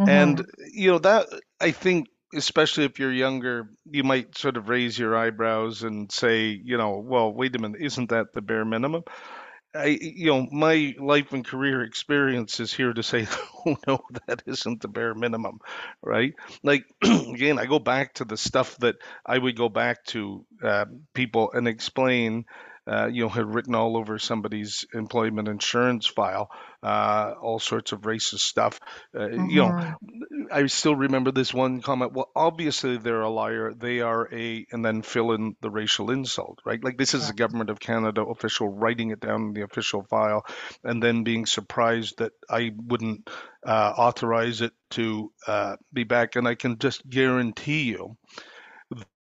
And 0.06 0.44
Mhm. 0.44 0.46
you 0.72 0.92
know 0.92 0.98
that 1.00 1.28
I 1.60 1.72
think, 1.72 2.08
especially 2.34 2.84
if 2.84 2.98
you're 2.98 3.12
younger, 3.12 3.68
you 3.90 4.04
might 4.04 4.36
sort 4.36 4.56
of 4.56 4.68
raise 4.68 4.98
your 4.98 5.16
eyebrows 5.16 5.82
and 5.82 6.10
say, 6.12 6.48
you 6.48 6.76
know, 6.76 6.98
well, 7.04 7.32
wait 7.32 7.56
a 7.56 7.58
minute, 7.58 7.80
isn't 7.80 8.10
that 8.10 8.32
the 8.32 8.42
bare 8.42 8.64
minimum? 8.64 9.02
I, 9.74 9.98
you 10.00 10.26
know, 10.26 10.46
my 10.52 10.94
life 11.00 11.32
and 11.32 11.44
career 11.44 11.82
experience 11.82 12.60
is 12.60 12.72
here 12.72 12.92
to 12.92 13.02
say, 13.02 13.26
oh 13.66 13.76
no, 13.88 14.00
that 14.26 14.42
isn't 14.46 14.82
the 14.82 14.88
bare 14.88 15.14
minimum, 15.14 15.58
right? 16.02 16.34
Like 16.62 16.84
again, 17.02 17.58
I 17.58 17.66
go 17.66 17.80
back 17.80 18.14
to 18.14 18.24
the 18.24 18.36
stuff 18.36 18.76
that 18.78 18.96
I 19.26 19.36
would 19.38 19.56
go 19.56 19.68
back 19.68 20.04
to 20.06 20.46
uh, 20.62 20.86
people 21.14 21.52
and 21.52 21.66
explain. 21.66 22.44
Uh, 22.86 23.06
you 23.06 23.22
know, 23.22 23.28
had 23.30 23.54
written 23.54 23.74
all 23.74 23.96
over 23.96 24.18
somebody's 24.18 24.84
employment 24.92 25.48
insurance 25.48 26.06
file, 26.06 26.50
uh, 26.82 27.32
all 27.40 27.58
sorts 27.58 27.92
of 27.92 28.02
racist 28.02 28.40
stuff. 28.40 28.78
Uh, 29.18 29.30
you 29.30 29.62
know, 29.62 29.68
Mhm. 29.70 30.48
I 30.52 30.66
still 30.66 30.94
remember 30.94 31.32
this 31.32 31.54
one 31.54 31.80
comment. 31.80 32.12
Well, 32.12 32.30
obviously 32.36 32.98
they're 32.98 33.22
a 33.22 33.30
liar. 33.30 33.72
They 33.72 34.00
are 34.00 34.28
a, 34.32 34.66
and 34.70 34.84
then 34.84 35.00
fill 35.02 35.32
in 35.32 35.56
the 35.62 35.70
racial 35.70 36.10
insult, 36.10 36.60
right? 36.66 36.82
Like 36.84 36.98
this 36.98 37.14
is 37.14 37.30
a 37.30 37.34
government 37.34 37.70
of 37.70 37.80
Canada 37.80 38.22
official 38.22 38.68
writing 38.68 39.10
it 39.10 39.20
down 39.20 39.42
in 39.48 39.52
the 39.54 39.62
official 39.62 40.02
file, 40.04 40.44
and 40.82 41.02
then 41.02 41.24
being 41.24 41.46
surprised 41.46 42.18
that 42.18 42.32
I 42.50 42.72
wouldn't 42.76 43.30
uh, 43.66 43.94
authorize 43.96 44.60
it 44.60 44.72
to 44.90 45.32
uh, 45.46 45.76
be 45.92 46.04
back. 46.04 46.36
And 46.36 46.46
I 46.46 46.54
can 46.54 46.78
just 46.78 47.08
guarantee 47.08 47.84
you 47.84 48.16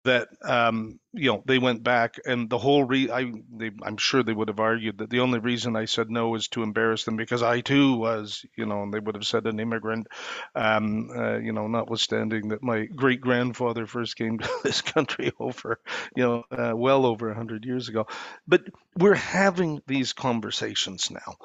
that 0.04 0.28
um, 0.44 0.98
you 1.12 1.32
know 1.32 1.42
they 1.46 1.58
went 1.58 1.82
back 1.82 2.16
and 2.26 2.50
the 2.50 2.58
whole 2.58 2.84
re 2.84 3.10
I 3.10 3.32
they, 3.56 3.70
I'm 3.82 3.96
sure 3.96 4.22
they 4.22 4.32
would 4.32 4.48
have 4.48 4.60
argued 4.60 4.98
that 4.98 5.10
the 5.10 5.20
only 5.20 5.38
reason 5.38 5.76
I 5.76 5.86
said 5.86 6.10
no 6.10 6.28
was 6.28 6.48
to 6.48 6.62
embarrass 6.62 7.04
them 7.04 7.16
because 7.16 7.42
I 7.42 7.60
too 7.60 7.96
was 7.96 8.44
you 8.56 8.66
know 8.66 8.82
and 8.82 8.92
they 8.92 8.98
would 8.98 9.14
have 9.14 9.26
said 9.26 9.46
an 9.46 9.60
immigrant 9.60 10.06
um, 10.54 11.10
uh, 11.14 11.38
you 11.38 11.52
know 11.52 11.66
notwithstanding 11.66 12.48
that 12.48 12.62
my 12.62 12.84
great 12.84 13.20
grandfather 13.20 13.86
first 13.86 14.16
came 14.16 14.38
to 14.40 14.50
this 14.62 14.82
country 14.82 15.32
over 15.40 15.78
you 16.14 16.24
know 16.24 16.44
uh, 16.50 16.76
well 16.76 17.06
over 17.06 17.32
hundred 17.32 17.64
years 17.64 17.88
ago. 17.88 18.06
But 18.46 18.62
we're 18.98 19.14
having 19.14 19.80
these 19.86 20.12
conversations 20.12 21.10
now 21.10 21.36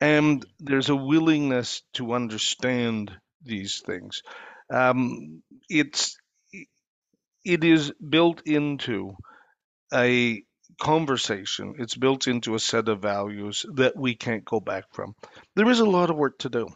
and 0.00 0.44
there's 0.60 0.88
a 0.88 0.96
willingness 0.96 1.82
to 1.94 2.12
understand 2.12 3.12
these 3.44 3.82
things. 3.84 4.22
Um, 4.70 5.42
it's 5.68 6.16
it 7.44 7.64
is 7.64 7.92
built 7.92 8.42
into 8.46 9.14
a 9.92 10.42
conversation. 10.80 11.74
It's 11.78 11.96
built 11.96 12.26
into 12.26 12.54
a 12.54 12.60
set 12.60 12.88
of 12.88 13.02
values 13.02 13.64
that 13.74 13.96
we 13.96 14.14
can't 14.14 14.44
go 14.44 14.60
back 14.60 14.84
from. 14.92 15.14
There 15.56 15.68
is 15.70 15.80
a 15.80 15.86
lot 15.86 16.10
of 16.10 16.16
work 16.16 16.38
to 16.40 16.48
do. 16.48 16.68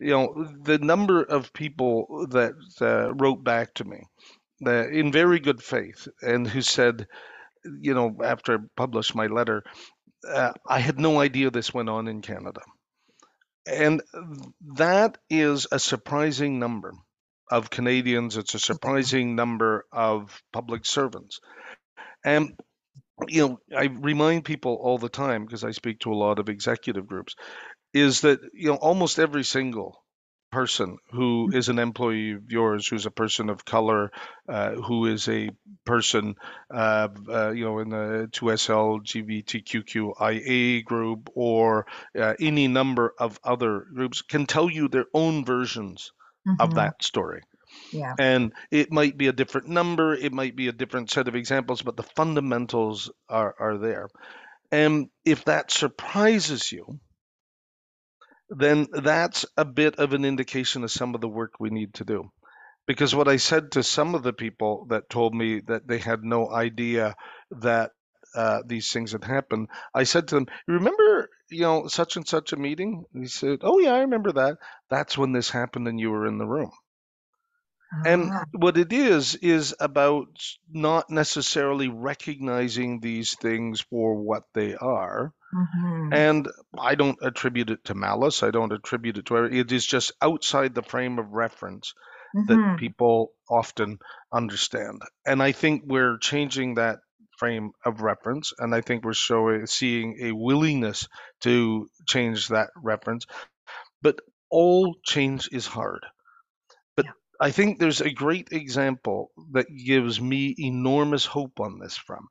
You 0.00 0.10
know, 0.10 0.48
the 0.62 0.78
number 0.78 1.22
of 1.22 1.52
people 1.52 2.26
that 2.30 2.54
uh, 2.80 3.12
wrote 3.14 3.44
back 3.44 3.74
to 3.74 3.84
me 3.84 4.04
that 4.60 4.90
in 4.90 5.12
very 5.12 5.40
good 5.40 5.62
faith 5.62 6.08
and 6.22 6.46
who 6.46 6.62
said, 6.62 7.06
you 7.80 7.94
know, 7.94 8.16
after 8.24 8.54
I 8.54 8.58
published 8.76 9.14
my 9.14 9.26
letter, 9.26 9.64
uh, 10.26 10.52
I 10.66 10.78
had 10.78 10.98
no 10.98 11.20
idea 11.20 11.50
this 11.50 11.74
went 11.74 11.90
on 11.90 12.08
in 12.08 12.22
Canada. 12.22 12.62
And 13.66 14.02
that 14.76 15.18
is 15.28 15.66
a 15.70 15.78
surprising 15.78 16.58
number 16.58 16.94
of 17.52 17.68
Canadians. 17.68 18.38
It's 18.38 18.54
a 18.54 18.58
surprising 18.58 19.36
number 19.36 19.84
of 19.92 20.42
public 20.54 20.86
servants. 20.86 21.40
And, 22.24 22.58
you 23.28 23.46
know, 23.46 23.60
I 23.76 23.84
remind 23.84 24.46
people 24.46 24.78
all 24.80 24.96
the 24.96 25.10
time 25.10 25.44
because 25.44 25.62
I 25.62 25.72
speak 25.72 26.00
to 26.00 26.12
a 26.12 26.22
lot 26.24 26.38
of 26.38 26.48
executive 26.48 27.06
groups, 27.06 27.36
is 27.92 28.22
that, 28.22 28.40
you 28.54 28.68
know, 28.68 28.76
almost 28.76 29.18
every 29.18 29.44
single 29.44 30.02
person 30.50 30.96
who 31.10 31.50
is 31.52 31.68
an 31.68 31.78
employee 31.78 32.32
of 32.32 32.50
yours, 32.50 32.88
who's 32.88 33.04
a 33.04 33.10
person 33.10 33.50
of 33.50 33.66
color, 33.66 34.10
uh, 34.48 34.72
who 34.72 35.04
is 35.04 35.28
a 35.28 35.50
person, 35.84 36.36
uh, 36.72 37.08
uh, 37.28 37.50
you 37.50 37.66
know, 37.66 37.80
in 37.80 37.90
the 37.90 38.28
2SL, 38.32 39.04
GBTQQIA 39.04 40.84
group, 40.86 41.28
or 41.34 41.86
uh, 42.18 42.32
any 42.40 42.66
number 42.66 43.12
of 43.18 43.38
other 43.44 43.86
groups, 43.94 44.22
can 44.22 44.46
tell 44.46 44.70
you 44.70 44.88
their 44.88 45.06
own 45.12 45.44
versions 45.44 46.12
of 46.58 46.70
Mhm. 46.70 46.74
that 46.74 47.02
story. 47.02 47.42
Yeah. 47.92 48.14
And 48.18 48.52
it 48.70 48.92
might 48.92 49.16
be 49.16 49.28
a 49.28 49.32
different 49.32 49.68
number, 49.68 50.14
it 50.14 50.32
might 50.32 50.56
be 50.56 50.68
a 50.68 50.72
different 50.72 51.10
set 51.10 51.28
of 51.28 51.34
examples, 51.34 51.82
but 51.82 51.96
the 51.96 52.02
fundamentals 52.02 53.10
are, 53.28 53.54
are 53.58 53.78
there. 53.78 54.08
And 54.70 55.08
if 55.24 55.44
that 55.44 55.70
surprises 55.70 56.70
you, 56.72 56.98
then 58.50 58.86
that's 58.92 59.46
a 59.56 59.64
bit 59.64 59.96
of 59.96 60.12
an 60.12 60.24
indication 60.24 60.84
of 60.84 60.90
some 60.90 61.14
of 61.14 61.20
the 61.20 61.28
work 61.28 61.52
we 61.58 61.70
need 61.70 61.94
to 61.94 62.04
do. 62.04 62.30
Because 62.86 63.14
what 63.14 63.28
I 63.28 63.36
said 63.36 63.72
to 63.72 63.82
some 63.82 64.14
of 64.14 64.22
the 64.22 64.32
people 64.32 64.86
that 64.90 65.08
told 65.08 65.34
me 65.34 65.60
that 65.68 65.86
they 65.86 65.98
had 65.98 66.24
no 66.24 66.50
idea 66.50 67.14
that 67.52 67.92
uh, 68.34 68.62
these 68.66 68.90
things 68.92 69.12
had 69.12 69.24
happened, 69.24 69.68
I 69.94 70.04
said 70.04 70.28
to 70.28 70.34
them, 70.34 70.46
remember, 70.66 71.28
you 71.52 71.62
know, 71.62 71.88
such 71.88 72.16
and 72.16 72.26
such 72.26 72.52
a 72.52 72.56
meeting?" 72.56 73.04
And 73.14 73.22
he 73.24 73.28
said, 73.28 73.60
"Oh 73.62 73.78
yeah, 73.80 73.94
I 73.94 74.00
remember 74.00 74.32
that. 74.32 74.58
That's 74.90 75.18
when 75.18 75.32
this 75.32 75.50
happened, 75.50 75.88
and 75.88 76.00
you 76.00 76.10
were 76.10 76.26
in 76.26 76.38
the 76.38 76.46
room." 76.46 76.72
And 78.04 78.32
Ah, 78.32 78.44
what 78.52 78.76
it 78.78 78.92
is, 78.92 79.34
is 79.34 79.74
about 79.80 80.28
not 80.70 81.10
necessarily 81.10 81.88
recognizing 81.88 83.00
these 83.00 83.34
things 83.34 83.80
for 83.80 84.14
what 84.14 84.44
they 84.54 84.76
are. 84.76 85.34
mhm, 85.52 86.12
And 86.12 86.48
I 86.78 86.94
don't 86.96 87.18
attribute 87.22 87.70
it 87.70 87.84
to 87.86 87.94
malice. 87.94 88.42
I 88.42 88.50
don't 88.50 88.72
attribute 88.72 89.18
it 89.18 89.26
to 89.26 89.44
it 89.44 89.72
is 89.72 89.86
just 89.86 90.12
outside 90.22 90.74
the 90.74 90.82
frame 90.82 91.18
of 91.18 91.32
reference 91.32 91.94
that 92.46 92.60
mhm. 92.60 92.76
people 92.76 93.34
often 93.50 93.98
understand. 94.32 95.02
And 95.26 95.42
I 95.42 95.52
think 95.52 95.84
we're 95.86 96.18
changing 96.18 96.74
that 96.76 97.00
frame 97.42 97.72
of 97.84 98.02
reference. 98.02 98.52
And 98.58 98.74
I 98.74 98.82
think 98.82 99.04
we're 99.04 99.14
showing 99.14 99.62
uh, 99.62 99.66
seeing 99.66 100.18
a 100.22 100.32
willingness 100.32 101.08
to 101.42 101.88
change 102.08 102.48
that 102.48 102.70
reference. 102.76 103.26
But 104.02 104.20
all 104.50 104.96
change 105.04 105.48
is 105.52 105.66
hard. 105.66 106.06
But 106.96 107.06
Yeah. 107.06 107.12
I 107.40 107.50
think 107.52 107.78
there's 107.78 108.00
a 108.00 108.10
great 108.12 108.48
example 108.52 109.30
that 109.52 109.66
gives 109.68 110.20
me 110.20 110.54
enormous 110.58 111.26
hope 111.26 111.60
on 111.60 111.78
this 111.80 111.96
front. 111.96 112.26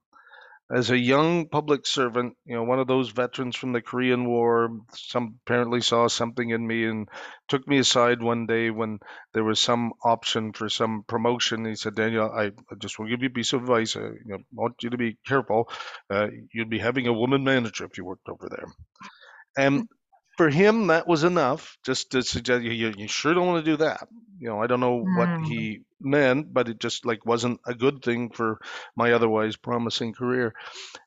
As 0.74 0.90
a 0.90 0.98
young 0.98 1.50
public 1.50 1.86
servant, 1.86 2.38
you 2.46 2.56
know, 2.56 2.64
one 2.64 2.80
of 2.80 2.88
those 2.88 3.10
veterans 3.10 3.56
from 3.58 3.74
the 3.74 3.82
Korean 3.82 4.26
War, 4.26 4.70
some 4.94 5.40
apparently 5.46 5.82
saw 5.82 6.08
something 6.08 6.50
in 6.50 6.66
me 6.66 6.86
and 6.86 7.10
took 7.50 7.68
me 7.68 7.78
aside 7.80 8.22
one 8.24 8.46
day 8.48 8.70
when 8.72 9.00
there 9.34 9.44
was 9.44 9.60
some 9.60 9.92
option 10.04 10.54
for 10.54 10.70
some 10.70 11.04
promotion. 11.08 11.66
He 11.66 11.76
said, 11.76 11.96
Daniel, 11.96 12.32
I 12.32 12.46
I 12.48 12.76
just 12.80 12.98
will 13.00 13.08
give 13.08 13.22
you 13.22 13.28
a 13.30 13.38
piece 13.38 13.54
of 13.54 13.62
advice. 13.62 13.96
I 13.98 14.02
you 14.02 14.22
know, 14.26 14.38
want 14.54 14.76
you 14.82 14.92
to 14.92 14.98
be 14.98 15.18
careful. 15.28 15.70
Uh, 16.10 16.30
you'd 16.54 16.70
be 16.70 16.80
having 16.80 17.08
a 17.08 17.14
woman 17.14 17.44
manager 17.44 17.86
if 17.86 17.98
you 17.98 18.06
worked 18.06 18.30
over 18.30 18.48
there. 18.50 18.66
And 19.58 19.88
for 20.38 20.50
him, 20.50 20.88
that 20.88 21.08
was 21.08 21.24
enough 21.24 21.78
just 21.86 22.12
to 22.12 22.24
suggest 22.24 22.64
you, 22.64 22.72
you, 22.72 23.08
sure 23.08 23.34
don't 23.34 23.48
want 23.48 23.66
to 23.66 23.72
do 23.72 23.78
that. 23.78 24.08
You 24.40 24.50
know, 24.50 24.62
I 24.62 24.68
don't 24.68 24.80
know 24.80 25.08
what 25.12 25.32
Mm, 25.32 25.42
he 25.42 25.82
meant, 26.04 26.54
but 26.54 26.70
it 26.70 26.80
just 26.80 27.06
like 27.06 27.26
wasn't 27.26 27.60
a 27.66 27.74
good 27.74 28.02
thing 28.04 28.32
for 28.32 28.60
my 28.96 29.14
otherwise 29.14 29.56
promising 29.56 30.14
career. 30.14 30.54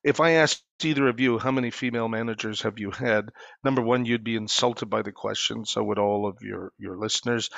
If 0.05 0.21
I 0.21 0.33
asked 0.33 0.65
either 0.83 1.09
of 1.09 1.21
you 1.21 1.39
how 1.39 1.51
many 1.51 1.71
female 1.71 2.09
managers 2.09 2.63
have 2.63 2.79
you 2.79 2.91
had, 2.91 3.31
number 3.65 3.83
one, 3.83 4.05
you'd 4.05 4.25
be 4.25 4.37
insulted 4.37 4.87
by 4.87 5.03
the 5.03 5.13
question. 5.13 5.65
So 5.65 5.83
would 5.85 5.99
all 5.99 6.27
of 6.27 6.39
your 6.43 6.73
your 6.79 6.97
listeners. 6.99 7.51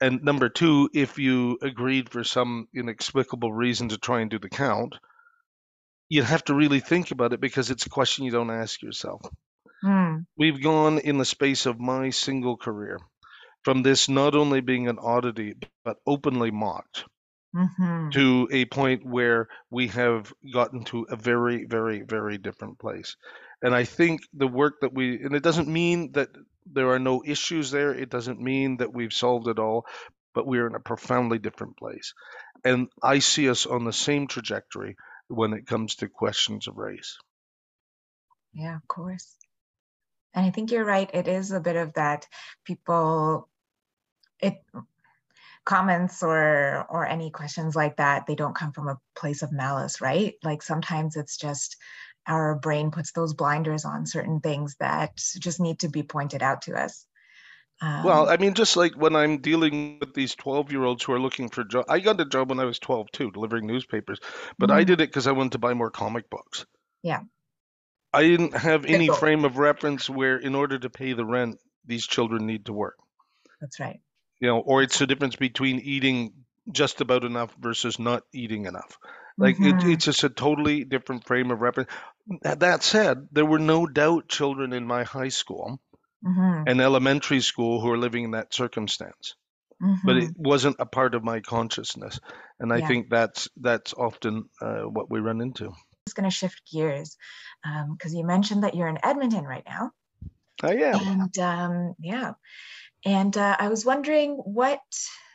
And 0.00 0.22
number 0.22 0.48
two, 0.48 0.90
if 0.94 1.18
you 1.18 1.58
agreed 1.62 2.10
for 2.10 2.24
some 2.24 2.68
inexplicable 2.74 3.52
reason 3.52 3.88
to 3.90 3.98
try 3.98 4.20
and 4.20 4.30
do 4.30 4.38
the 4.38 4.48
count, 4.50 4.94
you'd 6.08 6.24
have 6.24 6.44
to 6.44 6.54
really 6.54 6.80
think 6.80 7.10
about 7.10 7.32
it 7.32 7.40
because 7.40 7.70
it's 7.70 7.86
a 7.86 7.90
question 7.90 8.24
you 8.24 8.30
don't 8.30 8.50
ask 8.50 8.82
yourself. 8.82 9.22
mm, 9.84 10.26
We've 10.36 10.62
gone 10.62 10.98
in 10.98 11.18
the 11.18 11.24
space 11.24 11.66
of 11.66 11.80
my 11.80 12.10
single 12.10 12.56
career 12.56 12.98
from 13.64 13.82
this 13.82 14.08
not 14.08 14.34
only 14.34 14.60
being 14.60 14.88
an 14.88 14.98
oddity, 15.00 15.54
but 15.84 15.98
openly 16.06 16.50
mocked 16.50 17.04
mhm. 17.54 18.12
to 18.12 18.48
a 18.52 18.64
point 18.66 19.06
where 19.06 19.48
we 19.70 19.88
have 19.88 20.32
gotten 20.52 20.84
to 20.84 21.04
a 21.10 21.16
very, 21.16 21.64
very, 21.66 22.02
very 22.02 22.38
different 22.38 22.78
place. 22.78 23.16
And 23.62 23.74
I 23.74 23.84
think 23.84 24.22
the 24.34 24.48
work 24.48 24.80
that 24.82 24.94
we, 24.94 25.22
and 25.22 25.34
it 25.34 25.42
doesn't 25.42 25.68
mean 25.68 26.12
that 26.12 26.30
there 26.66 26.90
are 26.90 26.98
no 26.98 27.22
issues 27.24 27.70
there, 27.70 27.94
it 27.94 28.10
doesn't 28.10 28.40
mean 28.40 28.78
that 28.78 28.92
we've 28.94 29.12
solved 29.12 29.48
it 29.48 29.58
all, 29.58 29.86
but 30.34 30.46
we're 30.46 30.66
in 30.66 30.74
a 30.74 30.80
profoundly 30.80 31.38
different 31.38 31.76
place. 31.76 32.14
And 32.64 32.88
I 33.02 33.20
see 33.20 33.48
us 33.50 33.66
on 33.66 33.84
the 33.84 33.92
same 33.92 34.26
trajectory 34.28 34.96
when 35.28 35.52
it 35.54 35.66
comes 35.66 35.96
to 35.96 36.08
questions 36.08 36.68
of 36.68 36.76
race. 36.76 37.18
Yeah, 38.54 38.76
of 38.76 38.86
course. 38.88 39.36
And 40.34 40.46
I 40.46 40.50
think 40.50 40.70
you're 40.70 40.84
right. 40.84 41.10
It 41.12 41.28
is 41.28 41.52
a 41.52 41.60
bit 41.60 41.76
of 41.76 41.94
that 41.94 42.26
people, 42.64 43.48
it 44.42 44.54
comments 45.64 46.22
or 46.22 46.84
or 46.88 47.06
any 47.06 47.30
questions 47.30 47.74
like 47.76 47.96
that, 47.96 48.26
they 48.26 48.34
don't 48.34 48.54
come 48.56 48.72
from 48.72 48.88
a 48.88 48.98
place 49.14 49.42
of 49.42 49.52
malice, 49.52 50.00
right? 50.00 50.34
Like 50.42 50.62
sometimes 50.62 51.16
it's 51.16 51.36
just 51.36 51.76
our 52.26 52.54
brain 52.56 52.90
puts 52.90 53.12
those 53.12 53.34
blinders 53.34 53.84
on 53.84 54.06
certain 54.06 54.40
things 54.40 54.76
that 54.80 55.16
just 55.16 55.60
need 55.60 55.80
to 55.80 55.88
be 55.88 56.02
pointed 56.02 56.42
out 56.42 56.62
to 56.62 56.74
us. 56.74 57.06
Well, 58.02 58.28
Um, 58.28 58.28
I 58.28 58.36
mean, 58.36 58.52
just 58.52 58.76
like 58.76 58.94
when 58.96 59.16
I'm 59.16 59.38
dealing 59.38 59.98
with 59.98 60.12
these 60.12 60.34
12 60.34 60.70
year 60.72 60.84
olds 60.84 61.02
who 61.04 61.12
are 61.14 61.18
looking 61.20 61.48
for 61.48 61.64
job 61.64 61.86
I 61.88 62.00
got 62.00 62.20
a 62.20 62.26
job 62.26 62.50
when 62.50 62.60
I 62.60 62.64
was 62.66 62.78
12 62.78 63.10
too, 63.12 63.30
delivering 63.30 63.66
newspapers, 63.66 64.20
but 64.58 64.70
I 64.70 64.84
mhm, 64.84 64.84
did 64.84 65.00
it 65.00 65.08
because 65.08 65.26
I 65.26 65.32
wanted 65.32 65.52
to 65.52 65.58
buy 65.58 65.72
more 65.74 65.90
comic 65.90 66.28
books. 66.28 66.66
Yeah. 67.02 67.22
I 68.14 68.22
didn't 68.22 68.54
have 68.54 68.86
any 68.86 69.10
frame 69.10 69.44
of 69.44 69.58
reference 69.58 70.08
where, 70.08 70.38
in 70.38 70.54
order 70.54 70.78
to 70.78 70.88
pay 70.88 71.12
the 71.12 71.26
rent, 71.26 71.60
these 71.84 72.06
children 72.06 72.46
need 72.46 72.64
to 72.64 72.72
work. 72.72 72.96
That's 73.60 73.80
right. 73.80 74.00
You 74.42 74.48
know, 74.48 74.60
or 74.60 74.82
it's 74.82 75.00
the 75.00 75.08
difference 75.08 75.36
between 75.36 75.80
eating 75.80 76.34
just 76.72 77.00
about 77.02 77.24
enough 77.24 77.54
versus 77.60 77.98
not 78.00 78.24
eating 78.34 78.66
enough. 78.66 78.98
Like 79.38 79.60
it, 79.60 79.84
Mhm, 79.84 79.86
it's 79.86 80.06
just 80.06 80.24
a 80.24 80.30
totally 80.30 80.84
different 80.84 81.26
frame 81.26 81.52
of 81.52 81.62
reference. 81.62 81.90
That 82.42 82.84
said, 82.84 83.28
there 83.32 83.46
were 83.46 83.60
no 83.60 83.86
doubt 83.86 84.28
children 84.28 84.74
in 84.74 84.86
my 84.86 85.04
high 85.04 85.30
school 85.30 85.80
mhm, 86.22 86.64
and 86.66 86.80
elementary 86.82 87.40
school 87.42 87.80
who 87.80 87.90
are 87.92 87.98
living 87.98 88.24
in 88.24 88.32
that 88.32 88.54
circumstance. 88.54 89.36
but 90.04 90.16
mhm. 90.16 90.24
it 90.24 90.32
wasn't 90.36 90.76
a 90.80 90.86
part 90.86 91.14
of 91.14 91.24
my 91.24 91.40
consciousness 91.40 92.20
and 92.60 92.72
i 92.72 92.80
Yeah. 92.80 92.88
think 92.88 93.10
that's 93.10 93.48
that's 93.58 93.94
often 93.94 94.48
uh, 94.62 94.82
what 94.82 95.10
we 95.10 95.20
run 95.20 95.40
into 95.40 95.72
Just 96.08 96.16
going 96.16 96.30
to 96.30 96.34
shift 96.36 96.62
gears 96.72 97.16
because 97.96 98.14
you 98.14 98.24
mentioned 98.26 98.64
that 98.64 98.74
you're 98.74 98.88
in 98.88 98.98
Edmonton 99.04 99.44
right 99.44 99.64
now. 99.66 99.92
i 100.62 100.74
am 100.74 101.00
And 101.00 101.38
um, 101.38 101.94
yeah, 102.00 102.32
and 103.04 103.36
uh, 103.36 103.56
I 103.58 103.68
was 103.68 103.84
wondering 103.84 104.36
what, 104.36 104.80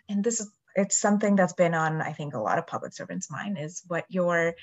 and 0.10 0.24
this 0.24 0.40
is 0.40 0.52
it's 0.78 0.96
something 0.96 1.36
that's 1.36 1.54
been 1.54 1.74
on 1.74 2.02
I 2.02 2.14
think 2.14 2.36
a 2.36 2.40
lot 2.40 2.60
of 2.60 2.68
public 2.68 2.94
servants' 2.94 3.32
mind 3.32 3.58
is 3.60 3.82
what 3.88 4.06
your 4.10 4.54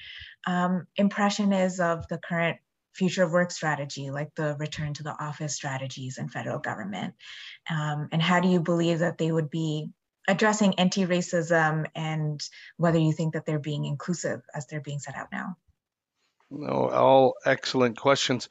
um, 0.47 0.87
impression 0.97 1.53
is 1.53 1.81
of 1.81 2.07
the 2.09 2.19
current 2.19 2.59
future 2.93 3.25
of 3.25 3.33
work 3.33 3.51
strategy, 3.51 4.11
like 4.11 4.33
the 4.37 4.57
return 4.59 4.95
to 4.95 5.03
the 5.03 5.11
office 5.11 5.57
strategies 5.57 6.17
in 6.17 6.29
federal 6.29 6.61
government, 6.61 7.15
um, 7.69 8.09
and 8.13 8.23
how 8.23 8.39
do 8.41 8.49
you 8.49 8.61
believe 8.61 9.01
that 9.01 9.19
they 9.19 9.31
would 9.31 9.51
be 9.51 9.91
addressing 10.29 10.75
anti-racism 10.77 11.87
and 11.95 12.41
whether 12.77 12.99
you 12.99 13.13
think 13.13 13.35
that 13.35 13.45
they're 13.45 13.59
being 13.59 13.85
inclusive 13.85 14.41
as 14.55 14.67
they're 14.67 14.81
being 14.81 15.01
set 15.01 15.17
out 15.17 15.29
now. 15.31 15.57
no 16.51 16.89
all 16.89 17.35
excellent 17.45 17.99
questions. 17.99 18.49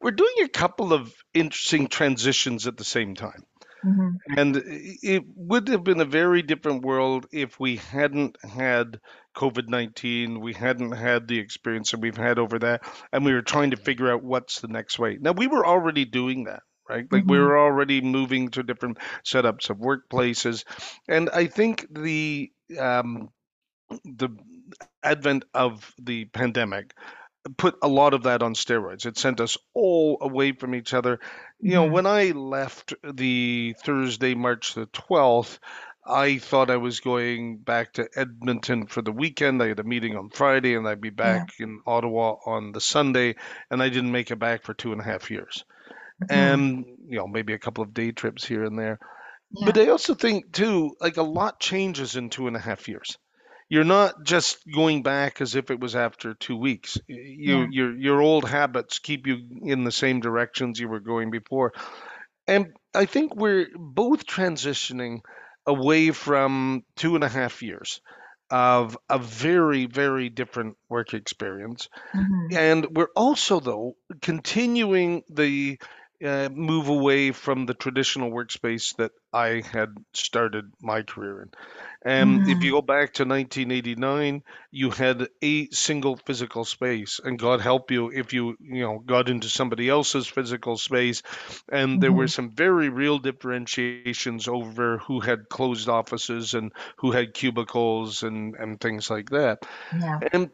We're 0.00 0.12
doing 0.12 0.44
a 0.44 0.48
couple 0.48 0.92
of 0.92 1.12
interesting 1.34 1.88
transitions 1.88 2.68
at 2.68 2.76
the 2.76 2.84
same 2.84 3.16
time 3.16 3.44
Mhm. 3.82 4.18
and 4.36 4.62
it 4.64 5.24
would 5.36 5.68
have 5.68 5.84
been 5.84 6.00
a 6.00 6.04
very 6.04 6.42
different 6.42 6.84
world 6.84 7.26
if 7.32 7.58
we 7.60 7.76
hadn't 7.76 8.36
had 8.44 9.00
covid-19 9.36 10.40
we 10.40 10.52
hadn't 10.52 10.92
had 10.92 11.28
the 11.28 11.38
experience 11.38 11.90
that 11.92 12.00
we've 12.00 12.16
had 12.16 12.38
over 12.38 12.58
that 12.58 12.82
and 13.12 13.24
we 13.24 13.32
were 13.32 13.42
trying 13.42 13.70
to 13.70 13.76
figure 13.76 14.12
out 14.12 14.22
what's 14.22 14.60
the 14.60 14.68
next 14.68 14.98
way 14.98 15.18
now 15.20 15.32
we 15.32 15.46
were 15.46 15.66
already 15.66 16.04
doing 16.04 16.44
that 16.44 16.62
right 16.88 17.06
like 17.12 17.24
we 17.28 17.38
Mhm. 17.38 17.38
were 17.38 17.58
already 17.58 18.00
moving 18.00 18.50
to 18.50 18.62
different 18.62 18.98
setups 19.24 19.70
of 19.70 19.78
workplaces 19.78 20.64
and 21.08 21.30
i 21.30 21.46
think 21.46 21.86
the 21.90 22.50
um, 22.78 23.30
the 24.04 24.28
advent 25.02 25.44
of 25.54 25.92
the 25.98 26.26
pandemic 26.26 26.94
put 27.58 27.76
a 27.82 27.88
lot 27.88 28.14
of 28.14 28.24
that 28.24 28.42
on 28.42 28.54
steroids. 28.54 29.06
It 29.06 29.18
sent 29.18 29.40
us 29.40 29.56
all 29.74 30.18
away 30.20 30.52
from 30.52 30.74
each 30.74 30.94
other. 30.94 31.20
You 31.60 31.72
know, 31.72 31.88
Mhm. 31.88 31.92
when 31.92 32.06
I 32.06 32.30
left 32.30 32.94
the 33.02 33.74
Thursday, 33.84 34.34
March 34.34 34.74
the 34.74 34.86
12th, 34.86 35.58
I 36.06 36.38
thought 36.38 36.70
I 36.70 36.76
was 36.76 37.00
going 37.00 37.58
back 37.58 37.94
to 37.94 38.08
Edmonton 38.16 38.86
for 38.86 39.02
the 39.02 39.12
weekend. 39.12 39.62
I 39.62 39.68
had 39.68 39.80
a 39.80 39.84
meeting 39.84 40.16
on 40.16 40.30
Friday 40.30 40.74
and 40.74 40.88
I'd 40.88 41.00
be 41.00 41.10
back 41.10 41.50
in 41.60 41.80
Ottawa 41.86 42.36
on 42.46 42.72
the 42.72 42.80
Sunday, 42.80 43.36
and 43.70 43.82
I 43.82 43.88
didn't 43.88 44.12
make 44.12 44.30
it 44.30 44.38
back 44.38 44.62
for 44.62 44.72
two 44.72 44.92
and 44.92 45.00
a 45.00 45.04
half 45.04 45.30
years. 45.30 45.64
Mhm. 46.22 46.26
And, 46.30 46.84
you 47.08 47.18
know, 47.18 47.26
maybe 47.26 47.52
a 47.52 47.58
couple 47.58 47.84
of 47.84 47.92
day 47.92 48.12
trips 48.12 48.46
here 48.46 48.64
and 48.64 48.78
there. 48.78 48.98
Yeah. 49.50 49.66
But 49.66 49.78
I 49.78 49.88
also 49.88 50.14
think 50.14 50.52
too, 50.52 50.96
like 51.00 51.16
a 51.16 51.22
lot 51.22 51.60
changes 51.60 52.16
in 52.16 52.30
two 52.30 52.46
and 52.46 52.56
a 52.56 52.60
half 52.60 52.88
years. 52.88 53.18
You're 53.70 53.84
not 53.84 54.22
just 54.24 54.58
going 54.74 55.02
back 55.02 55.40
as 55.40 55.54
if 55.54 55.70
it 55.70 55.78
was 55.80 55.94
after 55.94 56.34
two 56.34 56.56
weeks. 56.56 56.98
You, 57.06 57.66
Yeah. 57.66 57.66
your 57.70 57.96
your 57.96 58.22
old 58.22 58.48
habits 58.48 58.98
keep 58.98 59.26
you 59.26 59.38
in 59.62 59.84
the 59.84 59.92
same 59.92 60.20
directions 60.20 60.80
you 60.80 60.88
were 60.88 61.00
going 61.00 61.30
before. 61.30 61.72
And 62.46 62.68
I 62.94 63.04
think 63.06 63.36
we're 63.36 63.68
both 63.74 64.26
transitioning 64.26 65.20
away 65.66 66.12
from 66.12 66.82
two 66.96 67.14
and 67.14 67.24
a 67.24 67.28
half 67.28 67.62
years 67.62 68.00
of 68.50 68.96
a 69.10 69.18
very, 69.18 69.86
very 69.86 70.30
different 70.30 70.76
work 70.88 71.12
experience. 71.14 71.88
Mhm. 72.14 72.56
And 72.56 72.86
we're 72.96 73.12
also, 73.16 73.60
though, 73.60 73.94
continuing 74.22 75.22
the 75.28 75.78
uh, 76.24 76.48
move 76.52 76.88
away 76.88 77.32
from 77.32 77.66
the 77.66 77.74
traditional 77.74 78.30
workspace 78.30 78.96
that 78.96 79.12
I 79.32 79.62
had 79.72 79.90
started 80.14 80.72
my 80.80 81.02
career 81.02 81.42
in. 81.42 81.50
And 82.04 82.42
if 82.46 82.64
you 82.64 82.72
go 82.72 82.82
back 82.82 83.14
to 83.14 83.24
1989, 83.24 84.42
you 84.70 84.90
had 84.90 85.28
a 85.42 85.68
single 85.70 86.16
physical 86.16 86.64
space, 86.64 87.20
and 87.22 87.38
God 87.38 87.60
help 87.60 87.90
you 87.90 88.10
if 88.10 88.32
you, 88.32 88.56
you 88.60 88.82
know, 88.82 88.98
got 88.98 89.28
into 89.28 89.48
somebody 89.48 89.88
else's 89.88 90.26
physical 90.26 90.76
space. 90.76 91.22
And 91.70 92.00
there 92.00 92.12
were 92.12 92.26
Mhm. 92.26 92.28
some 92.28 92.50
very 92.50 92.88
real 92.88 93.18
differentiations 93.18 94.48
over 94.48 94.98
who 94.98 95.20
had 95.20 95.48
closed 95.48 95.88
offices 95.88 96.54
and 96.54 96.72
who 96.98 97.12
had 97.12 97.34
cubicles 97.34 98.22
and 98.22 98.54
and 98.56 98.80
things 98.80 99.10
like 99.10 99.30
that. 99.30 99.58
Yeah. 99.90 100.22
And 100.32 100.50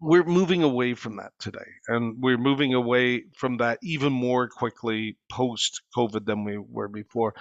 we're 0.00 0.24
moving 0.24 0.62
away 0.62 0.94
from 0.94 1.16
that 1.16 1.32
today, 1.38 1.66
and 1.88 2.16
we're 2.22 2.38
moving 2.38 2.74
away 2.74 3.24
from 3.36 3.56
that 3.58 3.78
even 3.82 4.12
more 4.12 4.48
quickly 4.48 5.18
post 5.30 5.82
COVID 5.96 6.24
than 6.26 6.44
we 6.44 6.58
were 6.58 6.88
before. 6.88 7.34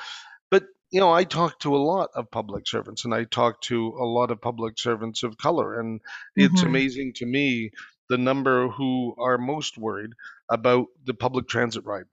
But 0.51 0.65
you 0.91 0.99
know, 1.01 1.11
I 1.13 1.23
talk 1.25 1.59
to 1.61 1.75
a 1.75 1.77
lot 1.77 2.09
of 2.15 2.31
public 2.31 2.67
servants, 2.67 3.05
and 3.05 3.13
I 3.13 3.25
talk 3.25 3.61
to 3.63 3.87
a 3.89 4.05
lot 4.05 4.31
of 4.31 4.41
public 4.41 4.79
servants 4.79 5.23
of 5.23 5.37
color, 5.37 5.79
and 5.79 6.01
it's 6.35 6.63
Mhm. 6.63 6.63
amazing 6.63 7.13
to 7.17 7.25
me 7.25 7.71
the 8.09 8.17
number 8.17 8.69
who 8.69 9.15
are 9.19 9.37
most 9.37 9.77
worried 9.77 10.11
about 10.49 10.87
the 11.05 11.13
public 11.13 11.47
transit 11.47 11.85
ride 11.85 12.05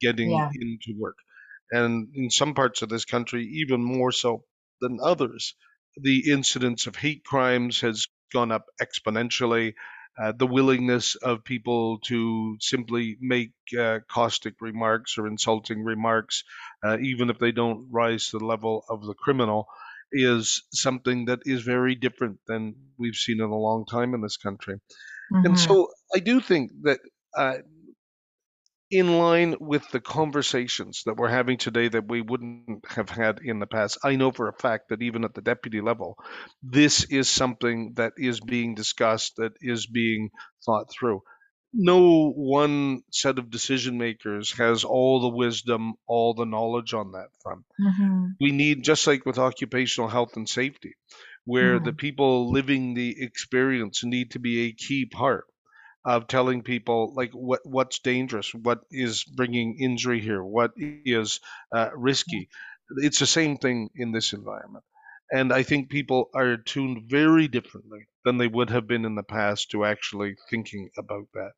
getting 0.00 0.30
Yeah. 0.30 0.52
into 0.54 0.98
work, 0.98 1.18
and 1.72 2.08
in 2.14 2.30
some 2.30 2.54
parts 2.54 2.82
of 2.82 2.88
this 2.88 3.04
country, 3.04 3.44
even 3.46 3.82
more 3.84 4.12
so 4.12 4.44
than 4.80 4.98
others, 5.02 5.54
the 5.96 6.30
incidence 6.32 6.86
of 6.86 6.96
hate 6.96 7.24
crimes 7.24 7.80
has 7.80 8.06
gone 8.30 8.52
up 8.52 8.66
exponentially. 8.80 9.74
Uh, 10.20 10.32
the 10.32 10.46
willingness 10.46 11.14
of 11.14 11.44
people 11.44 11.98
to 12.00 12.56
simply 12.60 13.16
make 13.20 13.52
uh, 13.78 14.00
caustic 14.08 14.54
remarks 14.60 15.16
or 15.16 15.26
insulting 15.26 15.82
remarks, 15.84 16.44
uh, 16.84 16.98
even 17.00 17.30
if 17.30 17.38
they 17.38 17.52
don't 17.52 17.88
rise 17.90 18.28
to 18.28 18.38
the 18.38 18.44
level 18.44 18.84
of 18.88 19.04
the 19.06 19.14
criminal, 19.14 19.66
is 20.12 20.62
something 20.72 21.26
that 21.26 21.40
is 21.46 21.62
very 21.62 21.94
different 21.94 22.38
than 22.46 22.74
we've 22.98 23.14
seen 23.14 23.40
in 23.40 23.48
a 23.48 23.56
long 23.56 23.86
time 23.86 24.12
in 24.12 24.20
this 24.20 24.36
country. 24.36 24.80
And 25.44 25.56
Mhm. 25.56 25.58
so 25.58 25.88
I 26.14 26.18
do 26.18 26.40
think 26.40 26.72
that 26.82 27.00
uh, 27.36 27.58
in 28.90 29.18
line 29.18 29.56
with 29.60 29.88
the 29.90 30.00
conversations 30.00 31.02
that 31.06 31.16
we're 31.16 31.28
having 31.28 31.58
today 31.58 31.88
that 31.88 32.08
we 32.08 32.20
wouldn't 32.20 32.84
have 32.90 33.08
had 33.08 33.40
in 33.44 33.58
the 33.60 33.66
past, 33.66 33.98
I 34.02 34.16
know 34.16 34.32
for 34.32 34.48
a 34.48 34.52
fact 34.52 34.88
that 34.88 35.02
even 35.02 35.24
at 35.24 35.34
the 35.34 35.42
deputy 35.42 35.80
level, 35.80 36.16
this 36.62 37.04
is 37.04 37.28
something 37.28 37.94
that 37.94 38.14
is 38.16 38.40
being 38.40 38.74
discussed, 38.74 39.36
that 39.36 39.52
is 39.60 39.86
being 39.86 40.30
thought 40.64 40.90
through. 40.90 41.22
No 41.72 42.30
one 42.30 43.02
set 43.12 43.38
of 43.38 43.48
decision 43.50 43.96
makers 43.96 44.52
has 44.58 44.82
all 44.82 45.20
the 45.20 45.36
wisdom, 45.36 45.94
all 46.08 46.34
the 46.34 46.44
knowledge 46.44 46.94
on 46.94 47.12
that 47.12 47.28
front. 47.42 47.64
Mhm. 47.80 48.34
We 48.40 48.50
need, 48.50 48.82
just 48.82 49.06
like 49.06 49.24
with 49.24 49.38
occupational 49.38 50.10
health 50.10 50.36
and 50.36 50.48
safety, 50.48 50.94
where 51.44 51.78
the 51.78 51.92
people 51.92 52.50
living 52.50 52.94
the 52.94 53.14
experience 53.22 54.02
need 54.04 54.32
to 54.32 54.40
be 54.40 54.62
a 54.66 54.72
key 54.72 55.06
part 55.06 55.46
of 56.04 56.26
telling 56.26 56.62
people 56.62 57.12
like 57.14 57.32
what 57.32 57.60
what's 57.64 57.98
dangerous, 57.98 58.54
what 58.54 58.80
is 58.90 59.24
bringing 59.24 59.78
injury 59.78 60.20
here, 60.20 60.42
what 60.42 60.72
is 60.76 61.40
uh, 61.72 61.90
risky. 61.94 62.48
It's 62.96 63.20
the 63.20 63.26
same 63.26 63.56
thing 63.58 63.90
in 63.94 64.12
this 64.12 64.32
environment, 64.32 64.84
and 65.30 65.52
I 65.52 65.62
think 65.62 65.90
people 65.90 66.30
are 66.34 66.56
tuned 66.56 67.04
very 67.08 67.48
differently 67.48 68.06
than 68.24 68.38
they 68.38 68.48
would 68.48 68.70
have 68.70 68.86
been 68.86 69.04
in 69.04 69.14
the 69.14 69.22
past 69.22 69.70
to 69.70 69.84
actually 69.84 70.36
thinking 70.50 70.90
about 70.98 71.26
that. 71.34 71.52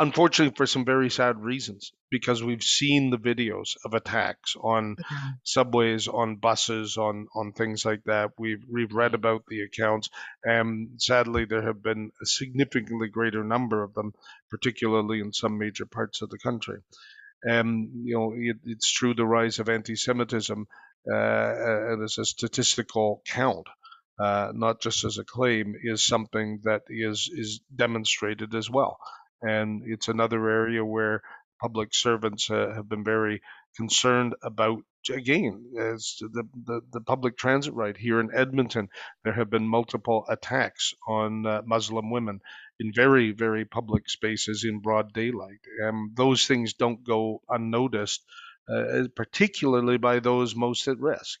Unfortunately, 0.00 0.54
for 0.56 0.66
some 0.66 0.84
very 0.84 1.10
sad 1.10 1.40
reasons, 1.40 1.92
because 2.08 2.40
we've 2.42 2.62
seen 2.62 3.10
the 3.10 3.18
videos 3.18 3.76
of 3.84 3.94
attacks 3.94 4.54
on 4.60 4.96
subways, 5.42 6.06
on 6.06 6.36
buses, 6.36 6.96
on 6.96 7.26
on 7.34 7.52
things 7.52 7.84
like 7.84 8.04
that. 8.04 8.30
We've 8.38 8.62
we've 8.70 8.92
read 8.92 9.14
about 9.14 9.42
the 9.48 9.62
accounts, 9.62 10.08
and 10.44 10.90
sadly, 11.02 11.46
there 11.46 11.62
have 11.62 11.82
been 11.82 12.12
a 12.22 12.26
significantly 12.26 13.08
greater 13.08 13.42
number 13.42 13.82
of 13.82 13.92
them, 13.94 14.12
particularly 14.50 15.18
in 15.20 15.32
some 15.32 15.58
major 15.58 15.86
parts 15.86 16.22
of 16.22 16.30
the 16.30 16.38
country. 16.38 16.78
And 17.42 18.06
you 18.06 18.14
know, 18.16 18.34
it, 18.36 18.58
it's 18.64 18.90
true 18.92 19.14
the 19.14 19.26
rise 19.26 19.58
of 19.58 19.68
anti-Semitism 19.68 20.66
uh, 21.10 21.16
uh, 21.16 22.04
as 22.04 22.18
a 22.18 22.24
statistical 22.24 23.22
count, 23.26 23.66
uh, 24.20 24.52
not 24.54 24.80
just 24.80 25.04
as 25.04 25.18
a 25.18 25.24
claim, 25.24 25.74
is 25.82 26.04
something 26.06 26.60
that 26.64 26.82
is 26.88 27.28
is 27.32 27.60
demonstrated 27.74 28.54
as 28.54 28.70
well. 28.70 28.98
And 29.42 29.82
it's 29.86 30.08
another 30.08 30.48
area 30.48 30.84
where 30.84 31.22
public 31.60 31.94
servants 31.94 32.50
uh, 32.50 32.72
have 32.74 32.88
been 32.88 33.04
very 33.04 33.40
concerned 33.76 34.34
about 34.42 34.78
again 35.10 35.72
as 35.78 36.16
the, 36.20 36.44
the 36.66 36.80
the 36.92 37.00
public 37.00 37.36
transit 37.36 37.72
right 37.74 37.96
here 37.96 38.20
in 38.20 38.30
Edmonton. 38.34 38.88
There 39.24 39.32
have 39.32 39.48
been 39.50 39.66
multiple 39.66 40.24
attacks 40.28 40.94
on 41.06 41.46
uh, 41.46 41.62
Muslim 41.64 42.10
women 42.10 42.40
in 42.80 42.92
very 42.92 43.32
very 43.32 43.64
public 43.64 44.08
spaces 44.08 44.64
in 44.64 44.80
broad 44.80 45.12
daylight 45.12 45.60
and 45.80 46.14
those 46.16 46.46
things 46.46 46.74
don't 46.74 47.04
go 47.04 47.42
unnoticed 47.48 48.24
uh, 48.68 49.04
particularly 49.16 49.96
by 49.98 50.20
those 50.20 50.54
most 50.54 50.86
at 50.88 50.98
risk 50.98 51.40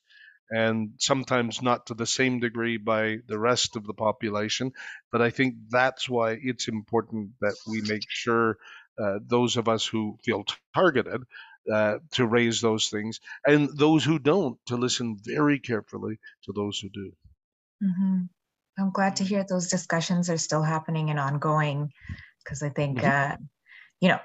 and 0.50 0.92
sometimes 0.98 1.60
not 1.62 1.86
to 1.86 1.94
the 1.94 2.06
same 2.06 2.40
degree 2.40 2.76
by 2.76 3.18
the 3.26 3.38
rest 3.38 3.76
of 3.76 3.86
the 3.86 3.94
population 3.94 4.72
but 5.12 5.22
I 5.22 5.30
think 5.30 5.54
that's 5.70 6.08
why 6.08 6.38
it's 6.40 6.68
important 6.68 7.32
that 7.40 7.56
we 7.66 7.80
make 7.82 8.06
sure 8.08 8.58
uh, 9.00 9.18
those 9.24 9.56
of 9.56 9.68
us 9.68 9.86
who 9.86 10.18
feel 10.24 10.44
targeted 10.74 11.22
uh, 11.72 11.98
to 12.12 12.26
raise 12.26 12.60
those 12.62 12.88
things, 12.88 13.20
and 13.46 13.68
those 13.76 14.02
who 14.04 14.18
don't 14.18 14.58
to 14.66 14.76
listen 14.76 15.18
very 15.22 15.58
carefully 15.60 16.18
to 16.44 16.52
those 16.52 16.78
who 16.80 16.88
do. 16.88 17.12
Mhm. 17.82 18.28
I'm 18.78 18.90
glad 18.92 19.16
to 19.16 19.24
hear 19.24 19.44
those 19.44 19.68
discussions 19.68 20.30
are 20.30 20.38
still 20.38 20.62
happening 20.62 21.10
and 21.10 21.18
ongoing 21.18 21.92
because 22.44 22.62
I 22.62 22.70
think, 22.70 23.02
Mhm. 23.02 23.10
uh, 23.10 23.36
you 24.00 24.08
know, 24.08 24.20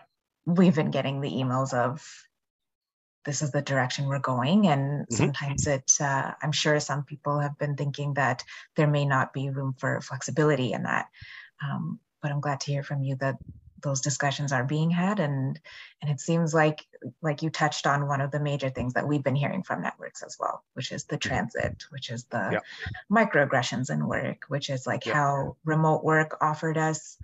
we've 0.46 0.76
been 0.76 0.92
getting 0.92 1.22
the 1.22 1.32
emails 1.32 1.74
of 1.74 2.08
this 3.26 3.42
is 3.42 3.52
the 3.52 3.62
direction 3.62 4.08
we're 4.08 4.20
going. 4.20 4.68
And 4.68 5.08
Mhm. 5.10 5.20
sometimes 5.20 5.68
it, 5.68 5.92
uh, 6.02 6.34
I'm 6.42 6.52
sure 6.52 6.80
some 6.80 7.04
people 7.04 7.40
have 7.40 7.58
been 7.58 7.76
thinking 7.76 8.16
that 8.16 8.44
there 8.76 8.88
may 8.88 9.06
not 9.06 9.34
be 9.34 9.50
room 9.50 9.74
for 9.78 10.02
flexibility 10.02 10.74
in 10.74 10.84
that. 10.84 11.08
Um, 11.62 12.00
but 12.22 12.32
I'm 12.32 12.42
glad 12.42 12.60
to 12.62 12.72
hear 12.72 12.84
from 12.84 13.04
you 13.04 13.16
that 13.18 13.38
those 13.82 14.02
discussions 14.02 14.54
are 14.54 14.64
being 14.64 14.90
had 14.92 15.20
and 15.20 15.60
and 16.02 16.10
it 16.10 16.20
seems 16.20 16.54
like 16.54 16.88
like 17.22 17.42
you 17.42 17.50
touched 17.50 17.86
on 17.86 18.08
one 18.08 18.22
of 18.22 18.32
the 18.32 18.40
major 18.40 18.70
things 18.70 18.94
that 18.94 19.08
we've 19.08 19.24
been 19.24 19.36
hearing 19.36 19.64
from 19.64 19.82
networks 19.82 20.22
as 20.24 20.38
well 20.40 20.64
which 20.74 20.92
is 20.92 21.04
the 21.06 21.18
transit 21.18 21.84
which 21.90 22.10
is 22.10 22.24
the 22.26 22.38
Yeah. 22.54 22.60
microaggressions 23.12 23.90
in 23.90 24.08
work 24.08 24.46
which 24.48 24.70
is 24.70 24.88
like 24.88 25.04
Yeah. 25.04 25.14
how 25.14 25.58
remote 25.66 26.04
work 26.04 26.38
offered 26.40 26.78
us 26.78 27.18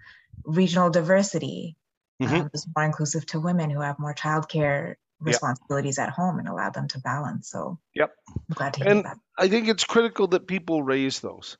regional 0.44 0.90
diversity 0.90 1.78
Mhm. 2.20 2.42
um, 2.42 2.50
is 2.54 2.68
more 2.76 2.86
inclusive 2.86 3.26
to 3.28 3.40
women 3.40 3.70
who 3.70 3.82
have 3.82 4.00
more 4.00 4.14
childcare 4.14 4.96
responsibilities 5.22 6.00
at 6.00 6.10
home 6.12 6.40
and 6.40 6.48
allow 6.50 6.70
them 6.72 6.88
to 6.88 7.00
balance 7.00 7.50
so 7.50 7.80
Yep. 7.96 8.12
i'm 8.50 8.56
glad 8.56 8.74
to 8.76 8.82
hear 8.82 9.00
And 9.00 9.06
that 9.06 9.18
I 9.38 9.50
think 9.50 9.68
it's 9.70 9.86
critical 9.86 10.28
that 10.30 10.48
people 10.48 10.84
raise 10.84 11.20
those. 11.22 11.58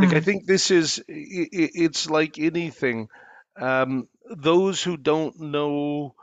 Like 0.00 0.12
I 0.14 0.20
think 0.20 0.46
this 0.46 0.70
is 0.70 1.02
it's 1.08 2.10
like 2.10 2.38
anything. 2.38 3.08
Um, 3.60 4.08
those 4.30 4.82
who 4.82 4.96
don't 4.96 5.38
know 5.40 6.14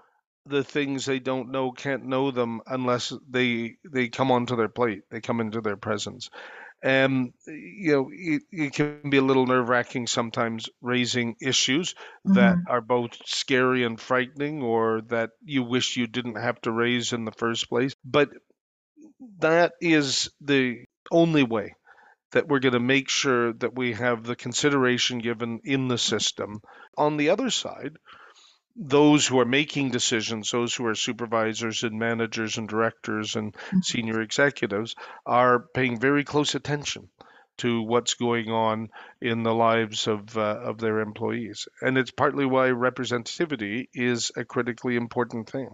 the 0.46 0.64
things 0.64 1.06
they 1.06 1.20
don't 1.20 1.52
know 1.52 1.72
can't 1.72 2.06
know 2.06 2.32
them 2.32 2.62
unless 2.68 3.14
they 3.30 3.78
they 3.86 4.10
come 4.10 4.32
onto 4.32 4.56
their 4.58 4.70
plate. 4.70 5.04
They 5.12 5.22
come 5.22 5.42
into 5.42 5.62
their 5.62 5.78
presence. 5.78 6.30
Um, 6.84 7.34
you 7.48 7.92
know, 7.94 8.10
it, 8.14 8.44
it 8.52 8.74
can 8.74 9.10
be 9.10 9.18
a 9.18 9.22
little 9.24 9.48
nerve 9.48 9.68
wracking 9.70 10.08
sometimes 10.08 10.70
raising 10.82 11.36
issues 11.42 11.96
that 12.26 12.60
Mhm. 12.60 12.68
are 12.68 12.82
both 12.82 13.18
scary 13.26 13.84
and 13.84 14.00
frightening, 14.00 14.62
or 14.62 15.02
that 15.10 15.32
you 15.44 15.64
wish 15.64 15.98
you 15.98 16.08
didn't 16.08 16.36
have 16.38 16.62
to 16.62 16.72
raise 16.72 17.14
in 17.14 17.26
the 17.26 17.32
first 17.32 17.70
place. 17.70 17.96
But 18.06 18.30
that 19.40 19.74
is 19.82 20.30
the 20.42 20.86
only 21.12 21.44
way 21.44 21.76
that 22.32 22.48
we're 22.48 22.60
going 22.60 22.74
to 22.74 22.80
make 22.80 23.10
sure 23.10 23.54
that 23.54 23.76
we 23.76 23.94
have 23.94 24.24
the 24.24 24.36
consideration 24.36 25.20
given 25.20 25.62
in 25.64 25.88
the 25.88 25.98
system. 25.98 26.62
On 26.98 27.18
the 27.18 27.30
other 27.30 27.50
side, 27.50 27.98
those 28.78 29.26
who 29.26 29.40
are 29.40 29.46
making 29.46 29.90
decisions, 29.92 30.52
those 30.52 30.76
who 30.76 30.86
are 30.86 30.96
supervisors 30.96 31.84
and 31.84 31.98
managers 31.98 32.58
and 32.58 32.70
directors 32.70 33.36
and 33.36 33.56
Mhm. 33.56 33.84
senior 33.84 34.22
executives, 34.22 34.96
are 35.26 35.66
paying 35.74 36.00
very 36.00 36.24
close 36.24 36.56
attention 36.56 37.10
to 37.58 37.82
what's 37.82 38.14
going 38.14 38.52
on 38.52 38.88
in 39.20 39.42
the 39.42 39.54
lives 39.54 40.08
of 40.08 40.38
uh, 40.38 40.60
of 40.64 40.78
their 40.78 41.00
employees. 41.00 41.68
And 41.82 41.98
it's 41.98 42.12
partly 42.12 42.46
why 42.46 42.70
representativity 42.70 43.88
is 43.94 44.32
a 44.38 44.46
critically 44.46 44.96
important 44.96 45.50
thing, 45.50 45.70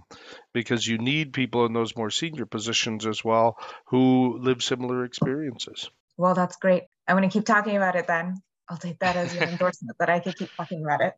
because 0.54 0.88
you 0.88 0.98
need 0.98 1.34
people 1.34 1.66
in 1.66 1.74
those 1.74 1.98
more 1.98 2.10
senior 2.10 2.46
positions 2.46 3.06
as 3.06 3.22
well 3.26 3.58
who 3.88 4.40
live 4.40 4.64
similar 4.64 5.04
experiences. 5.04 5.90
Well, 6.16 6.36
that's 6.36 6.56
great. 6.56 6.84
I'm 7.08 7.18
going 7.18 7.30
to 7.30 7.34
keep 7.34 7.46
talking 7.46 7.76
about 7.76 7.98
it 7.98 8.08
then. 8.08 8.36
I'll 8.70 8.78
take 8.78 9.00
that 9.00 9.18
as 9.18 9.34
an 9.34 9.44
endorsement 9.44 9.98
that 10.00 10.10
I 10.10 10.22
could 10.22 10.38
keep 10.38 10.50
talking 10.56 10.86
about 10.86 11.02
it. 11.02 11.14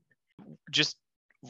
Just 0.71 0.97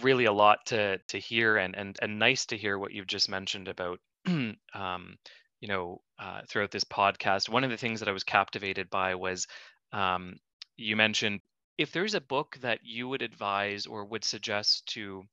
really 0.02 0.26
a 0.26 0.34
lot 0.34 0.66
to 0.68 0.98
to 1.10 1.20
hear 1.20 1.58
and 1.58 1.76
and 1.76 1.98
and 2.02 2.20
nice 2.20 2.46
to 2.48 2.58
hear 2.58 2.78
what 2.78 2.92
you've 2.92 3.08
just 3.08 3.30
mentioned 3.30 3.68
about 3.68 4.00
um, 4.28 5.18
you 5.62 5.68
know 5.68 6.02
uh, 6.20 6.42
throughout 6.48 6.72
this 6.72 6.84
podcast. 6.84 7.50
One 7.50 7.64
of 7.64 7.70
the 7.72 7.78
things 7.78 8.00
that 8.00 8.10
I 8.10 8.14
was 8.14 8.24
captivated 8.24 8.90
by 8.90 9.16
was 9.16 9.48
um, 9.92 10.36
you 10.78 10.96
mentioned 10.96 11.42
if 11.78 11.92
there's 11.92 12.14
a 12.14 12.22
book 12.22 12.58
that 12.62 12.80
you 12.84 13.08
would 13.10 13.22
advise 13.22 13.86
or 13.86 14.06
would 14.06 14.24
suggest 14.24 14.88
to 14.88 15.24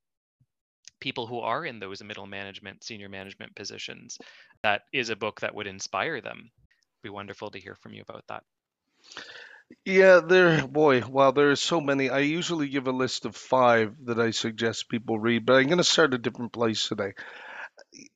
people 1.00 1.26
who 1.26 1.40
are 1.40 1.64
in 1.64 1.80
those 1.80 2.02
middle 2.02 2.26
management, 2.26 2.84
senior 2.84 3.08
management 3.08 3.54
positions, 3.54 4.18
that 4.62 4.82
is 4.92 5.10
a 5.10 5.16
book 5.16 5.40
that 5.40 5.54
would 5.54 5.66
inspire 5.66 6.20
them. 6.20 6.38
It'd 6.38 7.02
be 7.02 7.10
wonderful 7.10 7.50
to 7.50 7.58
hear 7.58 7.74
from 7.74 7.92
you 7.92 8.02
about 8.08 8.24
that. 8.28 8.44
Yeah, 9.84 10.20
there, 10.20 10.66
boy, 10.66 11.02
wow, 11.06 11.30
there 11.30 11.50
are 11.50 11.56
so 11.56 11.80
many. 11.80 12.10
I 12.10 12.20
usually 12.20 12.68
give 12.68 12.86
a 12.86 12.92
list 12.92 13.24
of 13.24 13.36
five 13.36 13.94
that 14.04 14.18
I 14.18 14.30
suggest 14.30 14.88
people 14.88 15.18
read, 15.18 15.46
but 15.46 15.54
I'm 15.54 15.66
going 15.66 15.78
to 15.78 15.84
start 15.84 16.14
a 16.14 16.18
different 16.18 16.52
place 16.52 16.88
today. 16.88 17.12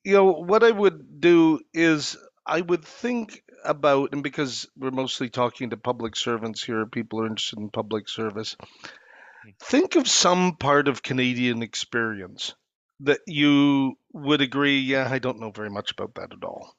You 0.04 0.14
know, 0.14 0.32
what 0.32 0.62
I 0.64 0.70
would 0.70 1.20
do 1.20 1.60
is 1.72 2.16
I 2.46 2.60
would 2.60 2.84
think 2.84 3.42
about, 3.64 4.12
and 4.12 4.22
because 4.22 4.68
we're 4.76 4.90
mostly 4.90 5.28
talking 5.28 5.70
to 5.70 5.76
public 5.76 6.16
servants 6.16 6.62
here, 6.62 6.86
people 6.86 7.20
are 7.20 7.26
interested 7.26 7.58
in 7.58 7.70
public 7.70 8.08
service, 8.08 8.56
hmm. 8.60 9.50
think 9.60 9.96
of 9.96 10.08
some 10.08 10.56
part 10.56 10.88
of 10.88 11.02
Canadian 11.02 11.62
experience 11.62 12.54
that 13.00 13.20
you 13.26 13.94
would 14.12 14.40
agree, 14.40 14.78
yeah, 14.80 15.08
I 15.10 15.18
don't 15.18 15.40
know 15.40 15.50
very 15.50 15.70
much 15.70 15.92
about 15.92 16.14
that 16.14 16.32
at 16.32 16.44
all. 16.44 16.74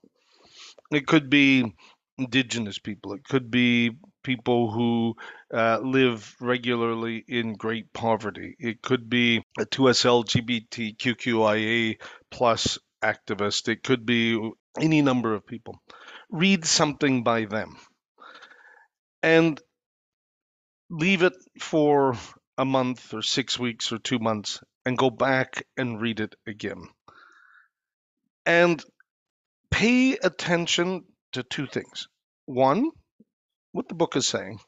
It 0.92 1.06
could 1.06 1.30
be 1.30 1.76
indigenous 2.18 2.80
people, 2.80 3.14
it 3.14 3.24
could 3.24 3.52
be 3.52 3.92
people 4.28 4.70
who 4.70 5.16
uh, 5.54 5.80
live 5.82 6.36
regularly 6.42 7.24
in 7.30 7.54
great 7.54 7.94
poverty. 7.94 8.58
It 8.60 8.82
could 8.82 9.10
be 9.10 9.42
a 9.58 9.66
2S 9.66 10.04
LGBTQIA 10.06 11.96
plus 12.30 12.78
activist. 13.02 13.70
It 13.70 13.84
could 13.84 14.06
be 14.06 14.38
any 14.78 15.02
number 15.02 15.34
of 15.34 15.48
people. 15.48 15.82
Read 16.30 16.66
something 16.66 17.24
by 17.24 17.46
them 17.46 17.78
and 19.24 19.62
leave 20.90 21.24
it 21.24 21.36
for 21.62 22.18
a 22.58 22.66
month 22.66 23.14
or 23.14 23.22
six 23.22 23.58
weeks 23.58 23.94
or 23.94 23.98
two 23.98 24.20
months 24.20 24.60
and 24.86 24.98
go 24.98 25.10
back 25.10 25.66
and 25.78 26.02
read 26.02 26.20
it 26.20 26.36
again. 26.46 26.84
And 28.46 28.84
pay 29.72 30.18
attention 30.18 31.06
to 31.32 31.44
two 31.44 31.68
things. 31.68 32.10
One, 32.46 32.92
what 33.72 33.88
the 33.88 33.96
book 33.96 34.16
is 34.16 34.28
saying. 34.28 34.60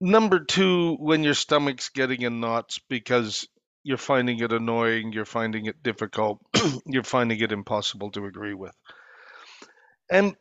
Number 0.00 0.40
two, 0.40 0.96
when 1.00 1.22
your 1.24 1.34
stomach's 1.34 1.88
getting 1.88 2.22
in 2.22 2.40
knots 2.40 2.78
because 2.88 3.48
you're 3.82 3.96
finding 3.96 4.40
it 4.40 4.52
annoying, 4.52 5.12
you're 5.12 5.24
finding 5.24 5.66
it 5.66 5.82
difficult, 5.82 6.40
you're 6.86 7.02
finding 7.02 7.40
it 7.40 7.52
impossible 7.52 8.10
to 8.12 8.26
agree 8.26 8.54
with. 8.54 8.74
And 10.10 10.36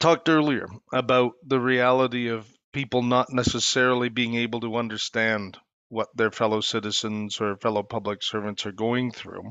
talked 0.00 0.28
earlier 0.28 0.66
about 0.92 1.32
the 1.46 1.60
reality 1.60 2.28
of 2.28 2.46
people 2.72 3.02
not 3.02 3.32
necessarily 3.32 4.08
being 4.08 4.34
able 4.34 4.60
to 4.60 4.76
understand 4.76 5.56
what 5.88 6.08
their 6.14 6.30
fellow 6.30 6.60
citizens 6.60 7.40
or 7.40 7.56
fellow 7.56 7.82
public 7.82 8.22
servants 8.22 8.66
are 8.66 8.72
going 8.72 9.10
through. 9.10 9.42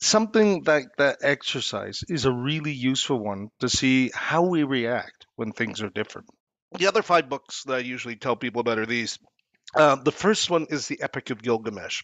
Something 0.00 0.62
like 0.64 0.88
that 0.98 1.18
exercise 1.22 2.00
is 2.08 2.26
a 2.26 2.32
really 2.32 2.72
useful 2.72 3.18
one 3.18 3.48
to 3.60 3.68
see 3.68 4.10
how 4.14 4.42
we 4.42 4.62
react 4.62 5.15
when 5.36 5.52
things 5.52 5.82
are 5.82 5.90
different. 5.90 6.28
The 6.78 6.88
other 6.88 7.02
five 7.02 7.28
books 7.28 7.62
that 7.64 7.74
I 7.74 7.78
usually 7.78 8.16
tell 8.16 8.36
people 8.36 8.60
about 8.60 8.78
are 8.78 8.86
these. 8.86 9.18
Uh, 9.74 9.96
the 9.96 10.12
first 10.12 10.50
one 10.50 10.66
is 10.70 10.86
the 10.86 11.00
Epic 11.02 11.30
of 11.30 11.42
Gilgamesh, 11.42 12.02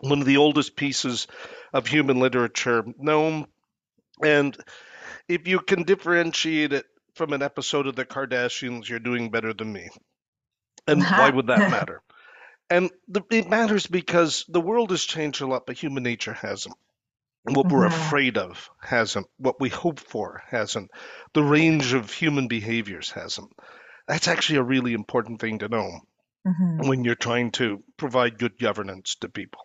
one 0.00 0.20
of 0.20 0.26
the 0.26 0.38
oldest 0.38 0.76
pieces 0.76 1.26
of 1.72 1.86
human 1.86 2.18
literature 2.18 2.84
known. 2.98 3.46
And 4.22 4.56
if 5.28 5.46
you 5.46 5.60
can 5.60 5.84
differentiate 5.84 6.72
it 6.72 6.86
from 7.14 7.32
an 7.32 7.42
episode 7.42 7.86
of 7.86 7.96
the 7.96 8.04
Kardashians, 8.04 8.88
you're 8.88 8.98
doing 8.98 9.30
better 9.30 9.52
than 9.52 9.72
me. 9.72 9.88
And 10.86 11.02
why 11.02 11.30
would 11.30 11.46
that 11.48 11.70
matter? 11.70 12.02
And 12.70 12.90
the, 13.08 13.22
it 13.30 13.48
matters 13.48 13.86
because 13.86 14.44
the 14.48 14.60
world 14.60 14.90
has 14.90 15.04
changed 15.04 15.42
a 15.42 15.46
lot, 15.46 15.66
but 15.66 15.76
human 15.76 16.02
nature 16.02 16.32
hasn't. 16.32 16.74
What 17.44 17.68
we're 17.68 17.88
Mhm. 17.88 17.92
afraid 17.92 18.38
of 18.38 18.70
hasn't. 18.80 19.26
What 19.36 19.60
we 19.60 19.68
hope 19.68 19.98
for 19.98 20.42
hasn't. 20.48 20.90
The 21.34 21.42
range 21.42 21.92
of 21.92 22.12
human 22.12 22.46
behaviors 22.48 23.10
hasn't. 23.10 23.52
That's 24.06 24.28
actually 24.28 24.58
a 24.58 24.62
really 24.64 24.92
important 24.92 25.40
thing 25.40 25.58
to 25.58 25.68
know 25.68 26.00
Mhm. 26.46 26.86
when 26.88 27.04
you're 27.04 27.14
trying 27.16 27.50
to 27.52 27.82
provide 27.96 28.38
good 28.38 28.58
governance 28.58 29.16
to 29.16 29.28
people. 29.28 29.62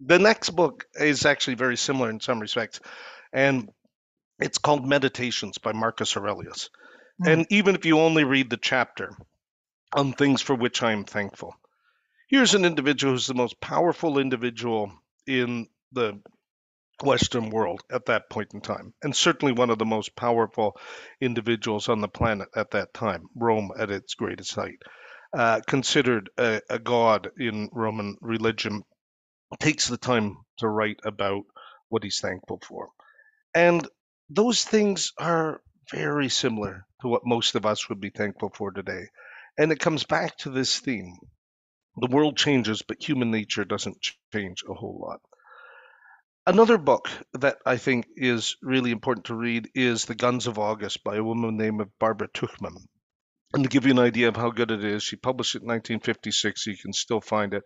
The 0.00 0.18
next 0.18 0.50
book 0.50 0.86
is 0.94 1.24
actually 1.24 1.54
very 1.54 1.76
similar 1.76 2.10
in 2.10 2.20
some 2.20 2.40
respects, 2.40 2.80
and 3.32 3.70
it's 4.38 4.58
called 4.58 4.86
Meditations 4.86 5.58
by 5.58 5.72
Marcus 5.72 6.16
Aurelius. 6.16 6.68
Mm. 7.22 7.32
And 7.32 7.46
even 7.50 7.74
if 7.74 7.86
you 7.86 8.00
only 8.00 8.24
read 8.24 8.50
the 8.50 8.56
chapter 8.58 9.16
on 9.94 10.12
things 10.12 10.42
for 10.42 10.54
which 10.54 10.82
I 10.82 10.92
am 10.92 11.04
thankful, 11.04 11.54
here's 12.28 12.54
an 12.54 12.64
individual 12.64 13.14
who's 13.14 13.26
the 13.26 13.34
most 13.34 13.60
powerful 13.60 14.18
individual 14.18 14.92
in 15.26 15.68
the 15.92 16.20
Western 17.02 17.50
world 17.50 17.82
at 17.90 18.06
that 18.06 18.30
point 18.30 18.54
in 18.54 18.60
time, 18.60 18.94
and 19.02 19.14
certainly 19.14 19.52
one 19.52 19.70
of 19.70 19.78
the 19.78 19.84
most 19.84 20.16
powerful 20.16 20.76
individuals 21.20 21.88
on 21.88 22.00
the 22.00 22.08
planet 22.08 22.48
at 22.56 22.70
that 22.72 22.94
time, 22.94 23.24
Rome 23.36 23.70
at 23.78 23.90
its 23.90 24.14
greatest 24.14 24.54
height, 24.54 24.78
uh, 25.32 25.60
considered 25.66 26.30
a, 26.38 26.60
a 26.70 26.78
god 26.78 27.30
in 27.38 27.68
Roman 27.72 28.16
religion, 28.20 28.82
takes 29.60 29.88
the 29.88 29.98
time 29.98 30.36
to 30.58 30.68
write 30.68 31.00
about 31.04 31.44
what 31.88 32.04
he's 32.04 32.20
thankful 32.20 32.60
for. 32.66 32.90
And 33.54 33.86
those 34.30 34.64
things 34.64 35.12
are 35.18 35.60
very 35.92 36.28
similar 36.30 36.86
to 37.02 37.08
what 37.08 37.26
most 37.26 37.56
of 37.56 37.66
us 37.66 37.88
would 37.88 38.00
be 38.00 38.10
thankful 38.10 38.52
for 38.54 38.72
today. 38.72 39.08
And 39.58 39.72
it 39.72 39.80
comes 39.80 40.04
back 40.04 40.36
to 40.38 40.50
this 40.50 40.80
theme 40.80 41.16
the 41.96 42.08
world 42.08 42.36
changes, 42.36 42.82
but 42.82 43.06
human 43.06 43.30
nature 43.30 43.64
doesn't 43.64 43.98
change 44.32 44.64
a 44.68 44.74
whole 44.74 44.98
lot. 45.00 45.20
Another 46.46 46.76
book 46.76 47.08
that 47.32 47.56
I 47.64 47.78
think 47.78 48.06
is 48.16 48.56
really 48.60 48.90
important 48.90 49.26
to 49.26 49.34
read 49.34 49.70
is 49.74 50.04
The 50.04 50.14
Guns 50.14 50.46
of 50.46 50.58
August 50.58 51.02
by 51.02 51.16
a 51.16 51.24
woman 51.24 51.56
named 51.56 51.82
Barbara 51.98 52.28
Tuchman. 52.28 52.84
And 53.54 53.62
to 53.62 53.70
give 53.70 53.86
you 53.86 53.92
an 53.92 53.98
idea 53.98 54.28
of 54.28 54.36
how 54.36 54.50
good 54.50 54.70
it 54.70 54.84
is, 54.84 55.02
she 55.02 55.16
published 55.16 55.54
it 55.54 55.62
in 55.62 55.68
1956. 55.68 56.66
You 56.66 56.76
can 56.76 56.92
still 56.92 57.22
find 57.22 57.54
it. 57.54 57.62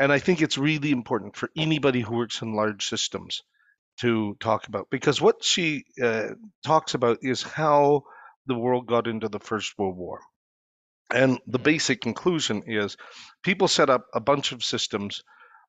And 0.00 0.10
I 0.10 0.20
think 0.20 0.40
it's 0.40 0.56
really 0.56 0.90
important 0.90 1.36
for 1.36 1.50
anybody 1.54 2.00
who 2.00 2.16
works 2.16 2.40
in 2.40 2.54
large 2.54 2.88
systems 2.88 3.42
to 4.00 4.36
talk 4.40 4.68
about 4.68 4.88
because 4.90 5.20
what 5.20 5.44
she 5.44 5.84
uh, 6.02 6.28
talks 6.64 6.94
about 6.94 7.18
is 7.20 7.42
how 7.42 8.04
the 8.46 8.58
world 8.58 8.86
got 8.86 9.06
into 9.06 9.28
the 9.28 9.40
First 9.40 9.76
World 9.76 9.98
War. 9.98 10.20
And 11.12 11.40
the 11.46 11.58
basic 11.58 12.00
conclusion 12.00 12.62
is 12.66 12.96
people 13.42 13.68
set 13.68 13.90
up 13.90 14.06
a 14.14 14.20
bunch 14.20 14.52
of 14.52 14.64
systems 14.64 15.22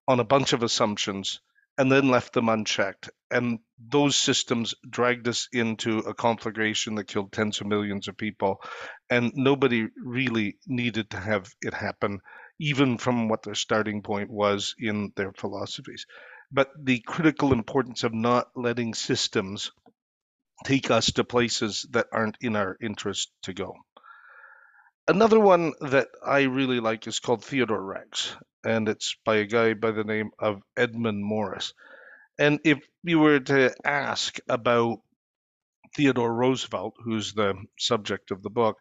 on 0.08 0.22
a 0.22 0.26
bunch 0.26 0.54
of 0.54 0.64
assumptions 0.64 1.42
and 1.80 1.90
then 1.90 2.10
left 2.10 2.34
them 2.34 2.50
unchecked. 2.50 3.10
And 3.32 3.60
those 3.80 4.18
systems 4.18 4.76
dragged 4.88 5.30
us 5.30 5.48
into 5.54 6.00
a 6.00 6.14
conflagration 6.14 6.96
that 6.96 7.08
killed 7.08 7.32
tens 7.32 7.62
of 7.62 7.68
millions 7.68 8.10
of 8.10 8.18
people. 8.18 8.62
And 9.10 9.32
nobody 9.34 9.88
really 9.96 10.58
needed 10.68 11.12
to 11.12 11.18
have 11.18 11.50
it 11.62 11.74
happen, 11.74 12.20
even 12.60 12.98
from 12.98 13.30
what 13.30 13.44
their 13.44 13.56
starting 13.56 14.02
point 14.02 14.30
was 14.30 14.76
in 14.78 15.14
their 15.16 15.32
philosophies. 15.32 16.06
But 16.52 16.70
the 16.78 17.00
critical 17.00 17.54
importance 17.54 18.04
of 18.04 18.14
not 18.14 18.50
letting 18.58 18.94
systems 18.94 19.72
take 20.66 20.92
us 20.92 21.14
to 21.14 21.24
places 21.24 21.88
that 21.92 22.08
aren't 22.12 22.36
in 22.42 22.58
our 22.58 22.76
interest 22.82 23.32
to 23.44 23.54
go. 23.54 23.74
Another 25.08 25.40
one 25.40 25.72
that 25.80 26.10
I 26.26 26.42
really 26.42 26.82
like 26.82 27.08
is 27.08 27.20
called 27.20 27.46
Theodore 27.46 27.82
Rex, 27.82 28.36
and 28.66 28.90
it's 28.90 29.16
by 29.26 29.38
a 29.38 29.46
guy 29.46 29.74
by 29.74 29.92
the 29.92 30.04
name 30.06 30.32
of 30.40 30.62
Edmund 30.78 31.24
Morris. 31.24 31.74
And 32.40 32.60
if 32.66 32.80
you 33.04 33.20
were 33.20 33.40
to 33.40 33.74
ask 33.86 34.40
about 34.50 35.00
Theodore 35.96 36.34
Roosevelt, 36.34 36.96
who's 37.04 37.34
the 37.34 37.56
subject 37.80 38.32
of 38.32 38.44
the 38.44 38.50
book, 38.52 38.78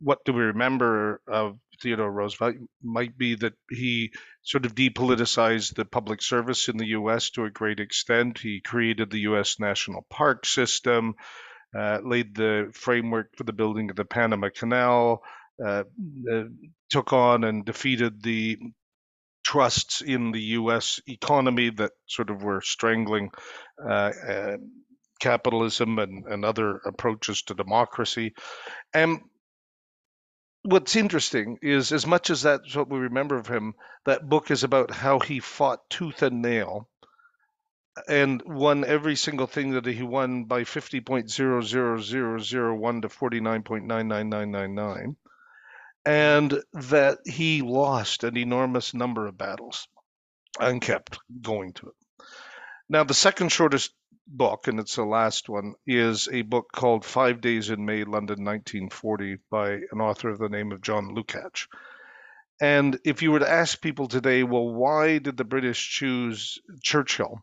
what 0.00 0.24
do 0.24 0.32
we 0.32 0.42
remember 0.42 1.20
of 1.28 1.58
Theodore 1.82 2.12
Roosevelt? 2.12 2.56
Might 2.82 3.18
be 3.18 3.36
that 3.36 3.54
he 3.70 4.12
sort 4.42 4.66
of 4.66 4.74
depoliticized 4.74 5.74
the 5.74 5.84
public 5.86 6.22
service 6.22 6.68
in 6.68 6.76
the 6.78 6.88
US 6.88 7.30
to 7.30 7.44
a 7.44 7.50
great 7.50 7.80
extent. 7.80 8.38
He 8.38 8.60
created 8.60 9.10
the 9.10 9.20
US 9.32 9.60
National 9.60 10.06
Park 10.10 10.46
System. 10.46 11.14
uh, 11.78 12.00
laid 12.04 12.34
the 12.34 12.70
framework 12.74 13.36
for 13.36 13.44
the 13.44 13.52
building 13.52 13.90
of 13.90 13.96
the 13.96 14.04
Panama 14.04 14.48
Canal, 14.54 15.22
uh, 15.64 15.84
uh, 16.32 16.44
took 16.90 17.12
on 17.12 17.44
and 17.44 17.64
defeated 17.64 18.22
the 18.22 18.58
trusts 19.42 20.00
in 20.00 20.32
the 20.32 20.40
U.S. 20.60 21.00
economy 21.06 21.70
that 21.70 21.92
sort 22.06 22.30
of 22.30 22.42
were 22.42 22.60
strangling 22.60 23.30
uh, 23.82 24.12
uh, 24.28 24.56
capitalism 25.20 25.98
and, 25.98 26.26
and 26.26 26.44
other 26.44 26.80
approaches 26.84 27.42
to 27.42 27.54
democracy. 27.54 28.34
And 28.94 29.20
what's 30.62 30.96
interesting 30.96 31.58
is, 31.62 31.92
as 31.92 32.06
much 32.06 32.30
as 32.30 32.42
that's 32.42 32.74
what 32.74 32.90
we 32.90 32.98
remember 32.98 33.36
of 33.36 33.46
him, 33.46 33.74
that 34.04 34.28
book 34.28 34.50
is 34.50 34.64
about 34.64 34.90
how 34.90 35.20
he 35.20 35.40
fought 35.40 35.80
tooth 35.90 36.22
and 36.22 36.42
nail 36.42 36.88
and 38.08 38.42
won 38.46 38.84
every 38.84 39.16
single 39.16 39.46
thing 39.46 39.72
that 39.72 39.84
he 39.86 40.02
won 40.02 40.44
by 40.44 40.62
50.00001 40.62 43.02
to 43.02 43.08
49.99999 43.08 45.16
and 46.04 46.62
that 46.72 47.18
he 47.24 47.62
lost 47.62 48.24
an 48.24 48.36
enormous 48.36 48.94
number 48.94 49.26
of 49.26 49.38
battles 49.38 49.86
and 50.60 50.80
kept 50.80 51.18
going 51.40 51.72
to 51.74 51.88
it. 51.88 52.26
Now, 52.88 53.04
the 53.04 53.14
second 53.14 53.50
shortest 53.50 53.92
book, 54.26 54.68
and 54.68 54.80
it's 54.80 54.96
the 54.96 55.04
last 55.04 55.48
one, 55.48 55.74
is 55.86 56.28
a 56.30 56.42
book 56.42 56.70
called 56.72 57.04
Five 57.04 57.40
Days 57.40 57.70
in 57.70 57.84
May, 57.84 58.04
London, 58.04 58.44
1940, 58.44 59.38
by 59.50 59.72
an 59.90 60.00
author 60.00 60.28
of 60.28 60.38
the 60.38 60.48
name 60.48 60.72
of 60.72 60.82
John 60.82 61.14
Lukács. 61.14 61.66
And 62.60 62.98
if 63.04 63.22
you 63.22 63.32
were 63.32 63.40
to 63.40 63.50
ask 63.50 63.80
people 63.80 64.08
today, 64.08 64.42
well, 64.42 64.68
why 64.68 65.18
did 65.18 65.36
the 65.36 65.44
British 65.44 65.90
choose 65.90 66.60
Churchill 66.82 67.40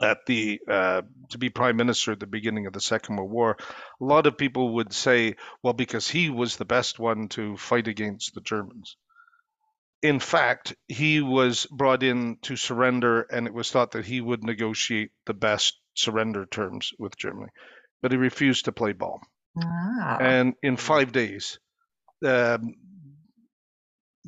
at 0.00 0.26
the 0.26 0.60
uh, 0.68 1.02
to 1.30 1.38
be 1.38 1.50
prime 1.50 1.76
minister 1.76 2.12
at 2.12 2.20
the 2.20 2.26
beginning 2.26 2.66
of 2.66 2.72
the 2.72 2.80
Second 2.80 3.16
World 3.16 3.30
War, 3.30 3.56
a 4.00 4.04
lot 4.04 4.26
of 4.26 4.38
people 4.38 4.74
would 4.74 4.92
say, 4.92 5.34
well, 5.62 5.72
because 5.72 6.08
he 6.08 6.30
was 6.30 6.56
the 6.56 6.64
best 6.64 6.98
one 6.98 7.28
to 7.28 7.56
fight 7.56 7.88
against 7.88 8.34
the 8.34 8.40
Germans. 8.40 8.96
In 10.02 10.20
fact, 10.20 10.74
he 10.86 11.20
was 11.20 11.66
brought 11.66 12.02
in 12.02 12.36
to 12.42 12.56
surrender, 12.56 13.22
and 13.22 13.46
it 13.46 13.54
was 13.54 13.70
thought 13.70 13.92
that 13.92 14.04
he 14.04 14.20
would 14.20 14.44
negotiate 14.44 15.12
the 15.24 15.34
best 15.34 15.80
surrender 15.94 16.44
terms 16.44 16.92
with 16.98 17.16
Germany, 17.16 17.50
but 18.02 18.12
he 18.12 18.18
refused 18.18 18.66
to 18.66 18.72
play 18.72 18.92
ball. 18.92 19.20
Ah. 19.62 20.18
And 20.20 20.54
in 20.62 20.76
five 20.76 21.12
days, 21.12 21.58
um, 22.24 22.74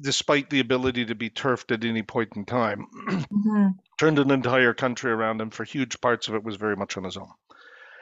despite 0.00 0.50
the 0.50 0.60
ability 0.60 1.06
to 1.06 1.14
be 1.14 1.30
turfed 1.30 1.72
at 1.72 1.84
any 1.84 2.02
point 2.02 2.36
in 2.36 2.44
time, 2.44 2.86
mm-hmm. 3.08 3.68
Turned 3.98 4.18
an 4.18 4.30
entire 4.30 4.74
country 4.74 5.10
around 5.10 5.40
and 5.40 5.52
for 5.52 5.64
huge 5.64 6.00
parts 6.00 6.28
of 6.28 6.34
it 6.34 6.44
was 6.44 6.56
very 6.56 6.76
much 6.76 6.96
on 6.96 7.04
his 7.04 7.16
own. 7.16 7.30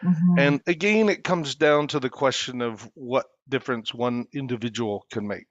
Mm-hmm. 0.02 0.38
And 0.38 0.60
again, 0.66 1.08
it 1.08 1.24
comes 1.24 1.54
down 1.54 1.88
to 1.88 2.00
the 2.00 2.10
question 2.10 2.60
of 2.60 2.88
what 2.94 3.26
difference 3.48 3.94
one 3.94 4.26
individual 4.34 5.06
can 5.10 5.26
make. 5.26 5.46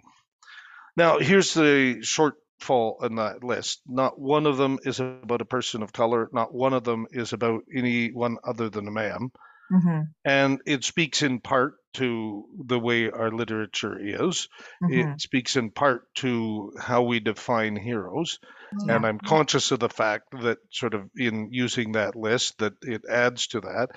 Now, 0.95 1.17
here's 1.17 1.53
the 1.53 2.01
shortfall 2.01 3.03
in 3.03 3.15
that 3.15 3.43
list. 3.43 3.81
Not 3.87 4.19
one 4.19 4.45
of 4.45 4.57
them 4.57 4.77
is 4.83 4.99
about 4.99 5.41
a 5.41 5.45
person 5.45 5.81
of 5.81 5.91
color. 5.91 6.29
Not 6.31 6.53
one 6.53 6.73
of 6.73 6.83
them 6.83 7.07
is 7.11 7.33
about 7.33 7.63
anyone 7.75 8.37
other 8.43 8.69
than 8.69 8.87
a 8.87 8.91
man. 8.91 9.31
Mm-hmm. 9.71 10.01
And 10.23 10.61
it 10.67 10.83
speaks 10.83 11.23
in 11.23 11.39
part 11.39 11.75
to 11.93 12.45
the 12.65 12.79
way 12.79 13.09
our 13.09 13.31
literature 13.31 13.97
is. 13.99 14.47
Mm-hmm. 14.83 14.93
It 14.93 15.21
speaks 15.21 15.55
in 15.55 15.71
part 15.71 16.13
to 16.15 16.73
how 16.79 17.03
we 17.03 17.19
define 17.19 17.75
heroes. 17.75 18.39
Yeah. 18.85 18.95
And 18.95 19.05
I'm 19.05 19.19
conscious 19.19 19.71
of 19.71 19.79
the 19.79 19.89
fact 19.89 20.31
that, 20.41 20.57
sort 20.71 20.93
of, 20.93 21.09
in 21.15 21.49
using 21.51 21.91
that 21.93 22.15
list, 22.15 22.57
that 22.59 22.73
it 22.81 23.03
adds 23.09 23.47
to 23.47 23.61
that. 23.61 23.89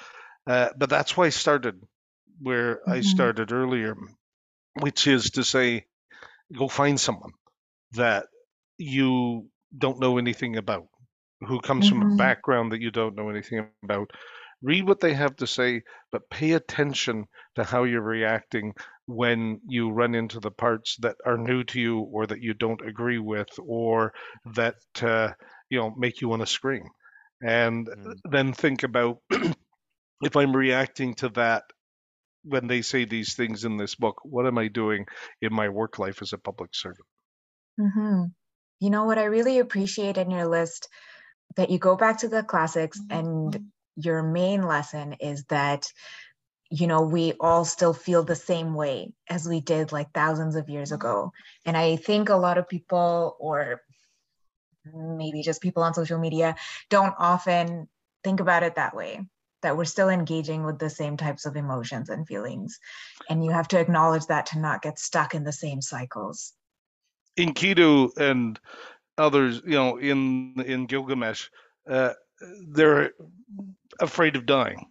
Uh, 0.46 0.68
but 0.76 0.90
that's 0.90 1.16
why 1.16 1.26
I 1.26 1.30
started 1.30 1.80
where 2.40 2.76
mm-hmm. 2.76 2.92
I 2.92 3.00
started 3.00 3.52
earlier, 3.52 3.96
which 4.80 5.06
is 5.06 5.30
to 5.30 5.44
say, 5.44 5.86
go 6.54 6.68
find 6.68 7.00
someone 7.00 7.32
that 7.92 8.26
you 8.76 9.48
don't 9.76 10.00
know 10.00 10.18
anything 10.18 10.56
about, 10.56 10.88
who 11.40 11.60
comes 11.60 11.88
from 11.88 12.02
a 12.02 12.04
mm-hmm. 12.04 12.16
background 12.16 12.72
that 12.72 12.82
you 12.82 12.90
don't 12.90 13.16
know 13.16 13.30
anything 13.30 13.66
about, 13.82 14.10
read 14.66 14.86
what 14.86 15.00
they 15.00 15.14
have 15.14 15.36
to 15.36 15.46
say, 15.46 15.82
but 16.10 16.28
pay 16.28 16.52
attention 16.52 17.26
to 17.54 17.62
how 17.62 17.84
you're 17.84 18.02
reacting 18.02 18.74
when 19.06 19.60
you 19.66 19.90
run 19.90 20.16
into 20.16 20.40
the 20.40 20.50
parts 20.50 20.96
that 20.96 21.14
are 21.24 21.38
new 21.38 21.62
to 21.62 21.80
you 21.80 22.00
or 22.00 22.26
that 22.26 22.42
you 22.42 22.52
don't 22.52 22.84
agree 22.84 23.20
with 23.20 23.48
or 23.60 24.12
that 24.54 24.74
uh, 25.02 25.30
you 25.70 25.78
know 25.78 25.94
make 25.96 26.20
you 26.20 26.28
want 26.28 26.42
to 26.42 26.46
scream. 26.46 26.88
And 27.40 27.86
mm. 27.86 28.14
then 28.24 28.52
think 28.52 28.82
about 28.82 29.18
if 30.22 30.36
i'm 30.36 30.56
reacting 30.56 31.14
to 31.14 31.28
that 31.30 31.64
when 32.42 32.66
they 32.66 32.82
say 32.82 33.04
these 33.04 33.34
things 33.34 33.64
in 33.64 33.76
this 33.76 33.94
book 33.94 34.20
what 34.24 34.46
am 34.46 34.56
i 34.56 34.68
doing 34.68 35.04
in 35.42 35.52
my 35.52 35.68
work 35.68 35.98
life 35.98 36.22
as 36.22 36.32
a 36.32 36.38
public 36.38 36.74
servant? 36.74 37.06
Mm-hmm. 37.78 38.24
you 38.80 38.90
know 38.90 39.04
what? 39.04 39.18
I 39.18 39.24
really 39.24 39.58
appreciate 39.58 40.16
in 40.16 40.30
your 40.30 40.48
list 40.48 40.88
that 41.56 41.70
you 41.70 41.78
go 41.78 41.94
back 41.94 42.20
to 42.20 42.28
the 42.28 42.42
classics 42.42 42.98
and 43.10 43.70
your 43.96 44.22
main 44.22 44.62
lesson 44.62 45.14
is 45.14 45.44
that 45.44 45.92
you 46.70 46.86
know 46.86 47.02
we 47.02 47.32
all 47.40 47.64
still 47.64 47.94
feel 47.94 48.22
the 48.22 48.36
same 48.36 48.74
way 48.74 49.12
as 49.28 49.48
we 49.48 49.60
did 49.60 49.92
like 49.92 50.12
thousands 50.12 50.56
of 50.56 50.68
years 50.68 50.92
ago. 50.92 51.32
And 51.64 51.76
i 51.76 51.96
think 51.96 52.28
a 52.28 52.36
lot 52.36 52.58
of 52.58 52.68
people 52.68 53.36
or 53.40 53.82
maybe 54.94 55.42
just 55.42 55.62
people 55.62 55.82
on 55.82 55.94
social 55.94 56.18
media 56.18 56.56
don't 56.90 57.14
often 57.18 57.88
think 58.22 58.40
about 58.40 58.62
it 58.62 58.76
that 58.76 58.94
way 58.94 59.20
that 59.62 59.76
we're 59.76 59.84
still 59.84 60.08
engaging 60.08 60.64
with 60.64 60.78
the 60.78 60.90
same 60.90 61.16
types 61.16 61.46
of 61.46 61.56
emotions 61.56 62.08
and 62.08 62.26
feelings. 62.26 62.78
And 63.28 63.44
you 63.44 63.50
have 63.50 63.66
to 63.68 63.80
acknowledge 63.80 64.26
that 64.26 64.46
to 64.46 64.60
not 64.60 64.82
get 64.82 64.98
stuck 64.98 65.34
in 65.34 65.44
the 65.44 65.52
same 65.52 65.80
cycles. 65.80 66.52
Enkidu 67.38 68.10
and 68.16 68.60
others 69.18 69.62
you 69.64 69.72
know 69.72 69.96
in 69.96 70.54
in 70.66 70.86
gilgamesh 70.86 71.48
uh, 71.88 72.12
they're 72.68 73.12
afraid 74.00 74.36
of 74.36 74.46
dying. 74.46 74.86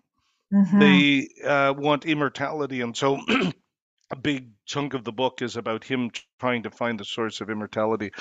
Mm-hmm. 0.54 0.80
They 0.80 1.28
uh, 1.44 1.74
want 1.74 2.06
immortality, 2.06 2.82
and 2.82 2.96
so 2.96 3.20
a 4.12 4.16
big 4.16 4.52
chunk 4.66 4.94
of 4.94 5.04
the 5.04 5.12
book 5.12 5.42
is 5.42 5.58
about 5.58 5.84
him 5.84 6.12
trying 6.40 6.64
to 6.64 6.72
find 6.72 7.00
the 7.00 7.06
source 7.06 7.42
of 7.42 7.50
immortality. 7.50 8.12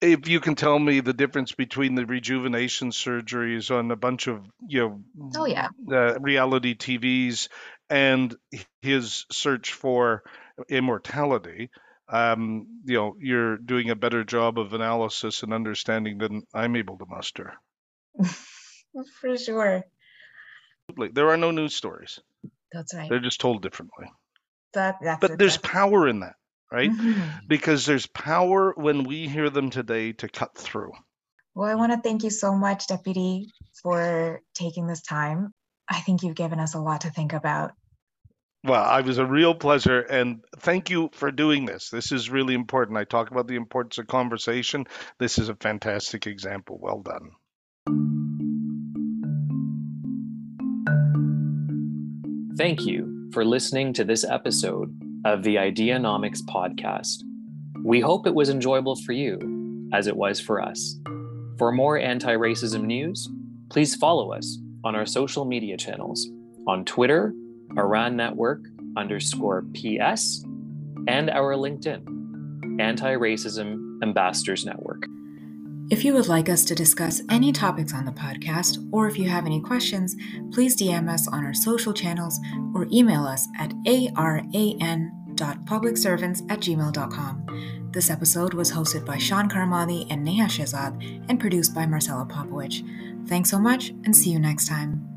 If 0.00 0.28
you 0.28 0.40
can 0.40 0.54
tell 0.54 0.78
me 0.78 1.00
the 1.00 1.12
difference 1.12 1.52
between 1.52 1.94
the 1.94 2.06
rejuvenation 2.06 2.90
surgeries 2.90 3.70
on 3.70 3.90
a 3.90 3.96
bunch 3.96 4.26
of 4.26 4.44
you 4.66 4.80
know, 4.80 5.02
oh 5.36 5.46
yeah, 5.46 5.68
uh, 5.90 6.18
reality 6.20 6.74
TVs 6.74 7.48
and 7.88 8.34
his 8.80 9.26
search 9.30 9.72
for 9.72 10.22
immortality, 10.68 11.70
um, 12.08 12.66
you 12.84 12.96
know, 12.96 13.16
you're 13.18 13.56
doing 13.56 13.90
a 13.90 13.96
better 13.96 14.24
job 14.24 14.58
of 14.58 14.74
analysis 14.74 15.42
and 15.42 15.54
understanding 15.54 16.18
than 16.18 16.42
I'm 16.52 16.76
able 16.76 16.98
to 16.98 17.06
muster. 17.06 17.54
For 19.20 19.36
sure. 19.36 19.84
There 21.12 21.30
are 21.30 21.36
no 21.36 21.50
news 21.50 21.74
stories. 21.74 22.20
That's 22.72 22.94
right. 22.94 23.08
They're 23.08 23.20
just 23.20 23.40
told 23.40 23.62
differently. 23.62 24.06
That, 24.74 24.96
that's 25.02 25.20
but 25.20 25.38
there's 25.38 25.58
power 25.58 26.08
in 26.08 26.20
that, 26.20 26.36
right? 26.70 26.90
Mm-hmm. 26.90 27.46
Because 27.46 27.84
there's 27.86 28.06
power 28.06 28.72
when 28.76 29.04
we 29.04 29.28
hear 29.28 29.50
them 29.50 29.70
today 29.70 30.12
to 30.12 30.28
cut 30.28 30.56
through. 30.56 30.92
Well, 31.54 31.68
I 31.68 31.74
want 31.74 31.92
to 31.92 32.00
thank 32.00 32.24
you 32.24 32.30
so 32.30 32.54
much, 32.54 32.86
Deputy, 32.86 33.52
for 33.82 34.40
taking 34.54 34.86
this 34.86 35.02
time. 35.02 35.52
I 35.88 36.00
think 36.00 36.22
you've 36.22 36.34
given 36.34 36.60
us 36.60 36.74
a 36.74 36.80
lot 36.80 37.02
to 37.02 37.10
think 37.10 37.34
about. 37.34 37.72
Well, 38.64 38.82
I 38.82 39.00
was 39.00 39.18
a 39.18 39.26
real 39.26 39.54
pleasure, 39.54 40.00
and 40.00 40.44
thank 40.60 40.88
you 40.88 41.10
for 41.12 41.30
doing 41.30 41.66
this. 41.66 41.90
This 41.90 42.12
is 42.12 42.30
really 42.30 42.54
important. 42.54 42.96
I 42.96 43.04
talk 43.04 43.30
about 43.30 43.48
the 43.48 43.56
importance 43.56 43.98
of 43.98 44.06
conversation. 44.06 44.86
This 45.18 45.38
is 45.38 45.48
a 45.48 45.56
fantastic 45.56 46.26
example. 46.26 46.78
Well 46.80 47.02
done. 47.02 48.11
Thank 52.62 52.86
you 52.86 53.28
for 53.32 53.44
listening 53.44 53.92
to 53.94 54.04
this 54.04 54.22
episode 54.22 54.96
of 55.24 55.42
the 55.42 55.56
Ideanomics 55.56 56.42
podcast. 56.42 57.24
We 57.82 57.98
hope 57.98 58.24
it 58.24 58.36
was 58.36 58.50
enjoyable 58.50 58.94
for 58.94 59.10
you, 59.10 59.90
as 59.92 60.06
it 60.06 60.16
was 60.16 60.38
for 60.38 60.62
us. 60.62 60.96
For 61.58 61.72
more 61.72 61.98
anti 61.98 62.36
racism 62.36 62.84
news, 62.84 63.28
please 63.68 63.96
follow 63.96 64.32
us 64.32 64.58
on 64.84 64.94
our 64.94 65.06
social 65.06 65.44
media 65.44 65.76
channels 65.76 66.30
on 66.68 66.84
Twitter, 66.84 67.34
ARAN 67.76 68.14
Network 68.14 68.60
underscore 68.96 69.64
PS, 69.74 70.44
and 71.08 71.30
our 71.30 71.56
LinkedIn, 71.56 72.80
Anti 72.80 73.14
Racism 73.16 74.00
Ambassadors 74.04 74.64
Network. 74.64 75.02
If 75.90 76.04
you 76.04 76.14
would 76.14 76.28
like 76.28 76.48
us 76.48 76.64
to 76.64 76.74
discuss 76.74 77.20
any 77.28 77.52
topics 77.52 77.92
on 77.92 78.04
the 78.04 78.12
podcast, 78.12 78.78
or 78.92 79.08
if 79.08 79.18
you 79.18 79.28
have 79.28 79.44
any 79.44 79.60
questions, 79.60 80.14
please 80.52 80.76
DM 80.76 81.10
us 81.10 81.26
on 81.28 81.44
our 81.44 81.52
social 81.52 81.92
channels 81.92 82.38
or 82.74 82.86
email 82.90 83.24
us 83.24 83.46
at 83.58 83.74
aran.publicservants 83.86 86.50
at 86.50 86.60
gmail.com. 86.60 87.90
This 87.92 88.08
episode 88.08 88.54
was 88.54 88.72
hosted 88.72 89.04
by 89.04 89.18
Sean 89.18 89.50
Karamadi 89.50 90.06
and 90.10 90.26
Niha 90.26 90.46
Shehzad 90.46 91.26
and 91.28 91.38
produced 91.38 91.74
by 91.74 91.84
Marcella 91.84 92.24
Popovich. 92.24 93.28
Thanks 93.28 93.50
so 93.50 93.58
much 93.58 93.90
and 93.90 94.16
see 94.16 94.30
you 94.30 94.38
next 94.38 94.66
time. 94.66 95.11